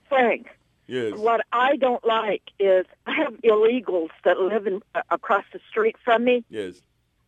Frank, 0.08 0.48
Yes. 0.90 1.16
what 1.16 1.46
I 1.52 1.76
don't 1.76 2.04
like 2.04 2.42
is 2.58 2.84
I 3.06 3.14
have 3.14 3.34
illegals 3.42 4.10
that 4.24 4.38
live 4.40 4.66
in, 4.66 4.82
uh, 4.94 5.02
across 5.10 5.44
the 5.52 5.60
street 5.70 5.94
from 6.04 6.24
me, 6.24 6.44
Yes. 6.50 6.82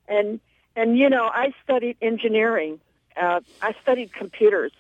and 0.09 0.41
and 0.75 0.99
you 0.99 1.09
know 1.09 1.27
I 1.27 1.53
studied 1.63 1.97
engineering. 2.03 2.81
Uh, 3.17 3.41
I 3.61 3.75
studied 3.83 4.13
computers, 4.13 4.73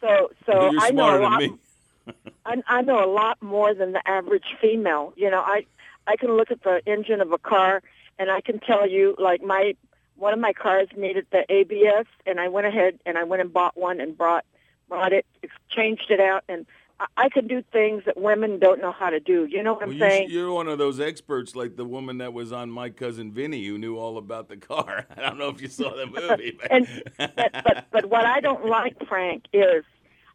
so 0.00 0.30
so 0.46 0.70
You're 0.70 0.80
I 0.80 0.90
know 0.92 1.18
a 1.18 1.20
lot. 1.20 1.42
I, 2.46 2.62
I 2.66 2.82
know 2.82 3.04
a 3.04 3.10
lot 3.12 3.42
more 3.42 3.74
than 3.74 3.92
the 3.92 4.08
average 4.08 4.56
female. 4.62 5.12
You 5.16 5.30
know, 5.30 5.40
I 5.40 5.66
I 6.06 6.16
can 6.16 6.36
look 6.38 6.50
at 6.50 6.62
the 6.62 6.80
engine 6.86 7.20
of 7.20 7.32
a 7.32 7.38
car 7.38 7.82
and 8.18 8.30
I 8.30 8.40
can 8.40 8.60
tell 8.60 8.88
you, 8.88 9.14
like 9.18 9.42
my 9.42 9.74
one 10.16 10.32
of 10.32 10.38
my 10.38 10.54
cars 10.54 10.88
needed 10.96 11.26
the 11.32 11.44
ABS, 11.52 12.06
and 12.24 12.40
I 12.40 12.48
went 12.48 12.66
ahead 12.66 12.98
and 13.04 13.18
I 13.18 13.24
went 13.24 13.42
and 13.42 13.52
bought 13.52 13.76
one 13.76 14.00
and 14.00 14.16
brought 14.16 14.46
brought 14.88 15.12
it, 15.12 15.26
changed 15.70 16.10
it 16.10 16.20
out, 16.20 16.44
and 16.48 16.66
I, 17.00 17.06
I 17.16 17.28
can 17.28 17.46
do 17.46 17.62
things 17.72 18.04
that 18.06 18.16
women 18.16 18.58
don't 18.58 18.80
know 18.80 18.92
how 18.92 19.10
to 19.10 19.18
do. 19.20 19.46
You 19.50 19.62
know 19.62 19.72
what 19.72 19.88
Well, 19.88 19.90
I'm 19.90 19.94
you, 19.94 20.00
saying? 20.00 20.30
you're 20.30 20.52
one 20.52 20.68
of 20.68 20.78
those 20.78 21.00
experts 21.00 21.56
like 21.56 21.76
the 21.76 21.84
woman 21.84 22.18
that 22.18 22.32
was 22.32 22.52
on 22.52 22.70
My 22.70 22.90
Cousin 22.90 23.32
Vinny 23.32 23.66
who 23.66 23.78
knew 23.78 23.96
all 23.96 24.18
about 24.18 24.48
the 24.48 24.56
car. 24.56 25.06
I 25.16 25.20
don't 25.22 25.38
know 25.38 25.48
if 25.48 25.60
you 25.60 25.68
saw 25.68 25.94
the 25.96 26.06
movie. 26.06 26.58
But 26.60 26.72
and 26.72 27.02
but, 27.16 27.52
but 27.64 27.86
but 27.90 28.06
what 28.06 28.26
I 28.26 28.40
don't 28.40 28.66
like, 28.66 28.96
Frank, 29.08 29.44
is 29.52 29.84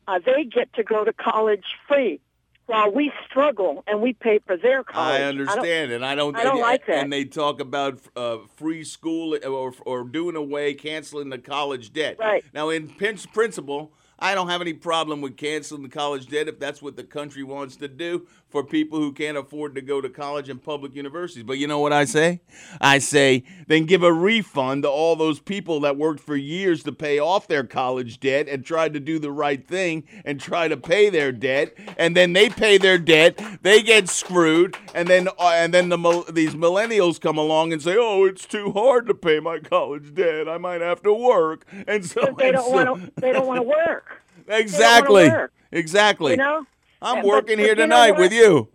uh, 0.07 0.19
they 0.25 0.43
get 0.43 0.73
to 0.73 0.83
go 0.83 1.03
to 1.03 1.13
college 1.13 1.63
free, 1.87 2.19
while 2.65 2.91
we 2.91 3.11
struggle 3.29 3.83
and 3.87 4.01
we 4.01 4.13
pay 4.13 4.39
for 4.39 4.57
their 4.57 4.83
college. 4.83 5.21
I 5.21 5.23
understand, 5.23 5.91
and 5.91 6.05
I 6.05 6.15
don't. 6.15 6.35
I 6.35 6.43
don't 6.43 6.53
and, 6.53 6.61
like 6.61 6.85
that. 6.87 6.97
And 6.99 7.13
they 7.13 7.25
talk 7.25 7.59
about 7.59 7.99
uh, 8.15 8.37
free 8.55 8.83
school 8.83 9.37
or 9.45 9.73
or 9.85 10.03
doing 10.03 10.35
away, 10.35 10.73
canceling 10.73 11.29
the 11.29 11.37
college 11.37 11.93
debt. 11.93 12.17
Right. 12.19 12.43
Now, 12.53 12.69
in 12.69 12.87
prin- 12.89 13.17
principle, 13.33 13.91
I 14.17 14.33
don't 14.33 14.49
have 14.49 14.61
any 14.61 14.73
problem 14.73 15.21
with 15.21 15.37
canceling 15.37 15.83
the 15.83 15.89
college 15.89 16.27
debt 16.27 16.47
if 16.47 16.59
that's 16.59 16.81
what 16.81 16.95
the 16.95 17.03
country 17.03 17.43
wants 17.43 17.75
to 17.77 17.87
do 17.87 18.27
for 18.55 18.63
people 18.63 18.97
who 18.97 19.11
can't 19.11 19.35
afford 19.35 19.75
to 19.75 19.81
go 19.81 19.99
to 19.99 20.07
college 20.07 20.47
and 20.47 20.63
public 20.63 20.95
universities. 20.95 21.43
But 21.43 21.57
you 21.57 21.67
know 21.67 21.79
what 21.79 21.91
I 21.91 22.05
say? 22.05 22.39
I 22.79 22.99
say 22.99 23.43
then 23.67 23.83
give 23.83 24.01
a 24.01 24.13
refund 24.13 24.83
to 24.83 24.89
all 24.89 25.17
those 25.17 25.41
people 25.41 25.81
that 25.81 25.97
worked 25.97 26.21
for 26.21 26.37
years 26.37 26.81
to 26.83 26.93
pay 26.93 27.19
off 27.19 27.49
their 27.49 27.65
college 27.65 28.21
debt 28.21 28.47
and 28.47 28.63
tried 28.63 28.93
to 28.93 29.01
do 29.01 29.19
the 29.19 29.29
right 29.29 29.67
thing 29.67 30.05
and 30.23 30.39
try 30.39 30.69
to 30.69 30.77
pay 30.77 31.09
their 31.09 31.33
debt, 31.33 31.73
and 31.97 32.15
then 32.15 32.31
they 32.31 32.47
pay 32.47 32.77
their 32.77 32.97
debt, 32.97 33.37
they 33.61 33.83
get 33.83 34.07
screwed, 34.07 34.77
and 34.93 35.09
then 35.09 35.27
uh, 35.37 35.51
and 35.53 35.73
then 35.73 35.89
the 35.89 36.25
these 36.31 36.55
millennials 36.55 37.19
come 37.19 37.37
along 37.37 37.73
and 37.73 37.81
say, 37.81 37.97
"Oh, 37.99 38.23
it's 38.23 38.45
too 38.45 38.71
hard 38.71 39.05
to 39.07 39.13
pay 39.13 39.41
my 39.41 39.59
college 39.59 40.15
debt. 40.15 40.47
I 40.47 40.57
might 40.57 40.79
have 40.79 41.03
to 41.03 41.13
work." 41.13 41.65
And 41.87 42.05
so 42.05 42.33
they 42.37 42.53
don't 42.53 42.63
so- 42.63 42.85
want 42.85 43.03
to. 43.03 43.11
They 43.19 43.33
don't 43.33 43.47
want 43.47 43.59
to 43.59 43.67
work. 43.67 44.21
Exactly. 44.47 45.29
Exactly. 45.73 46.31
You 46.31 46.37
know. 46.37 46.65
I'm 47.05 47.17
But- 47.17 47.25
working 47.25 47.57
but 47.57 47.65
here 47.65 47.75
tonight 47.75 48.11
with 48.17 48.33
you. 48.33 48.67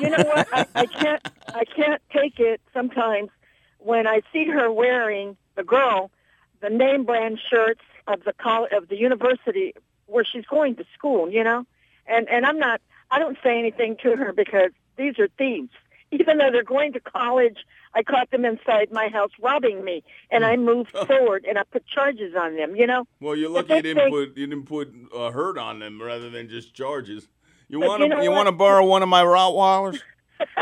you 0.00 0.10
know 0.10 0.22
what? 0.24 0.48
I, 0.52 0.66
I 0.74 0.86
can't. 1.00 1.28
I 1.54 1.64
can't 1.64 2.00
take 2.12 2.38
it 2.40 2.60
sometimes 2.72 3.28
when 3.78 4.06
I 4.06 4.22
see 4.32 4.46
her 4.46 4.70
wearing 4.72 5.36
the 5.56 5.64
girl 5.64 6.10
the 6.60 6.70
name 6.70 7.04
brand 7.04 7.38
shirts 7.50 7.82
of 8.06 8.22
the 8.24 8.32
college 8.32 8.72
of 8.72 8.88
the 8.88 8.96
university 8.96 9.74
where 10.06 10.24
she's 10.24 10.46
going 10.46 10.76
to 10.76 10.84
school. 10.94 11.28
You 11.30 11.42
know, 11.44 11.66
and 12.06 12.28
and 12.28 12.46
I'm 12.46 12.58
not. 12.58 12.80
I 13.10 13.18
don't 13.18 13.36
say 13.42 13.58
anything 13.58 13.96
to 14.04 14.16
her 14.16 14.32
because 14.32 14.70
these 14.96 15.18
are 15.18 15.28
thieves. 15.36 15.70
Even 16.12 16.38
though 16.38 16.50
they're 16.50 16.62
going 16.62 16.92
to 16.92 17.00
college, 17.00 17.58
I 17.94 18.02
caught 18.02 18.30
them 18.30 18.44
inside 18.44 18.92
my 18.92 19.08
house 19.08 19.30
robbing 19.40 19.82
me, 19.82 20.02
and 20.30 20.44
I 20.44 20.56
moved 20.56 20.90
forward 21.06 21.44
and 21.48 21.58
I 21.58 21.62
put 21.64 21.86
charges 21.86 22.34
on 22.36 22.56
them. 22.56 22.76
You 22.76 22.86
know. 22.86 23.06
Well, 23.20 23.34
you're 23.36 23.50
lucky 23.50 23.74
you 23.74 23.82
didn't 23.82 23.96
think- 24.04 24.10
put 24.14 24.36
you 24.36 24.46
didn't 24.46 24.66
put 24.66 24.92
a 25.14 25.30
hurt 25.32 25.58
on 25.58 25.78
them 25.80 26.00
rather 26.02 26.30
than 26.30 26.48
just 26.48 26.74
charges. 26.74 27.28
You 27.72 27.80
But 27.80 27.88
want 27.88 28.02
you 28.02 28.08
to 28.10 28.14
know 28.16 28.22
you 28.22 28.30
want 28.30 28.48
to 28.48 28.52
borrow 28.52 28.84
one 28.84 29.02
of 29.02 29.08
my 29.08 29.22
Rottweilers? 29.24 29.98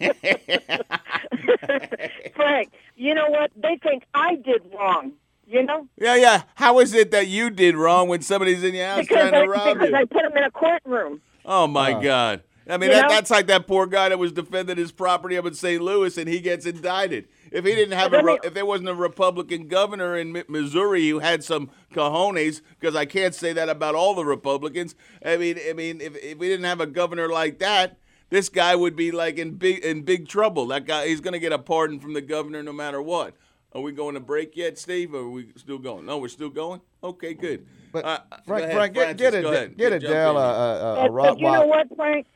Frank, 2.34 2.72
you 2.96 3.14
know 3.14 3.28
what? 3.28 3.50
They 3.56 3.78
think 3.82 4.04
I 4.14 4.34
did 4.34 4.62
wrong. 4.76 5.12
You 5.46 5.62
know, 5.62 5.86
Yeah, 5.96 6.16
yeah. 6.16 6.42
How 6.54 6.80
is 6.80 6.94
it 6.94 7.10
that 7.10 7.28
you 7.28 7.50
did 7.50 7.76
wrong 7.76 8.08
when 8.08 8.22
somebody's 8.22 8.64
in 8.64 8.74
your 8.74 8.86
house 8.86 9.00
because 9.00 9.30
trying 9.30 9.34
I, 9.34 9.42
to 9.42 9.48
rob 9.48 9.74
because 9.74 9.90
you? 9.90 9.96
I 9.96 10.04
put 10.06 10.22
them 10.22 10.36
in 10.36 10.42
a 10.42 10.50
courtroom. 10.50 11.20
Oh 11.44 11.66
my 11.66 11.92
Uh, 11.92 12.00
God! 12.00 12.42
I 12.66 12.78
mean, 12.78 12.90
that, 12.90 13.10
that's 13.10 13.30
like 13.30 13.46
that 13.48 13.66
poor 13.66 13.86
guy 13.86 14.08
that 14.08 14.18
was 14.18 14.32
defending 14.32 14.78
his 14.78 14.90
property 14.90 15.36
up 15.36 15.44
in 15.44 15.52
St. 15.54 15.82
Louis, 15.82 16.16
and 16.16 16.28
he 16.28 16.40
gets 16.40 16.64
indicted. 16.64 17.28
If 17.54 17.64
he 17.64 17.74
didn't 17.76 17.96
have 17.96 18.12
a, 18.12 18.20
re- 18.22 18.38
if 18.42 18.52
there 18.52 18.66
wasn't 18.66 18.88
a 18.88 18.94
Republican 18.94 19.68
governor 19.68 20.16
in 20.16 20.42
Missouri 20.48 21.08
who 21.08 21.20
had 21.20 21.44
some 21.44 21.70
cojones, 21.94 22.60
because 22.80 22.96
I 22.96 23.04
can't 23.06 23.32
say 23.34 23.52
that 23.52 23.68
about 23.68 23.94
all 23.94 24.14
the 24.16 24.24
Republicans. 24.24 24.96
I 25.24 25.36
mean, 25.36 25.58
I 25.70 25.72
mean, 25.72 26.00
if, 26.00 26.16
if 26.16 26.36
we 26.36 26.48
didn't 26.48 26.64
have 26.64 26.80
a 26.80 26.86
governor 26.86 27.28
like 27.28 27.60
that, 27.60 27.96
this 28.28 28.48
guy 28.48 28.74
would 28.74 28.96
be 28.96 29.12
like 29.12 29.38
in 29.38 29.52
big 29.52 29.84
in 29.84 30.02
big 30.02 30.26
trouble. 30.26 30.66
That 30.66 30.84
guy, 30.84 31.06
he's 31.06 31.20
going 31.20 31.34
to 31.34 31.38
get 31.38 31.52
a 31.52 31.58
pardon 31.58 32.00
from 32.00 32.12
the 32.14 32.20
governor 32.20 32.60
no 32.62 32.72
matter 32.72 33.00
what. 33.00 33.34
Are 33.72 33.80
we 33.82 33.92
going 33.92 34.14
to 34.14 34.20
break 34.20 34.56
yet, 34.56 34.76
Steve? 34.76 35.14
Or 35.14 35.18
are 35.20 35.30
we 35.30 35.48
still 35.56 35.78
going? 35.78 36.06
No, 36.06 36.18
we're 36.18 36.28
still 36.28 36.50
going. 36.50 36.80
Okay, 37.04 37.34
good. 37.34 37.66
But 37.92 38.04
Uh, 38.04 38.18
go 38.30 38.36
Frank, 38.46 38.62
ahead, 38.64 38.74
Frank, 38.76 38.94
get, 38.94 39.02
Francis, 39.04 39.30
get, 39.30 39.42
go 39.42 39.48
Ad- 39.48 39.54
ahead. 39.54 39.76
get 39.76 39.90
Jump 39.92 40.04
Adele 40.04 40.30
in. 40.30 40.36
a, 40.36 40.40
a, 40.40 41.06
a, 41.06 41.10
But, 41.10 41.22
but 41.22 41.38
you 41.38 41.52
know 41.52 41.66
what, 41.66 41.86
Frank? 41.96 42.26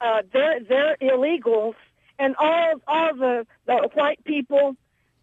Uh, 0.00 0.22
they're 0.32 0.60
they're 0.68 0.96
illegals, 1.02 1.74
and 2.18 2.34
all 2.38 2.74
all 2.86 3.14
the 3.14 3.46
the 3.66 3.88
white 3.94 4.22
people 4.24 4.76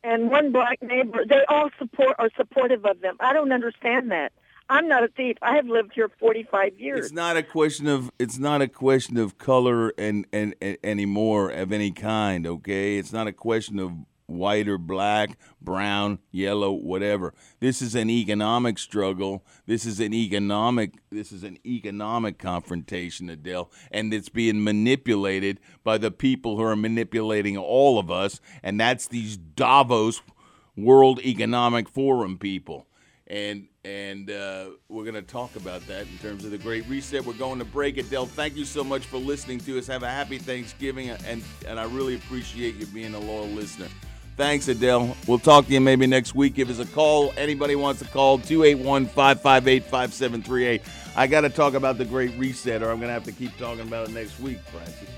and 0.03 0.29
one 0.29 0.51
black 0.51 0.81
neighbor, 0.81 1.25
they 1.27 1.43
all 1.49 1.69
support 1.79 2.15
are 2.19 2.29
supportive 2.37 2.85
of 2.85 3.01
them. 3.01 3.17
I 3.19 3.33
don't 3.33 3.51
understand 3.51 4.11
that. 4.11 4.31
I'm 4.69 4.87
not 4.87 5.03
a 5.03 5.07
thief. 5.09 5.37
I 5.41 5.55
have 5.55 5.67
lived 5.67 5.91
here 5.93 6.09
45 6.19 6.79
years. 6.79 7.05
It's 7.05 7.13
not 7.13 7.37
a 7.37 7.43
question 7.43 7.87
of 7.87 8.11
it's 8.17 8.39
not 8.39 8.61
a 8.61 8.67
question 8.67 9.17
of 9.17 9.37
color 9.37 9.93
and, 9.97 10.25
and, 10.33 10.55
and 10.61 10.77
anymore 10.83 11.49
of 11.51 11.71
any 11.71 11.91
kind, 11.91 12.47
okay? 12.47 12.97
It's 12.97 13.13
not 13.13 13.27
a 13.27 13.33
question 13.33 13.79
of 13.79 13.93
white 14.27 14.67
or 14.67 14.77
black, 14.77 15.37
brown, 15.61 16.19
yellow, 16.31 16.71
whatever. 16.71 17.33
This 17.59 17.81
is 17.81 17.95
an 17.95 18.09
economic 18.09 18.77
struggle. 18.77 19.45
This 19.65 19.85
is 19.85 19.99
an 19.99 20.13
economic 20.13 20.93
this 21.11 21.31
is 21.31 21.43
an 21.43 21.57
economic 21.65 22.37
confrontation, 22.37 23.29
Adele, 23.29 23.71
and 23.91 24.13
it's 24.13 24.29
being 24.29 24.63
manipulated 24.63 25.59
by 25.83 25.97
the 25.97 26.11
people 26.11 26.57
who 26.57 26.63
are 26.63 26.75
manipulating 26.75 27.57
all 27.57 27.99
of 27.99 28.11
us, 28.11 28.39
and 28.63 28.79
that's 28.79 29.07
these 29.07 29.37
Davos 29.37 30.21
World 30.75 31.19
Economic 31.21 31.87
Forum 31.87 32.37
people 32.37 32.87
and 33.27 33.67
and 33.83 34.31
uh, 34.31 34.65
we're 34.89 35.03
going 35.03 35.15
to 35.15 35.21
talk 35.21 35.55
about 35.55 35.85
that 35.87 36.01
in 36.07 36.17
terms 36.17 36.43
of 36.43 36.51
the 36.51 36.57
Great 36.57 36.87
Reset. 36.87 37.23
We're 37.23 37.33
going 37.33 37.59
to 37.59 37.65
break 37.65 37.97
it. 37.97 38.09
Dell, 38.09 38.25
thank 38.25 38.55
you 38.55 38.65
so 38.65 38.83
much 38.83 39.05
for 39.05 39.17
listening 39.17 39.59
to 39.59 39.77
us. 39.77 39.85
Have 39.87 40.03
a 40.03 40.09
happy 40.09 40.37
Thanksgiving, 40.37 41.09
and 41.09 41.43
and 41.67 41.79
I 41.79 41.83
really 41.85 42.15
appreciate 42.15 42.75
you 42.75 42.85
being 42.87 43.13
a 43.13 43.19
loyal 43.19 43.47
listener. 43.47 43.87
Thanks, 44.37 44.67
Adele. 44.67 45.15
We'll 45.27 45.39
talk 45.39 45.67
to 45.67 45.71
you 45.71 45.79
maybe 45.79 46.07
next 46.07 46.35
week. 46.35 46.55
Give 46.55 46.69
us 46.69 46.79
a 46.79 46.85
call. 46.85 47.33
Anybody 47.37 47.75
wants 47.75 48.01
to 48.01 48.07
call, 48.07 48.37
281 48.37 49.05
558 49.05 49.83
5738. 49.83 50.81
I 51.15 51.27
got 51.27 51.41
to 51.41 51.49
talk 51.49 51.73
about 51.73 51.97
the 51.97 52.03
Great 52.03 52.37
Reset, 52.37 52.83
or 52.83 52.91
I'm 52.91 52.97
going 52.97 53.07
to 53.07 53.13
have 53.13 53.23
to 53.23 53.31
keep 53.31 53.57
talking 53.57 53.87
about 53.87 54.09
it 54.09 54.13
next 54.13 54.37
week, 54.41 54.59
Francis. 54.59 55.09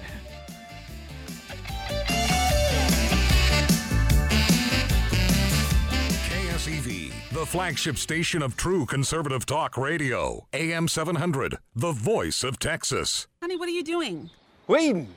KSEV, 6.29 7.11
the 7.31 7.45
flagship 7.45 7.97
station 7.97 8.41
of 8.41 8.55
true 8.55 8.85
conservative 8.85 9.45
talk 9.45 9.77
radio. 9.77 10.45
AM 10.53 10.87
700, 10.87 11.57
the 11.75 11.91
voice 11.91 12.43
of 12.43 12.59
Texas. 12.59 13.27
Honey, 13.41 13.57
what 13.57 13.67
are 13.67 13.71
you 13.71 13.83
doing? 13.83 14.29
Waiting. 14.67 15.07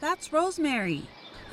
That's 0.00 0.32
Rosemary. 0.32 1.02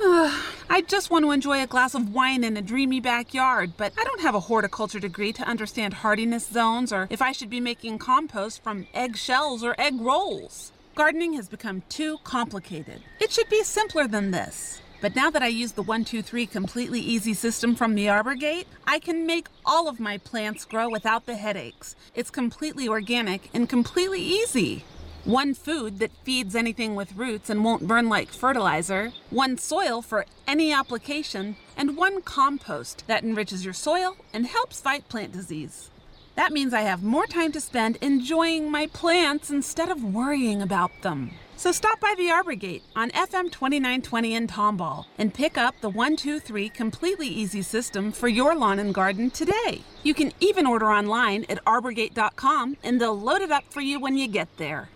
I 0.02 0.82
just 0.86 1.10
want 1.10 1.26
to 1.26 1.30
enjoy 1.30 1.62
a 1.62 1.66
glass 1.66 1.94
of 1.94 2.14
wine 2.14 2.42
in 2.42 2.56
a 2.56 2.62
dreamy 2.62 3.00
backyard, 3.00 3.72
but 3.76 3.92
I 3.98 4.04
don't 4.04 4.22
have 4.22 4.34
a 4.34 4.40
horticulture 4.40 4.98
degree 4.98 5.30
to 5.34 5.42
understand 5.42 5.92
hardiness 5.92 6.48
zones 6.48 6.90
or 6.90 7.06
if 7.10 7.20
I 7.20 7.32
should 7.32 7.50
be 7.50 7.60
making 7.60 7.98
compost 7.98 8.62
from 8.62 8.86
egg 8.94 9.18
shells 9.18 9.62
or 9.62 9.74
egg 9.78 10.00
rolls. 10.00 10.72
Gardening 10.94 11.34
has 11.34 11.50
become 11.50 11.82
too 11.90 12.16
complicated. 12.24 13.02
It 13.20 13.30
should 13.30 13.50
be 13.50 13.62
simpler 13.62 14.08
than 14.08 14.30
this. 14.30 14.80
But 15.02 15.14
now 15.14 15.28
that 15.30 15.42
I 15.42 15.48
use 15.48 15.72
the 15.72 15.82
123 15.82 16.46
completely 16.46 17.00
easy 17.00 17.34
system 17.34 17.74
from 17.74 17.94
the 17.94 18.08
Arbor 18.08 18.34
Gate, 18.34 18.66
I 18.86 19.00
can 19.00 19.26
make 19.26 19.48
all 19.66 19.86
of 19.86 20.00
my 20.00 20.16
plants 20.16 20.64
grow 20.64 20.88
without 20.88 21.26
the 21.26 21.36
headaches. 21.36 21.94
It's 22.14 22.30
completely 22.30 22.88
organic 22.88 23.50
and 23.52 23.68
completely 23.68 24.22
easy. 24.22 24.84
One 25.26 25.52
food 25.52 25.98
that 25.98 26.16
feeds 26.24 26.56
anything 26.56 26.94
with 26.94 27.14
roots 27.14 27.50
and 27.50 27.62
won't 27.62 27.86
burn 27.86 28.08
like 28.08 28.30
fertilizer, 28.30 29.12
one 29.28 29.58
soil 29.58 30.00
for 30.00 30.24
any 30.48 30.72
application, 30.72 31.56
and 31.76 31.98
one 31.98 32.22
compost 32.22 33.04
that 33.06 33.22
enriches 33.22 33.62
your 33.62 33.74
soil 33.74 34.16
and 34.32 34.46
helps 34.46 34.80
fight 34.80 35.08
plant 35.10 35.32
disease. 35.32 35.90
That 36.36 36.52
means 36.52 36.72
I 36.72 36.82
have 36.82 37.02
more 37.02 37.26
time 37.26 37.52
to 37.52 37.60
spend 37.60 37.98
enjoying 38.00 38.70
my 38.70 38.86
plants 38.86 39.50
instead 39.50 39.90
of 39.90 40.02
worrying 40.02 40.62
about 40.62 41.02
them. 41.02 41.32
So 41.54 41.70
stop 41.70 42.00
by 42.00 42.14
the 42.16 42.30
Arbor 42.30 42.54
Gate 42.54 42.82
on 42.96 43.10
FM 43.10 43.52
2920 43.52 44.34
in 44.34 44.46
Tomball 44.46 45.04
and 45.18 45.34
pick 45.34 45.58
up 45.58 45.74
the 45.82 45.90
123 45.90 46.70
completely 46.70 47.28
easy 47.28 47.60
system 47.60 48.10
for 48.10 48.28
your 48.28 48.54
lawn 48.54 48.78
and 48.78 48.94
garden 48.94 49.30
today. 49.30 49.82
You 50.02 50.14
can 50.14 50.32
even 50.40 50.64
order 50.64 50.90
online 50.90 51.44
at 51.50 51.62
arborgate.com 51.66 52.78
and 52.82 52.98
they'll 52.98 53.20
load 53.20 53.42
it 53.42 53.50
up 53.50 53.64
for 53.68 53.82
you 53.82 54.00
when 54.00 54.16
you 54.16 54.26
get 54.26 54.48
there. 54.56 54.88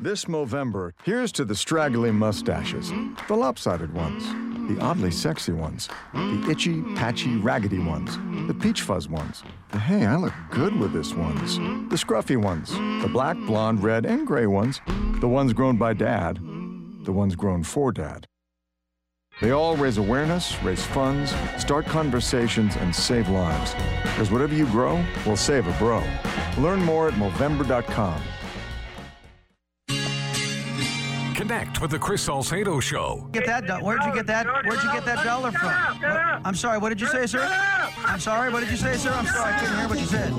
This 0.00 0.26
Movember, 0.26 0.92
here's 1.02 1.32
to 1.32 1.44
the 1.44 1.56
straggly 1.56 2.12
mustaches, 2.12 2.92
the 3.26 3.34
lopsided 3.34 3.92
ones, 3.92 4.24
the 4.72 4.80
oddly 4.80 5.10
sexy 5.10 5.50
ones, 5.50 5.88
the 6.14 6.46
itchy, 6.48 6.82
patchy, 6.94 7.34
raggedy 7.34 7.80
ones, 7.80 8.16
the 8.46 8.54
peach 8.54 8.82
fuzz 8.82 9.08
ones, 9.08 9.42
the 9.72 9.78
hey, 9.80 10.06
I 10.06 10.14
look 10.14 10.34
good 10.50 10.78
with 10.78 10.92
this 10.92 11.14
ones, 11.14 11.56
the 11.90 11.96
scruffy 11.96 12.36
ones, 12.36 12.70
the 13.02 13.10
black, 13.12 13.36
blonde, 13.38 13.82
red, 13.82 14.06
and 14.06 14.24
gray 14.24 14.46
ones, 14.46 14.80
the 15.18 15.26
ones 15.26 15.52
grown 15.52 15.76
by 15.76 15.94
dad, 15.94 16.36
the 16.36 17.12
ones 17.12 17.34
grown 17.34 17.64
for 17.64 17.90
dad. 17.90 18.24
They 19.40 19.50
all 19.50 19.76
raise 19.76 19.98
awareness, 19.98 20.62
raise 20.62 20.84
funds, 20.84 21.34
start 21.56 21.86
conversations, 21.86 22.76
and 22.76 22.94
save 22.94 23.28
lives. 23.30 23.74
Because 24.04 24.30
whatever 24.30 24.54
you 24.54 24.66
grow 24.66 25.04
will 25.26 25.36
save 25.36 25.66
a 25.66 25.76
bro. 25.76 26.04
Learn 26.56 26.84
more 26.84 27.08
at 27.08 27.14
Movember.com. 27.14 28.22
Connect 31.38 31.80
with 31.80 31.92
the 31.92 31.98
Chris 32.00 32.22
Salcedo 32.22 32.80
Show. 32.80 33.28
Get 33.30 33.46
that? 33.46 33.64
do- 33.64 33.74
Where'd 33.74 34.02
you 34.04 34.12
get 34.12 34.26
that? 34.26 34.44
Where'd 34.66 34.82
you 34.82 34.90
get 34.90 35.04
that 35.04 35.22
dollar 35.24 35.52
from? 35.52 35.68
What- 35.68 36.40
I'm 36.44 36.56
sorry. 36.56 36.78
What 36.78 36.88
did 36.88 37.00
you 37.00 37.06
say, 37.06 37.26
sir? 37.26 37.46
I'm 38.04 38.18
sorry. 38.18 38.52
What 38.52 38.58
did 38.58 38.70
you 38.72 38.76
say, 38.76 38.96
sir? 38.96 39.12
I'm 39.12 39.24
sorry. 39.24 39.54
I 39.54 39.58
couldn't 39.60 39.78
hear 39.78 39.88
what 39.88 40.00
you 40.00 40.06
said. 40.06 40.32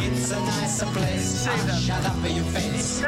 It's 0.00 0.30
a 0.30 0.40
nicer 0.40 0.86
place. 0.86 1.44
Shut 1.84 2.06
up 2.06 2.24
in 2.24 2.36
your 2.36 2.44
face. 2.46 3.04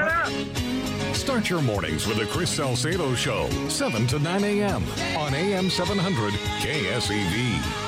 Start 1.19 1.49
your 1.49 1.63
mornings 1.63 2.07
with 2.07 2.19
the 2.19 2.27
Chris 2.27 2.51
Salcedo 2.51 3.15
Show, 3.15 3.49
7 3.69 4.07
to 4.09 4.19
9 4.19 4.45
a.m. 4.45 4.85
on 5.17 5.35
AM 5.35 5.71
700 5.71 6.35
KSEV. 6.61 7.86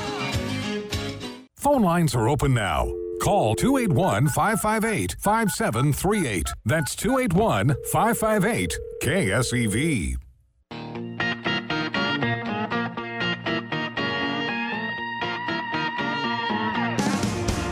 Phone 1.59 1.83
lines 1.83 2.15
are 2.15 2.29
open 2.29 2.55
now. 2.55 2.87
Call 3.21 3.57
281 3.57 4.29
558 4.29 5.17
5738. 5.19 6.53
That's 6.65 6.95
281 6.95 7.75
558 7.91 8.79
KSEV. 9.03 10.17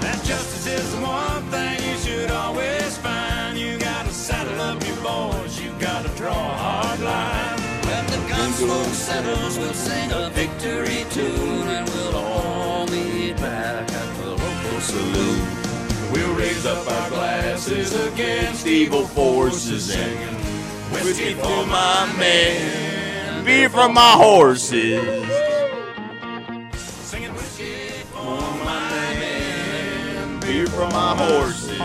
That 0.00 0.24
justice 0.24 0.66
is 0.66 0.96
the 0.96 1.02
one 1.02 1.42
thing 1.52 1.78
you 1.88 1.96
should 1.98 2.32
always 2.32 2.98
find. 2.98 3.56
You 3.56 3.78
gotta 3.78 4.10
saddle 4.10 4.60
up 4.62 4.84
your 4.84 4.96
boys, 4.96 5.62
you 5.62 5.70
gotta 5.78 6.08
draw 6.16 6.32
a 6.32 6.56
hard 6.56 7.00
line. 7.00 7.60
When 7.86 8.04
the 8.06 8.94
settles, 8.94 9.58
we'll 9.58 9.72
sing 9.74 10.10
a 10.10 10.28
victory 10.30 11.06
tune 11.10 11.95
up 16.66 16.90
our 16.90 17.10
glasses 17.10 17.94
against 18.08 18.66
evil 18.66 19.06
forces 19.06 19.94
and 19.94 20.36
whiskey 20.92 21.34
for 21.34 21.64
my 21.66 22.12
men, 22.18 23.44
beer 23.44 23.68
for 23.68 23.88
my 23.88 24.12
horses. 24.12 25.00
Singing 26.74 27.32
for 27.34 28.40
my 28.64 28.90
men, 29.20 30.40
beer 30.40 30.66
for 30.66 30.88
my 30.88 31.16
horses. 31.16 31.80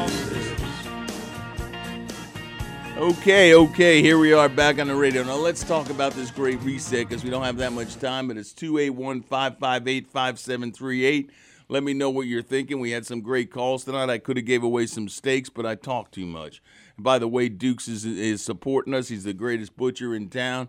Okay, 2.98 3.54
okay, 3.54 4.02
here 4.02 4.18
we 4.18 4.34
are 4.34 4.50
back 4.50 4.80
on 4.80 4.88
the 4.88 4.96
radio. 4.96 5.24
Now 5.24 5.36
let's 5.36 5.64
talk 5.64 5.92
about 5.92 6.14
this 6.14 6.32
great 6.32 6.60
reset 6.62 7.08
because 7.08 7.24
we 7.24 7.30
don't 7.30 7.44
have 7.44 7.58
that 7.58 7.74
much 7.74 8.00
time, 8.00 8.28
but 8.28 8.38
it's 8.38 8.54
281 8.54 9.22
558 9.22 10.08
5738. 10.08 11.30
Let 11.72 11.84
me 11.84 11.94
know 11.94 12.10
what 12.10 12.28
you're 12.28 12.42
thinking. 12.42 12.82
We 12.82 12.92
had 12.92 13.06
some 13.06 13.22
great 13.22 13.50
calls 13.50 13.86
tonight. 13.86 14.10
I 14.10 14.18
could 14.18 14.36
have 14.36 14.46
gave 14.46 14.62
away 14.62 14.88
some 14.88 15.08
steaks, 15.08 15.48
but 15.48 15.66
I 15.66 15.76
talked 15.76 16.14
too 16.14 16.26
much. 16.26 16.62
And 16.98 17.06
by 17.06 17.18
the 17.18 17.30
way, 17.30 17.48
Dukes 17.48 17.88
is, 17.88 18.04
is 18.04 18.44
supporting 18.44 18.94
us. 18.94 19.08
He's 19.08 19.24
the 19.24 19.32
greatest 19.32 19.78
butcher 19.78 20.14
in 20.14 20.28
town. 20.28 20.68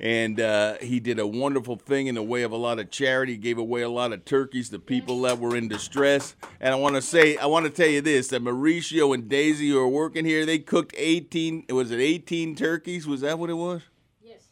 And 0.00 0.40
uh, 0.40 0.78
he 0.78 0.98
did 0.98 1.20
a 1.20 1.26
wonderful 1.28 1.76
thing 1.76 2.08
in 2.08 2.16
the 2.16 2.24
way 2.24 2.42
of 2.42 2.50
a 2.50 2.56
lot 2.56 2.80
of 2.80 2.90
charity. 2.90 3.34
He 3.34 3.38
gave 3.38 3.56
away 3.56 3.82
a 3.82 3.88
lot 3.88 4.12
of 4.12 4.24
turkeys 4.24 4.68
to 4.70 4.80
people 4.80 5.22
that 5.22 5.38
were 5.38 5.56
in 5.56 5.68
distress. 5.68 6.34
And 6.60 6.74
I 6.74 6.76
want 6.76 6.96
to 6.96 7.02
say, 7.02 7.36
I 7.36 7.46
want 7.46 7.66
to 7.66 7.70
tell 7.70 7.86
you 7.86 8.00
this: 8.00 8.26
that 8.28 8.42
Mauricio 8.42 9.14
and 9.14 9.28
Daisy 9.28 9.68
who 9.68 9.78
are 9.78 9.86
working 9.86 10.24
here, 10.24 10.44
they 10.44 10.58
cooked 10.58 10.92
18. 10.98 11.66
Was 11.68 11.92
it 11.92 12.00
18 12.00 12.56
turkeys? 12.56 13.06
Was 13.06 13.20
that 13.20 13.38
what 13.38 13.48
it 13.48 13.54
was? 13.54 13.82
yes. 14.24 14.42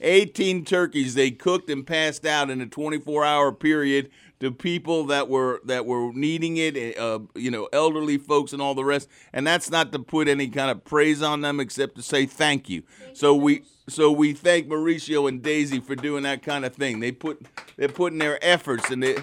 18 0.00 0.64
turkeys 0.64 1.14
they 1.14 1.30
cooked 1.30 1.70
and 1.70 1.86
passed 1.86 2.26
out 2.26 2.50
in 2.50 2.60
a 2.60 2.66
24-hour 2.66 3.52
period 3.52 4.10
to 4.40 4.52
people 4.52 5.04
that 5.06 5.28
were 5.28 5.60
that 5.64 5.84
were 5.86 6.12
needing 6.12 6.56
it, 6.56 6.98
uh, 6.98 7.20
you 7.34 7.50
know, 7.50 7.68
elderly 7.72 8.18
folks 8.18 8.52
and 8.52 8.62
all 8.62 8.74
the 8.74 8.84
rest. 8.84 9.08
And 9.32 9.46
that's 9.46 9.70
not 9.70 9.92
to 9.92 9.98
put 9.98 10.28
any 10.28 10.48
kind 10.48 10.70
of 10.70 10.84
praise 10.84 11.22
on 11.22 11.40
them, 11.40 11.60
except 11.60 11.96
to 11.96 12.02
say 12.02 12.26
thank 12.26 12.68
you. 12.68 12.82
So 13.12 13.34
we 13.34 13.64
so 13.88 14.12
we 14.12 14.32
thank 14.32 14.68
Mauricio 14.68 15.28
and 15.28 15.42
Daisy 15.42 15.80
for 15.80 15.96
doing 15.96 16.22
that 16.22 16.42
kind 16.42 16.64
of 16.64 16.74
thing. 16.74 17.00
They 17.00 17.12
put 17.12 17.46
they're 17.76 17.88
putting 17.88 18.18
their 18.18 18.38
efforts 18.44 18.90
and 18.90 19.02
they 19.02 19.16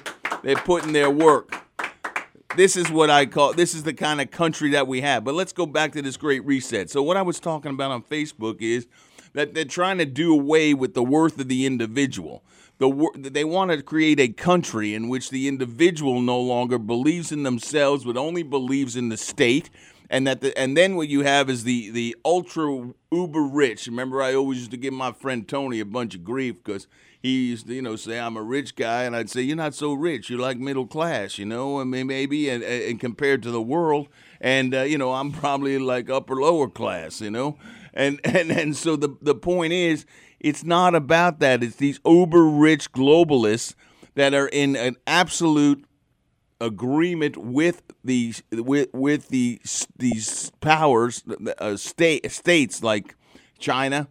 they're 0.43 0.55
putting 0.55 0.93
their 0.93 1.09
work. 1.09 1.61
This 2.57 2.77
is 2.77 2.89
what 2.89 3.09
I 3.09 3.25
call 3.25 3.53
this 3.53 3.73
is 3.73 3.83
the 3.83 3.93
kind 3.93 4.19
of 4.19 4.31
country 4.31 4.71
that 4.71 4.87
we 4.87 5.01
have. 5.01 5.23
But 5.23 5.35
let's 5.35 5.53
go 5.53 5.65
back 5.65 5.93
to 5.93 6.01
this 6.01 6.17
great 6.17 6.45
reset. 6.45 6.89
So 6.89 7.01
what 7.01 7.17
I 7.17 7.21
was 7.21 7.39
talking 7.39 7.71
about 7.71 7.91
on 7.91 8.03
Facebook 8.03 8.61
is 8.61 8.87
that 9.33 9.53
they're 9.53 9.65
trying 9.65 9.97
to 9.97 10.05
do 10.05 10.33
away 10.33 10.73
with 10.73 10.93
the 10.93 11.03
worth 11.03 11.39
of 11.39 11.47
the 11.47 11.65
individual. 11.65 12.43
The 12.77 13.09
they 13.15 13.45
want 13.45 13.71
to 13.71 13.81
create 13.81 14.19
a 14.19 14.27
country 14.27 14.93
in 14.93 15.07
which 15.07 15.29
the 15.29 15.47
individual 15.47 16.21
no 16.21 16.39
longer 16.39 16.77
believes 16.77 17.31
in 17.31 17.43
themselves, 17.43 18.03
but 18.03 18.17
only 18.17 18.43
believes 18.43 18.97
in 18.97 19.09
the 19.09 19.17
state, 19.17 19.69
and 20.09 20.27
that 20.27 20.41
the, 20.41 20.57
and 20.57 20.75
then 20.75 20.95
what 20.97 21.07
you 21.07 21.21
have 21.21 21.49
is 21.49 21.63
the 21.63 21.89
the 21.91 22.15
ultra 22.25 22.91
uber 23.11 23.43
rich. 23.43 23.87
Remember, 23.87 24.21
I 24.21 24.35
always 24.35 24.59
used 24.59 24.71
to 24.71 24.77
give 24.77 24.93
my 24.93 25.13
friend 25.13 25.47
Tony 25.47 25.79
a 25.79 25.85
bunch 25.85 26.15
of 26.15 26.25
grief 26.25 26.55
because 26.63 26.87
he 27.21 27.47
used 27.47 27.65
to, 27.67 27.73
you 27.73 27.81
know, 27.81 27.95
say 27.95 28.19
I'm 28.19 28.37
a 28.37 28.43
rich 28.43 28.75
guy, 28.75 29.03
and 29.03 29.15
I'd 29.15 29.29
say 29.29 29.41
you're 29.41 29.55
not 29.55 29.73
so 29.73 29.93
rich. 29.93 30.29
You're 30.29 30.39
like 30.39 30.57
middle 30.57 30.85
class, 30.85 31.39
you 31.39 31.45
know, 31.45 31.79
I 31.79 31.83
mean, 31.83 32.07
maybe, 32.07 32.49
and, 32.49 32.61
and 32.61 32.99
compared 32.99 33.41
to 33.43 33.51
the 33.51 33.61
world, 33.61 34.09
and 34.41 34.75
uh, 34.75 34.81
you 34.81 34.97
know, 34.97 35.13
I'm 35.13 35.31
probably 35.31 35.79
like 35.79 36.09
upper 36.09 36.35
lower 36.35 36.69
class, 36.69 37.21
you 37.21 37.31
know, 37.31 37.57
and 37.93 38.19
and 38.25 38.51
and 38.51 38.75
so 38.75 38.95
the 38.95 39.15
the 39.21 39.33
point 39.33 39.73
is, 39.73 40.05
it's 40.45 40.63
not 40.63 40.93
about 40.93 41.39
that. 41.39 41.63
It's 41.63 41.77
these 41.77 41.99
uber 42.05 42.45
rich 42.45 42.91
globalists 42.91 43.73
that 44.13 44.35
are 44.35 44.47
in 44.47 44.75
an 44.75 44.95
absolute 45.07 45.83
agreement 46.61 47.35
with 47.35 47.81
these 48.03 48.43
with 48.51 48.89
with 48.93 49.29
the 49.29 49.59
these 49.97 50.51
powers, 50.61 51.23
uh, 51.57 51.75
state 51.77 52.31
states 52.31 52.83
like 52.83 53.15
China, 53.57 54.07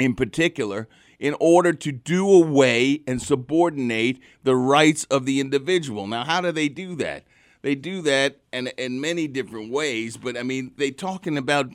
in 0.00 0.16
particular, 0.16 0.88
in 1.20 1.36
order 1.38 1.72
to 1.72 1.92
do 1.92 2.28
away 2.28 3.02
and 3.06 3.22
subordinate 3.22 4.18
the 4.42 4.56
rights 4.56 5.04
of 5.12 5.26
the 5.26 5.38
individual. 5.38 6.08
Now, 6.08 6.24
how 6.24 6.40
do 6.40 6.50
they 6.50 6.68
do 6.68 6.96
that? 6.96 7.22
They 7.62 7.76
do 7.76 8.02
that 8.02 8.40
in, 8.52 8.66
in 8.78 9.00
many 9.00 9.28
different 9.28 9.70
ways, 9.70 10.16
but 10.16 10.36
I 10.36 10.42
mean, 10.42 10.72
they 10.76 10.90
talking 10.90 11.38
about 11.38 11.70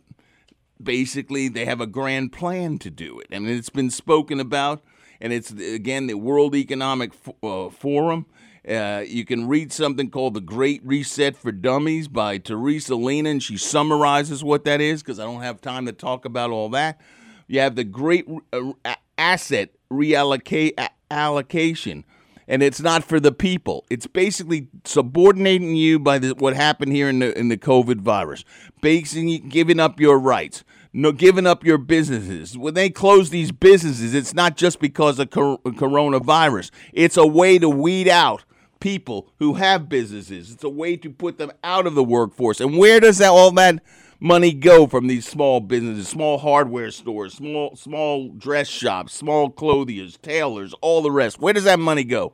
basically 0.83 1.47
they 1.47 1.65
have 1.65 1.81
a 1.81 1.87
grand 1.87 2.31
plan 2.31 2.77
to 2.79 2.89
do 2.89 3.19
it. 3.19 3.31
Mean, 3.31 3.47
it's 3.47 3.69
been 3.69 3.89
spoken 3.89 4.39
about, 4.39 4.83
and 5.19 5.33
it's 5.33 5.51
again 5.51 6.07
the 6.07 6.15
World 6.15 6.55
Economic 6.55 7.11
uh, 7.43 7.69
Forum. 7.69 8.25
Uh, 8.67 9.03
you 9.07 9.25
can 9.25 9.47
read 9.47 9.73
something 9.73 10.11
called 10.11 10.35
The 10.35 10.41
Great 10.41 10.85
Reset 10.85 11.35
for 11.35 11.51
Dummies 11.51 12.07
by 12.07 12.37
Teresa 12.37 12.95
Lena, 12.95 13.31
and 13.31 13.41
she 13.41 13.57
summarizes 13.57 14.43
what 14.43 14.65
that 14.65 14.79
is 14.79 15.01
because 15.01 15.19
I 15.19 15.23
don't 15.23 15.41
have 15.41 15.61
time 15.61 15.87
to 15.87 15.91
talk 15.91 16.25
about 16.25 16.51
all 16.51 16.69
that. 16.69 17.01
You 17.47 17.59
have 17.61 17.75
the 17.75 17.83
Great 17.83 18.27
uh, 18.53 18.73
Asset 19.17 19.71
Reallocate 19.91 20.73
Allocation, 21.09 22.05
and 22.47 22.63
it's 22.63 22.81
not 22.81 23.03
for 23.03 23.19
the 23.19 23.31
people. 23.31 23.85
It's 23.89 24.07
basically 24.07 24.67
subordinating 24.85 25.75
you 25.75 25.99
by 25.99 26.19
the, 26.19 26.31
what 26.35 26.55
happened 26.55 26.91
here 26.91 27.09
in 27.09 27.19
the 27.19 27.37
in 27.37 27.49
the 27.49 27.57
COVID 27.57 28.01
virus, 28.01 28.43
basically 28.81 29.39
giving 29.39 29.79
up 29.79 29.99
your 29.99 30.19
rights, 30.19 30.63
no 30.93 31.11
giving 31.11 31.47
up 31.47 31.63
your 31.63 31.77
businesses. 31.77 32.57
When 32.57 32.73
they 32.73 32.89
close 32.89 33.29
these 33.29 33.51
businesses, 33.51 34.13
it's 34.13 34.33
not 34.33 34.57
just 34.57 34.79
because 34.79 35.19
of 35.19 35.29
cor- 35.29 35.59
coronavirus. 35.59 36.71
It's 36.93 37.17
a 37.17 37.25
way 37.25 37.59
to 37.59 37.69
weed 37.69 38.07
out 38.07 38.43
people 38.79 39.29
who 39.39 39.53
have 39.53 39.87
businesses. 39.87 40.51
It's 40.51 40.63
a 40.63 40.69
way 40.69 40.97
to 40.97 41.09
put 41.09 41.37
them 41.37 41.51
out 41.63 41.87
of 41.87 41.95
the 41.95 42.03
workforce. 42.03 42.59
And 42.59 42.77
where 42.77 42.99
does 42.99 43.19
that, 43.19 43.29
all 43.29 43.51
that 43.51 43.81
money 44.21 44.53
go 44.53 44.87
from 44.87 45.07
these 45.07 45.27
small 45.27 45.59
businesses, 45.59 46.07
small 46.07 46.37
hardware 46.37 46.91
stores, 46.91 47.33
small 47.33 47.75
small 47.75 48.29
dress 48.29 48.69
shops, 48.69 49.13
small 49.13 49.49
clothiers, 49.49 50.17
tailors, 50.17 50.73
all 50.79 51.01
the 51.01 51.11
rest? 51.11 51.39
Where 51.39 51.53
does 51.53 51.65
that 51.65 51.79
money 51.79 52.05
go? 52.05 52.33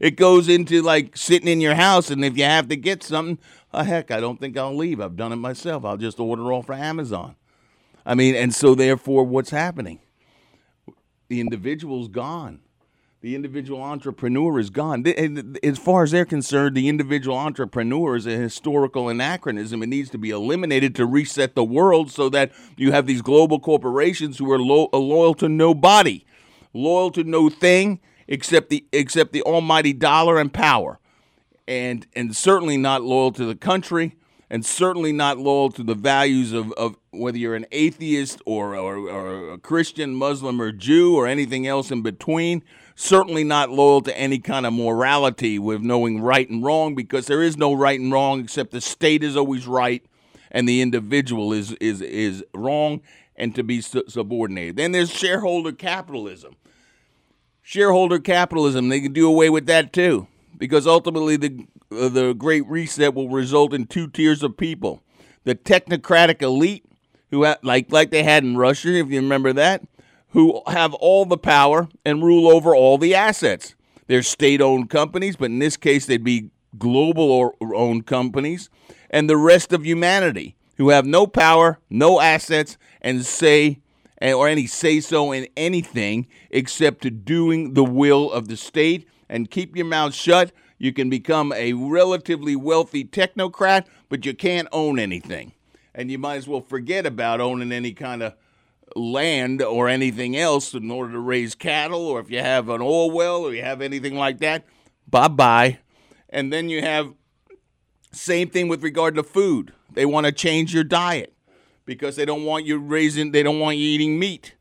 It 0.00 0.16
goes 0.16 0.48
into 0.48 0.80
like 0.80 1.16
sitting 1.16 1.48
in 1.48 1.60
your 1.60 1.74
house, 1.74 2.10
and 2.10 2.24
if 2.24 2.38
you 2.38 2.44
have 2.44 2.68
to 2.68 2.76
get 2.76 3.02
something, 3.02 3.38
oh, 3.72 3.82
heck, 3.82 4.10
I 4.10 4.20
don't 4.20 4.40
think 4.40 4.56
I'll 4.56 4.74
leave. 4.74 5.00
I've 5.00 5.16
done 5.16 5.32
it 5.32 5.36
myself. 5.36 5.84
I'll 5.84 5.96
just 5.96 6.18
order 6.18 6.52
off 6.52 6.70
of 6.70 6.78
Amazon. 6.78 7.36
I 8.06 8.14
mean, 8.14 8.34
and 8.34 8.54
so 8.54 8.74
therefore, 8.74 9.24
what's 9.24 9.50
happening? 9.50 10.00
The 11.28 11.40
individual's 11.40 12.08
gone. 12.08 12.60
The 13.24 13.34
individual 13.34 13.82
entrepreneur 13.82 14.58
is 14.58 14.68
gone. 14.68 15.02
As 15.62 15.78
far 15.78 16.02
as 16.02 16.10
they're 16.10 16.26
concerned, 16.26 16.76
the 16.76 16.90
individual 16.90 17.38
entrepreneur 17.38 18.16
is 18.16 18.26
a 18.26 18.36
historical 18.36 19.08
anachronism. 19.08 19.82
It 19.82 19.86
needs 19.86 20.10
to 20.10 20.18
be 20.18 20.28
eliminated 20.28 20.94
to 20.96 21.06
reset 21.06 21.54
the 21.54 21.64
world 21.64 22.10
so 22.10 22.28
that 22.28 22.52
you 22.76 22.92
have 22.92 23.06
these 23.06 23.22
global 23.22 23.60
corporations 23.60 24.36
who 24.36 24.52
are 24.52 24.58
lo- 24.58 24.90
uh, 24.92 24.98
loyal 24.98 25.32
to 25.36 25.48
nobody, 25.48 26.26
loyal 26.74 27.10
to 27.12 27.24
no 27.24 27.48
thing 27.48 27.98
except 28.28 28.68
the 28.68 28.84
except 28.92 29.32
the 29.32 29.40
almighty 29.44 29.94
dollar 29.94 30.38
and 30.38 30.52
power, 30.52 31.00
and 31.66 32.06
and 32.14 32.36
certainly 32.36 32.76
not 32.76 33.00
loyal 33.00 33.32
to 33.32 33.46
the 33.46 33.56
country, 33.56 34.16
and 34.50 34.66
certainly 34.66 35.12
not 35.12 35.38
loyal 35.38 35.70
to 35.70 35.82
the 35.82 35.94
values 35.94 36.52
of, 36.52 36.72
of 36.72 36.98
whether 37.10 37.38
you're 37.38 37.54
an 37.54 37.64
atheist 37.72 38.42
or, 38.44 38.74
or, 38.76 38.98
or 39.08 39.52
a 39.52 39.58
Christian, 39.58 40.14
Muslim, 40.14 40.60
or 40.60 40.72
Jew, 40.72 41.16
or 41.16 41.26
anything 41.26 41.66
else 41.66 41.90
in 41.90 42.02
between. 42.02 42.62
Certainly 42.96 43.44
not 43.44 43.70
loyal 43.70 44.00
to 44.02 44.16
any 44.16 44.38
kind 44.38 44.64
of 44.64 44.72
morality 44.72 45.58
with 45.58 45.82
knowing 45.82 46.20
right 46.20 46.48
and 46.48 46.62
wrong, 46.62 46.94
because 46.94 47.26
there 47.26 47.42
is 47.42 47.56
no 47.56 47.72
right 47.72 47.98
and 47.98 48.12
wrong 48.12 48.40
except 48.40 48.70
the 48.70 48.80
state 48.80 49.24
is 49.24 49.36
always 49.36 49.66
right 49.66 50.04
and 50.54 50.68
the 50.68 50.80
individual 50.80 51.52
is 51.52 51.72
is 51.72 52.00
is 52.00 52.44
wrong 52.54 53.00
and 53.36 53.54
to 53.56 53.64
be 53.64 53.80
su- 53.80 54.04
subordinated. 54.06 54.76
Then 54.76 54.92
there's 54.92 55.10
shareholder 55.12 55.72
capitalism. 55.72 56.54
Shareholder 57.62 58.20
capitalism, 58.20 58.88
they 58.88 59.00
can 59.00 59.12
do 59.12 59.26
away 59.26 59.50
with 59.50 59.66
that 59.66 59.92
too, 59.92 60.28
because 60.56 60.86
ultimately 60.86 61.36
the 61.36 61.66
uh, 61.90 62.08
the 62.08 62.32
Great 62.32 62.64
Reset 62.66 63.14
will 63.14 63.28
result 63.28 63.74
in 63.74 63.86
two 63.86 64.06
tiers 64.06 64.42
of 64.42 64.56
people: 64.56 65.02
the 65.42 65.56
technocratic 65.56 66.42
elite, 66.42 66.84
who 67.30 67.44
ha- 67.44 67.56
like 67.62 67.90
like 67.90 68.10
they 68.10 68.22
had 68.22 68.44
in 68.44 68.56
Russia, 68.56 68.94
if 68.94 69.08
you 69.10 69.20
remember 69.20 69.52
that, 69.54 69.82
who 70.34 70.62
have 70.66 70.92
all 70.94 71.24
the 71.24 71.38
power 71.38 71.88
and 72.04 72.22
rule 72.22 72.48
over 72.48 72.74
all 72.74 72.98
the 72.98 73.14
assets. 73.14 73.74
They're 74.08 74.22
state-owned 74.22 74.90
companies, 74.90 75.36
but 75.36 75.46
in 75.46 75.60
this 75.60 75.76
case, 75.76 76.06
they'd 76.06 76.22
be 76.22 76.50
global 76.76 77.54
owned 77.60 78.06
companies, 78.06 78.68
and 79.10 79.30
the 79.30 79.36
rest 79.36 79.72
of 79.72 79.86
humanity 79.86 80.56
who 80.76 80.88
have 80.90 81.06
no 81.06 81.26
power, 81.26 81.78
no 81.88 82.20
assets, 82.20 82.76
and 83.00 83.24
say 83.24 83.80
or 84.20 84.48
any 84.48 84.66
say 84.66 85.00
so 85.00 85.30
in 85.32 85.46
anything 85.56 86.26
except 86.50 87.02
to 87.02 87.10
doing 87.10 87.74
the 87.74 87.84
will 87.84 88.32
of 88.32 88.48
the 88.48 88.56
state 88.56 89.06
and 89.28 89.50
keep 89.50 89.76
your 89.76 89.86
mouth 89.86 90.14
shut. 90.14 90.50
You 90.78 90.92
can 90.92 91.08
become 91.08 91.52
a 91.52 91.74
relatively 91.74 92.56
wealthy 92.56 93.04
technocrat, 93.04 93.86
but 94.08 94.26
you 94.26 94.34
can't 94.34 94.68
own 94.72 94.98
anything. 94.98 95.52
And 95.94 96.10
you 96.10 96.18
might 96.18 96.36
as 96.36 96.48
well 96.48 96.60
forget 96.60 97.06
about 97.06 97.40
owning 97.40 97.70
any 97.70 97.92
kind 97.92 98.22
of 98.22 98.34
land 98.94 99.62
or 99.62 99.88
anything 99.88 100.36
else 100.36 100.74
in 100.74 100.90
order 100.90 101.12
to 101.12 101.18
raise 101.18 101.54
cattle, 101.54 102.06
or 102.06 102.20
if 102.20 102.30
you 102.30 102.40
have 102.40 102.68
an 102.68 102.80
oil 102.80 103.10
well 103.10 103.42
or 103.42 103.54
you 103.54 103.62
have 103.62 103.80
anything 103.80 104.16
like 104.16 104.38
that, 104.38 104.64
bye 105.08 105.28
bye. 105.28 105.78
And 106.28 106.52
then 106.52 106.68
you 106.68 106.80
have 106.80 107.12
same 108.12 108.48
thing 108.48 108.68
with 108.68 108.82
regard 108.82 109.14
to 109.16 109.22
food. 109.22 109.72
They 109.92 110.06
want 110.06 110.26
to 110.26 110.32
change 110.32 110.72
your 110.72 110.84
diet 110.84 111.34
because 111.84 112.16
they 112.16 112.24
don't 112.24 112.44
want 112.44 112.66
you 112.66 112.78
raising, 112.78 113.32
they 113.32 113.42
don't 113.42 113.60
want 113.60 113.76
you 113.76 113.86
eating 113.86 114.18
meat. 114.18 114.54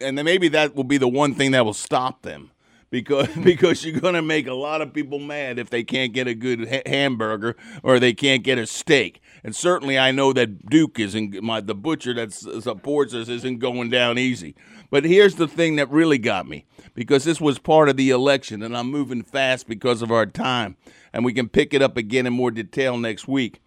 And 0.00 0.18
then 0.18 0.24
maybe 0.24 0.48
that 0.48 0.74
will 0.74 0.84
be 0.84 0.98
the 0.98 1.08
one 1.08 1.34
thing 1.34 1.52
that 1.52 1.64
will 1.64 1.74
stop 1.74 2.22
them 2.22 2.50
because 2.92 3.28
because 3.42 3.84
you're 3.84 3.98
going 3.98 4.14
to 4.14 4.22
make 4.22 4.46
a 4.46 4.54
lot 4.54 4.80
of 4.80 4.92
people 4.92 5.18
mad 5.18 5.58
if 5.58 5.70
they 5.70 5.82
can't 5.82 6.12
get 6.12 6.28
a 6.28 6.34
good 6.34 6.68
ha- 6.68 6.82
hamburger 6.86 7.56
or 7.82 7.98
they 7.98 8.12
can't 8.12 8.44
get 8.44 8.58
a 8.58 8.66
steak. 8.68 9.20
And 9.42 9.56
certainly, 9.56 9.98
I 9.98 10.12
know 10.12 10.32
that 10.34 10.66
Duke 10.66 11.00
isn't 11.00 11.42
my 11.42 11.60
the 11.60 11.74
butcher 11.74 12.14
that 12.14 12.32
supports 12.32 13.12
us 13.14 13.28
isn't 13.28 13.58
going 13.58 13.90
down 13.90 14.18
easy. 14.18 14.54
But 14.90 15.04
here's 15.04 15.34
the 15.34 15.48
thing 15.48 15.76
that 15.76 15.90
really 15.90 16.18
got 16.18 16.46
me 16.46 16.66
because 16.94 17.24
this 17.24 17.40
was 17.40 17.58
part 17.58 17.88
of 17.88 17.96
the 17.96 18.10
election, 18.10 18.62
and 18.62 18.76
I'm 18.76 18.90
moving 18.90 19.22
fast 19.24 19.66
because 19.66 20.02
of 20.02 20.12
our 20.12 20.26
time, 20.26 20.76
and 21.12 21.24
we 21.24 21.32
can 21.32 21.48
pick 21.48 21.74
it 21.74 21.82
up 21.82 21.96
again 21.96 22.26
in 22.26 22.34
more 22.34 22.50
detail 22.50 22.98
next 22.98 23.26
week. 23.26 23.60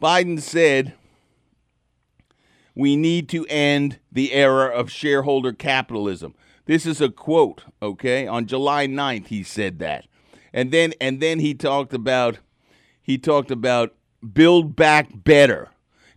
Biden 0.00 0.40
said 0.40 0.92
we 2.74 2.94
need 2.94 3.28
to 3.30 3.46
end 3.46 3.98
the 4.12 4.32
era 4.32 4.66
of 4.66 4.90
shareholder 4.90 5.52
capitalism. 5.52 6.34
This 6.68 6.84
is 6.84 7.00
a 7.00 7.08
quote, 7.08 7.64
okay? 7.80 8.26
On 8.26 8.44
July 8.44 8.86
9th 8.86 9.28
he 9.28 9.42
said 9.42 9.78
that. 9.78 10.04
And 10.52 10.70
then 10.70 10.92
and 11.00 11.18
then 11.18 11.38
he 11.38 11.54
talked 11.54 11.94
about 11.94 12.40
he 13.00 13.16
talked 13.16 13.50
about 13.50 13.94
build 14.34 14.76
back 14.76 15.08
better. 15.14 15.70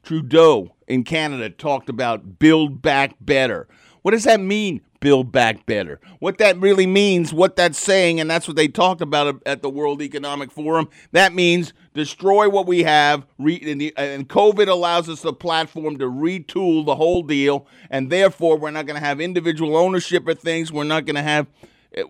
Trudeau 0.03 0.75
in 0.89 1.05
Canada 1.05 1.49
talked 1.49 1.87
about 1.87 2.37
build 2.37 2.81
back 2.81 3.15
better. 3.21 3.69
What 4.01 4.11
does 4.11 4.25
that 4.25 4.41
mean? 4.41 4.81
Build 5.01 5.31
back 5.31 5.65
better. 5.65 5.99
What 6.19 6.37
that 6.37 6.59
really 6.59 6.85
means, 6.85 7.33
what 7.33 7.55
that's 7.55 7.79
saying, 7.79 8.19
and 8.19 8.29
that's 8.29 8.47
what 8.47 8.55
they 8.55 8.67
talked 8.67 9.01
about 9.01 9.41
at 9.47 9.63
the 9.63 9.69
World 9.69 9.99
Economic 9.99 10.51
Forum. 10.51 10.89
That 11.11 11.33
means 11.33 11.73
destroy 11.95 12.47
what 12.47 12.67
we 12.67 12.83
have, 12.83 13.25
and 13.39 14.29
COVID 14.29 14.67
allows 14.67 15.09
us 15.09 15.21
the 15.21 15.33
platform 15.33 15.97
to 15.97 16.05
retool 16.05 16.85
the 16.85 16.95
whole 16.95 17.23
deal, 17.23 17.65
and 17.89 18.11
therefore 18.11 18.59
we're 18.59 18.69
not 18.69 18.85
going 18.85 18.99
to 18.99 19.03
have 19.03 19.19
individual 19.19 19.75
ownership 19.75 20.27
of 20.27 20.37
things. 20.37 20.71
We're 20.71 20.83
not 20.83 21.05
going 21.05 21.15
to 21.15 21.23
have, 21.23 21.47
eh, 21.93 22.03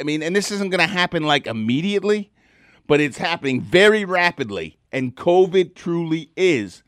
I 0.00 0.02
mean, 0.02 0.22
and 0.22 0.34
this 0.34 0.50
isn't 0.50 0.70
going 0.70 0.80
to 0.80 0.86
happen 0.86 1.24
like 1.24 1.46
immediately, 1.46 2.30
but 2.86 2.98
it's 2.98 3.18
happening 3.18 3.60
very 3.60 4.06
rapidly, 4.06 4.78
and 4.90 5.14
COVID 5.14 5.74
truly 5.74 6.30
is. 6.34 6.82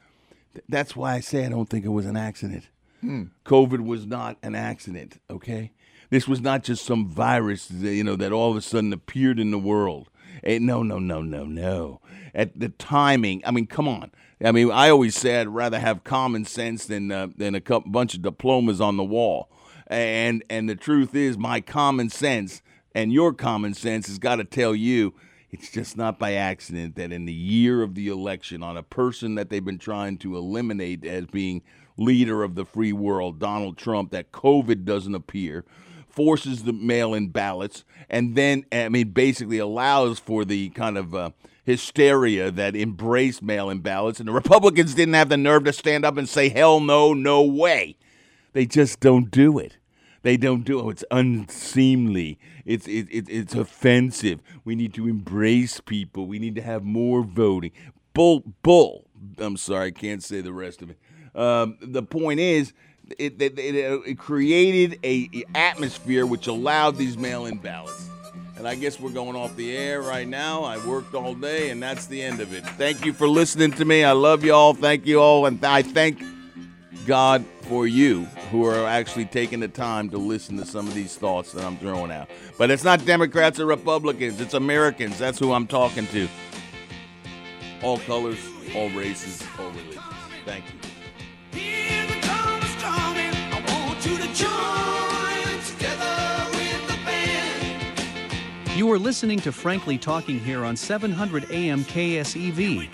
That's 0.70 0.96
why 0.96 1.16
I 1.16 1.20
say 1.20 1.44
I 1.44 1.50
don't 1.50 1.68
think 1.68 1.84
it 1.84 1.90
was 1.90 2.06
an 2.06 2.16
accident. 2.16 2.64
Hmm. 3.00 3.24
COVID 3.44 3.84
was 3.84 4.06
not 4.06 4.36
an 4.42 4.54
accident, 4.54 5.20
okay? 5.30 5.72
This 6.10 6.26
was 6.26 6.40
not 6.40 6.64
just 6.64 6.84
some 6.84 7.08
virus, 7.08 7.68
that, 7.68 7.94
you 7.94 8.04
know, 8.04 8.16
that 8.16 8.32
all 8.32 8.50
of 8.50 8.56
a 8.56 8.62
sudden 8.62 8.92
appeared 8.92 9.38
in 9.38 9.50
the 9.50 9.58
world. 9.58 10.10
Eh, 10.42 10.58
no, 10.60 10.82
no, 10.82 10.98
no, 10.98 11.22
no, 11.22 11.44
no. 11.44 12.00
At 12.34 12.58
the 12.58 12.68
timing, 12.68 13.42
I 13.44 13.50
mean, 13.50 13.66
come 13.66 13.88
on. 13.88 14.10
I 14.42 14.52
mean, 14.52 14.70
I 14.70 14.88
always 14.88 15.16
say 15.16 15.40
I'd 15.40 15.48
rather 15.48 15.78
have 15.78 16.04
common 16.04 16.44
sense 16.44 16.86
than 16.86 17.12
uh, 17.12 17.28
than 17.36 17.54
a 17.54 17.60
couple, 17.60 17.90
bunch 17.90 18.14
of 18.14 18.22
diplomas 18.22 18.80
on 18.80 18.96
the 18.96 19.04
wall. 19.04 19.50
And 19.86 20.42
and 20.48 20.68
the 20.68 20.76
truth 20.76 21.14
is, 21.14 21.36
my 21.36 21.60
common 21.60 22.08
sense 22.08 22.62
and 22.94 23.12
your 23.12 23.32
common 23.32 23.74
sense 23.74 24.06
has 24.06 24.18
got 24.18 24.36
to 24.36 24.44
tell 24.44 24.74
you 24.74 25.14
it's 25.50 25.70
just 25.70 25.96
not 25.96 26.18
by 26.18 26.34
accident 26.34 26.94
that 26.96 27.12
in 27.12 27.24
the 27.24 27.32
year 27.32 27.82
of 27.82 27.94
the 27.94 28.08
election, 28.08 28.62
on 28.62 28.76
a 28.76 28.82
person 28.82 29.34
that 29.34 29.50
they've 29.50 29.64
been 29.64 29.78
trying 29.78 30.16
to 30.18 30.36
eliminate 30.36 31.04
as 31.04 31.26
being 31.26 31.62
leader 32.00 32.42
of 32.42 32.54
the 32.54 32.64
free 32.64 32.92
world, 32.92 33.38
Donald 33.38 33.76
Trump, 33.76 34.10
that 34.10 34.32
COVID 34.32 34.84
doesn't 34.84 35.14
appear, 35.14 35.64
forces 36.08 36.64
the 36.64 36.72
mail 36.72 37.14
in 37.14 37.28
ballots, 37.28 37.84
and 38.08 38.34
then, 38.34 38.64
I 38.72 38.88
mean, 38.88 39.10
basically 39.10 39.58
allows 39.58 40.18
for 40.18 40.44
the 40.44 40.70
kind 40.70 40.98
of 40.98 41.14
uh, 41.14 41.30
hysteria 41.64 42.50
that 42.50 42.74
embraced 42.74 43.42
mail 43.42 43.70
in 43.70 43.80
ballots. 43.80 44.18
And 44.18 44.28
the 44.28 44.32
Republicans 44.32 44.94
didn't 44.94 45.14
have 45.14 45.28
the 45.28 45.36
nerve 45.36 45.64
to 45.64 45.72
stand 45.72 46.04
up 46.04 46.16
and 46.16 46.28
say, 46.28 46.48
hell 46.48 46.80
no, 46.80 47.14
no 47.14 47.42
way. 47.42 47.96
They 48.52 48.66
just 48.66 48.98
don't 48.98 49.30
do 49.30 49.58
it. 49.58 49.76
They 50.22 50.36
don't 50.36 50.64
do 50.64 50.80
it. 50.80 50.90
It's 50.92 51.04
unseemly. 51.10 52.38
It's 52.64 52.86
it, 52.86 53.08
it, 53.10 53.28
it's 53.28 53.54
offensive. 53.54 54.40
We 54.64 54.74
need 54.74 54.92
to 54.94 55.08
embrace 55.08 55.80
people. 55.80 56.26
We 56.26 56.38
need 56.38 56.56
to 56.56 56.62
have 56.62 56.82
more 56.82 57.22
voting. 57.22 57.72
Bull, 58.12 58.42
bull. 58.62 59.06
I'm 59.38 59.56
sorry, 59.56 59.88
I 59.88 59.90
can't 59.92 60.22
say 60.22 60.40
the 60.40 60.52
rest 60.52 60.82
of 60.82 60.90
it. 60.90 60.98
Um, 61.34 61.76
the 61.80 62.02
point 62.02 62.40
is, 62.40 62.72
it, 63.18 63.40
it, 63.40 63.58
it, 63.58 63.74
it 64.06 64.18
created 64.18 64.98
a 65.04 65.44
atmosphere 65.54 66.26
which 66.26 66.46
allowed 66.46 66.96
these 66.96 67.16
mail-in 67.16 67.58
ballots. 67.58 68.08
And 68.56 68.68
I 68.68 68.74
guess 68.74 69.00
we're 69.00 69.10
going 69.10 69.36
off 69.36 69.56
the 69.56 69.74
air 69.74 70.02
right 70.02 70.28
now. 70.28 70.64
I 70.64 70.84
worked 70.86 71.14
all 71.14 71.34
day, 71.34 71.70
and 71.70 71.82
that's 71.82 72.06
the 72.06 72.20
end 72.20 72.40
of 72.40 72.52
it. 72.52 72.66
Thank 72.66 73.06
you 73.06 73.14
for 73.14 73.26
listening 73.26 73.72
to 73.72 73.84
me. 73.86 74.04
I 74.04 74.12
love 74.12 74.44
you 74.44 74.52
all. 74.52 74.74
Thank 74.74 75.06
you 75.06 75.18
all, 75.18 75.46
and 75.46 75.64
I 75.64 75.80
thank 75.80 76.22
God 77.06 77.42
for 77.62 77.86
you 77.86 78.24
who 78.50 78.66
are 78.66 78.86
actually 78.86 79.24
taking 79.24 79.60
the 79.60 79.68
time 79.68 80.10
to 80.10 80.18
listen 80.18 80.58
to 80.58 80.66
some 80.66 80.86
of 80.86 80.92
these 80.92 81.16
thoughts 81.16 81.52
that 81.52 81.64
I'm 81.64 81.78
throwing 81.78 82.10
out. 82.10 82.28
But 82.58 82.70
it's 82.70 82.84
not 82.84 83.04
Democrats 83.06 83.58
or 83.58 83.64
Republicans, 83.64 84.40
it's 84.40 84.54
Americans. 84.54 85.18
That's 85.18 85.38
who 85.38 85.52
I'm 85.52 85.66
talking 85.66 86.06
to. 86.08 86.28
All 87.82 87.98
colors, 88.00 88.38
all 88.76 88.90
races, 88.90 89.42
all 89.58 89.70
religions. 89.70 90.02
Thank 90.44 90.64
you. 90.66 90.79
You 98.80 98.90
are 98.92 98.98
listening 98.98 99.38
to 99.40 99.52
Frankly 99.52 99.98
Talking 99.98 100.40
here 100.40 100.64
on 100.64 100.74
700 100.74 101.50
AM 101.50 101.84
KSEV. 101.84 102.88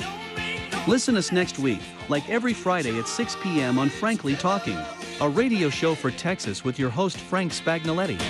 Listen 0.89 1.17
us 1.17 1.31
next 1.31 1.61
week, 1.61 1.81
like 2.09 2.29
every 2.29 2.53
Friday 2.53 2.99
at 2.99 3.07
6 3.07 3.37
p.m. 3.41 3.79
on 3.79 3.89
Frankly 3.89 4.35
Talking, 4.35 4.79
a 5.21 5.29
radio 5.29 5.71
show 5.71 5.95
for 5.95 6.11
Texas 6.11 6.65
with 6.65 6.79
your 6.79 6.91
host 6.91 7.19
Frank 7.19 7.53
Spagnoletti. 7.53 8.21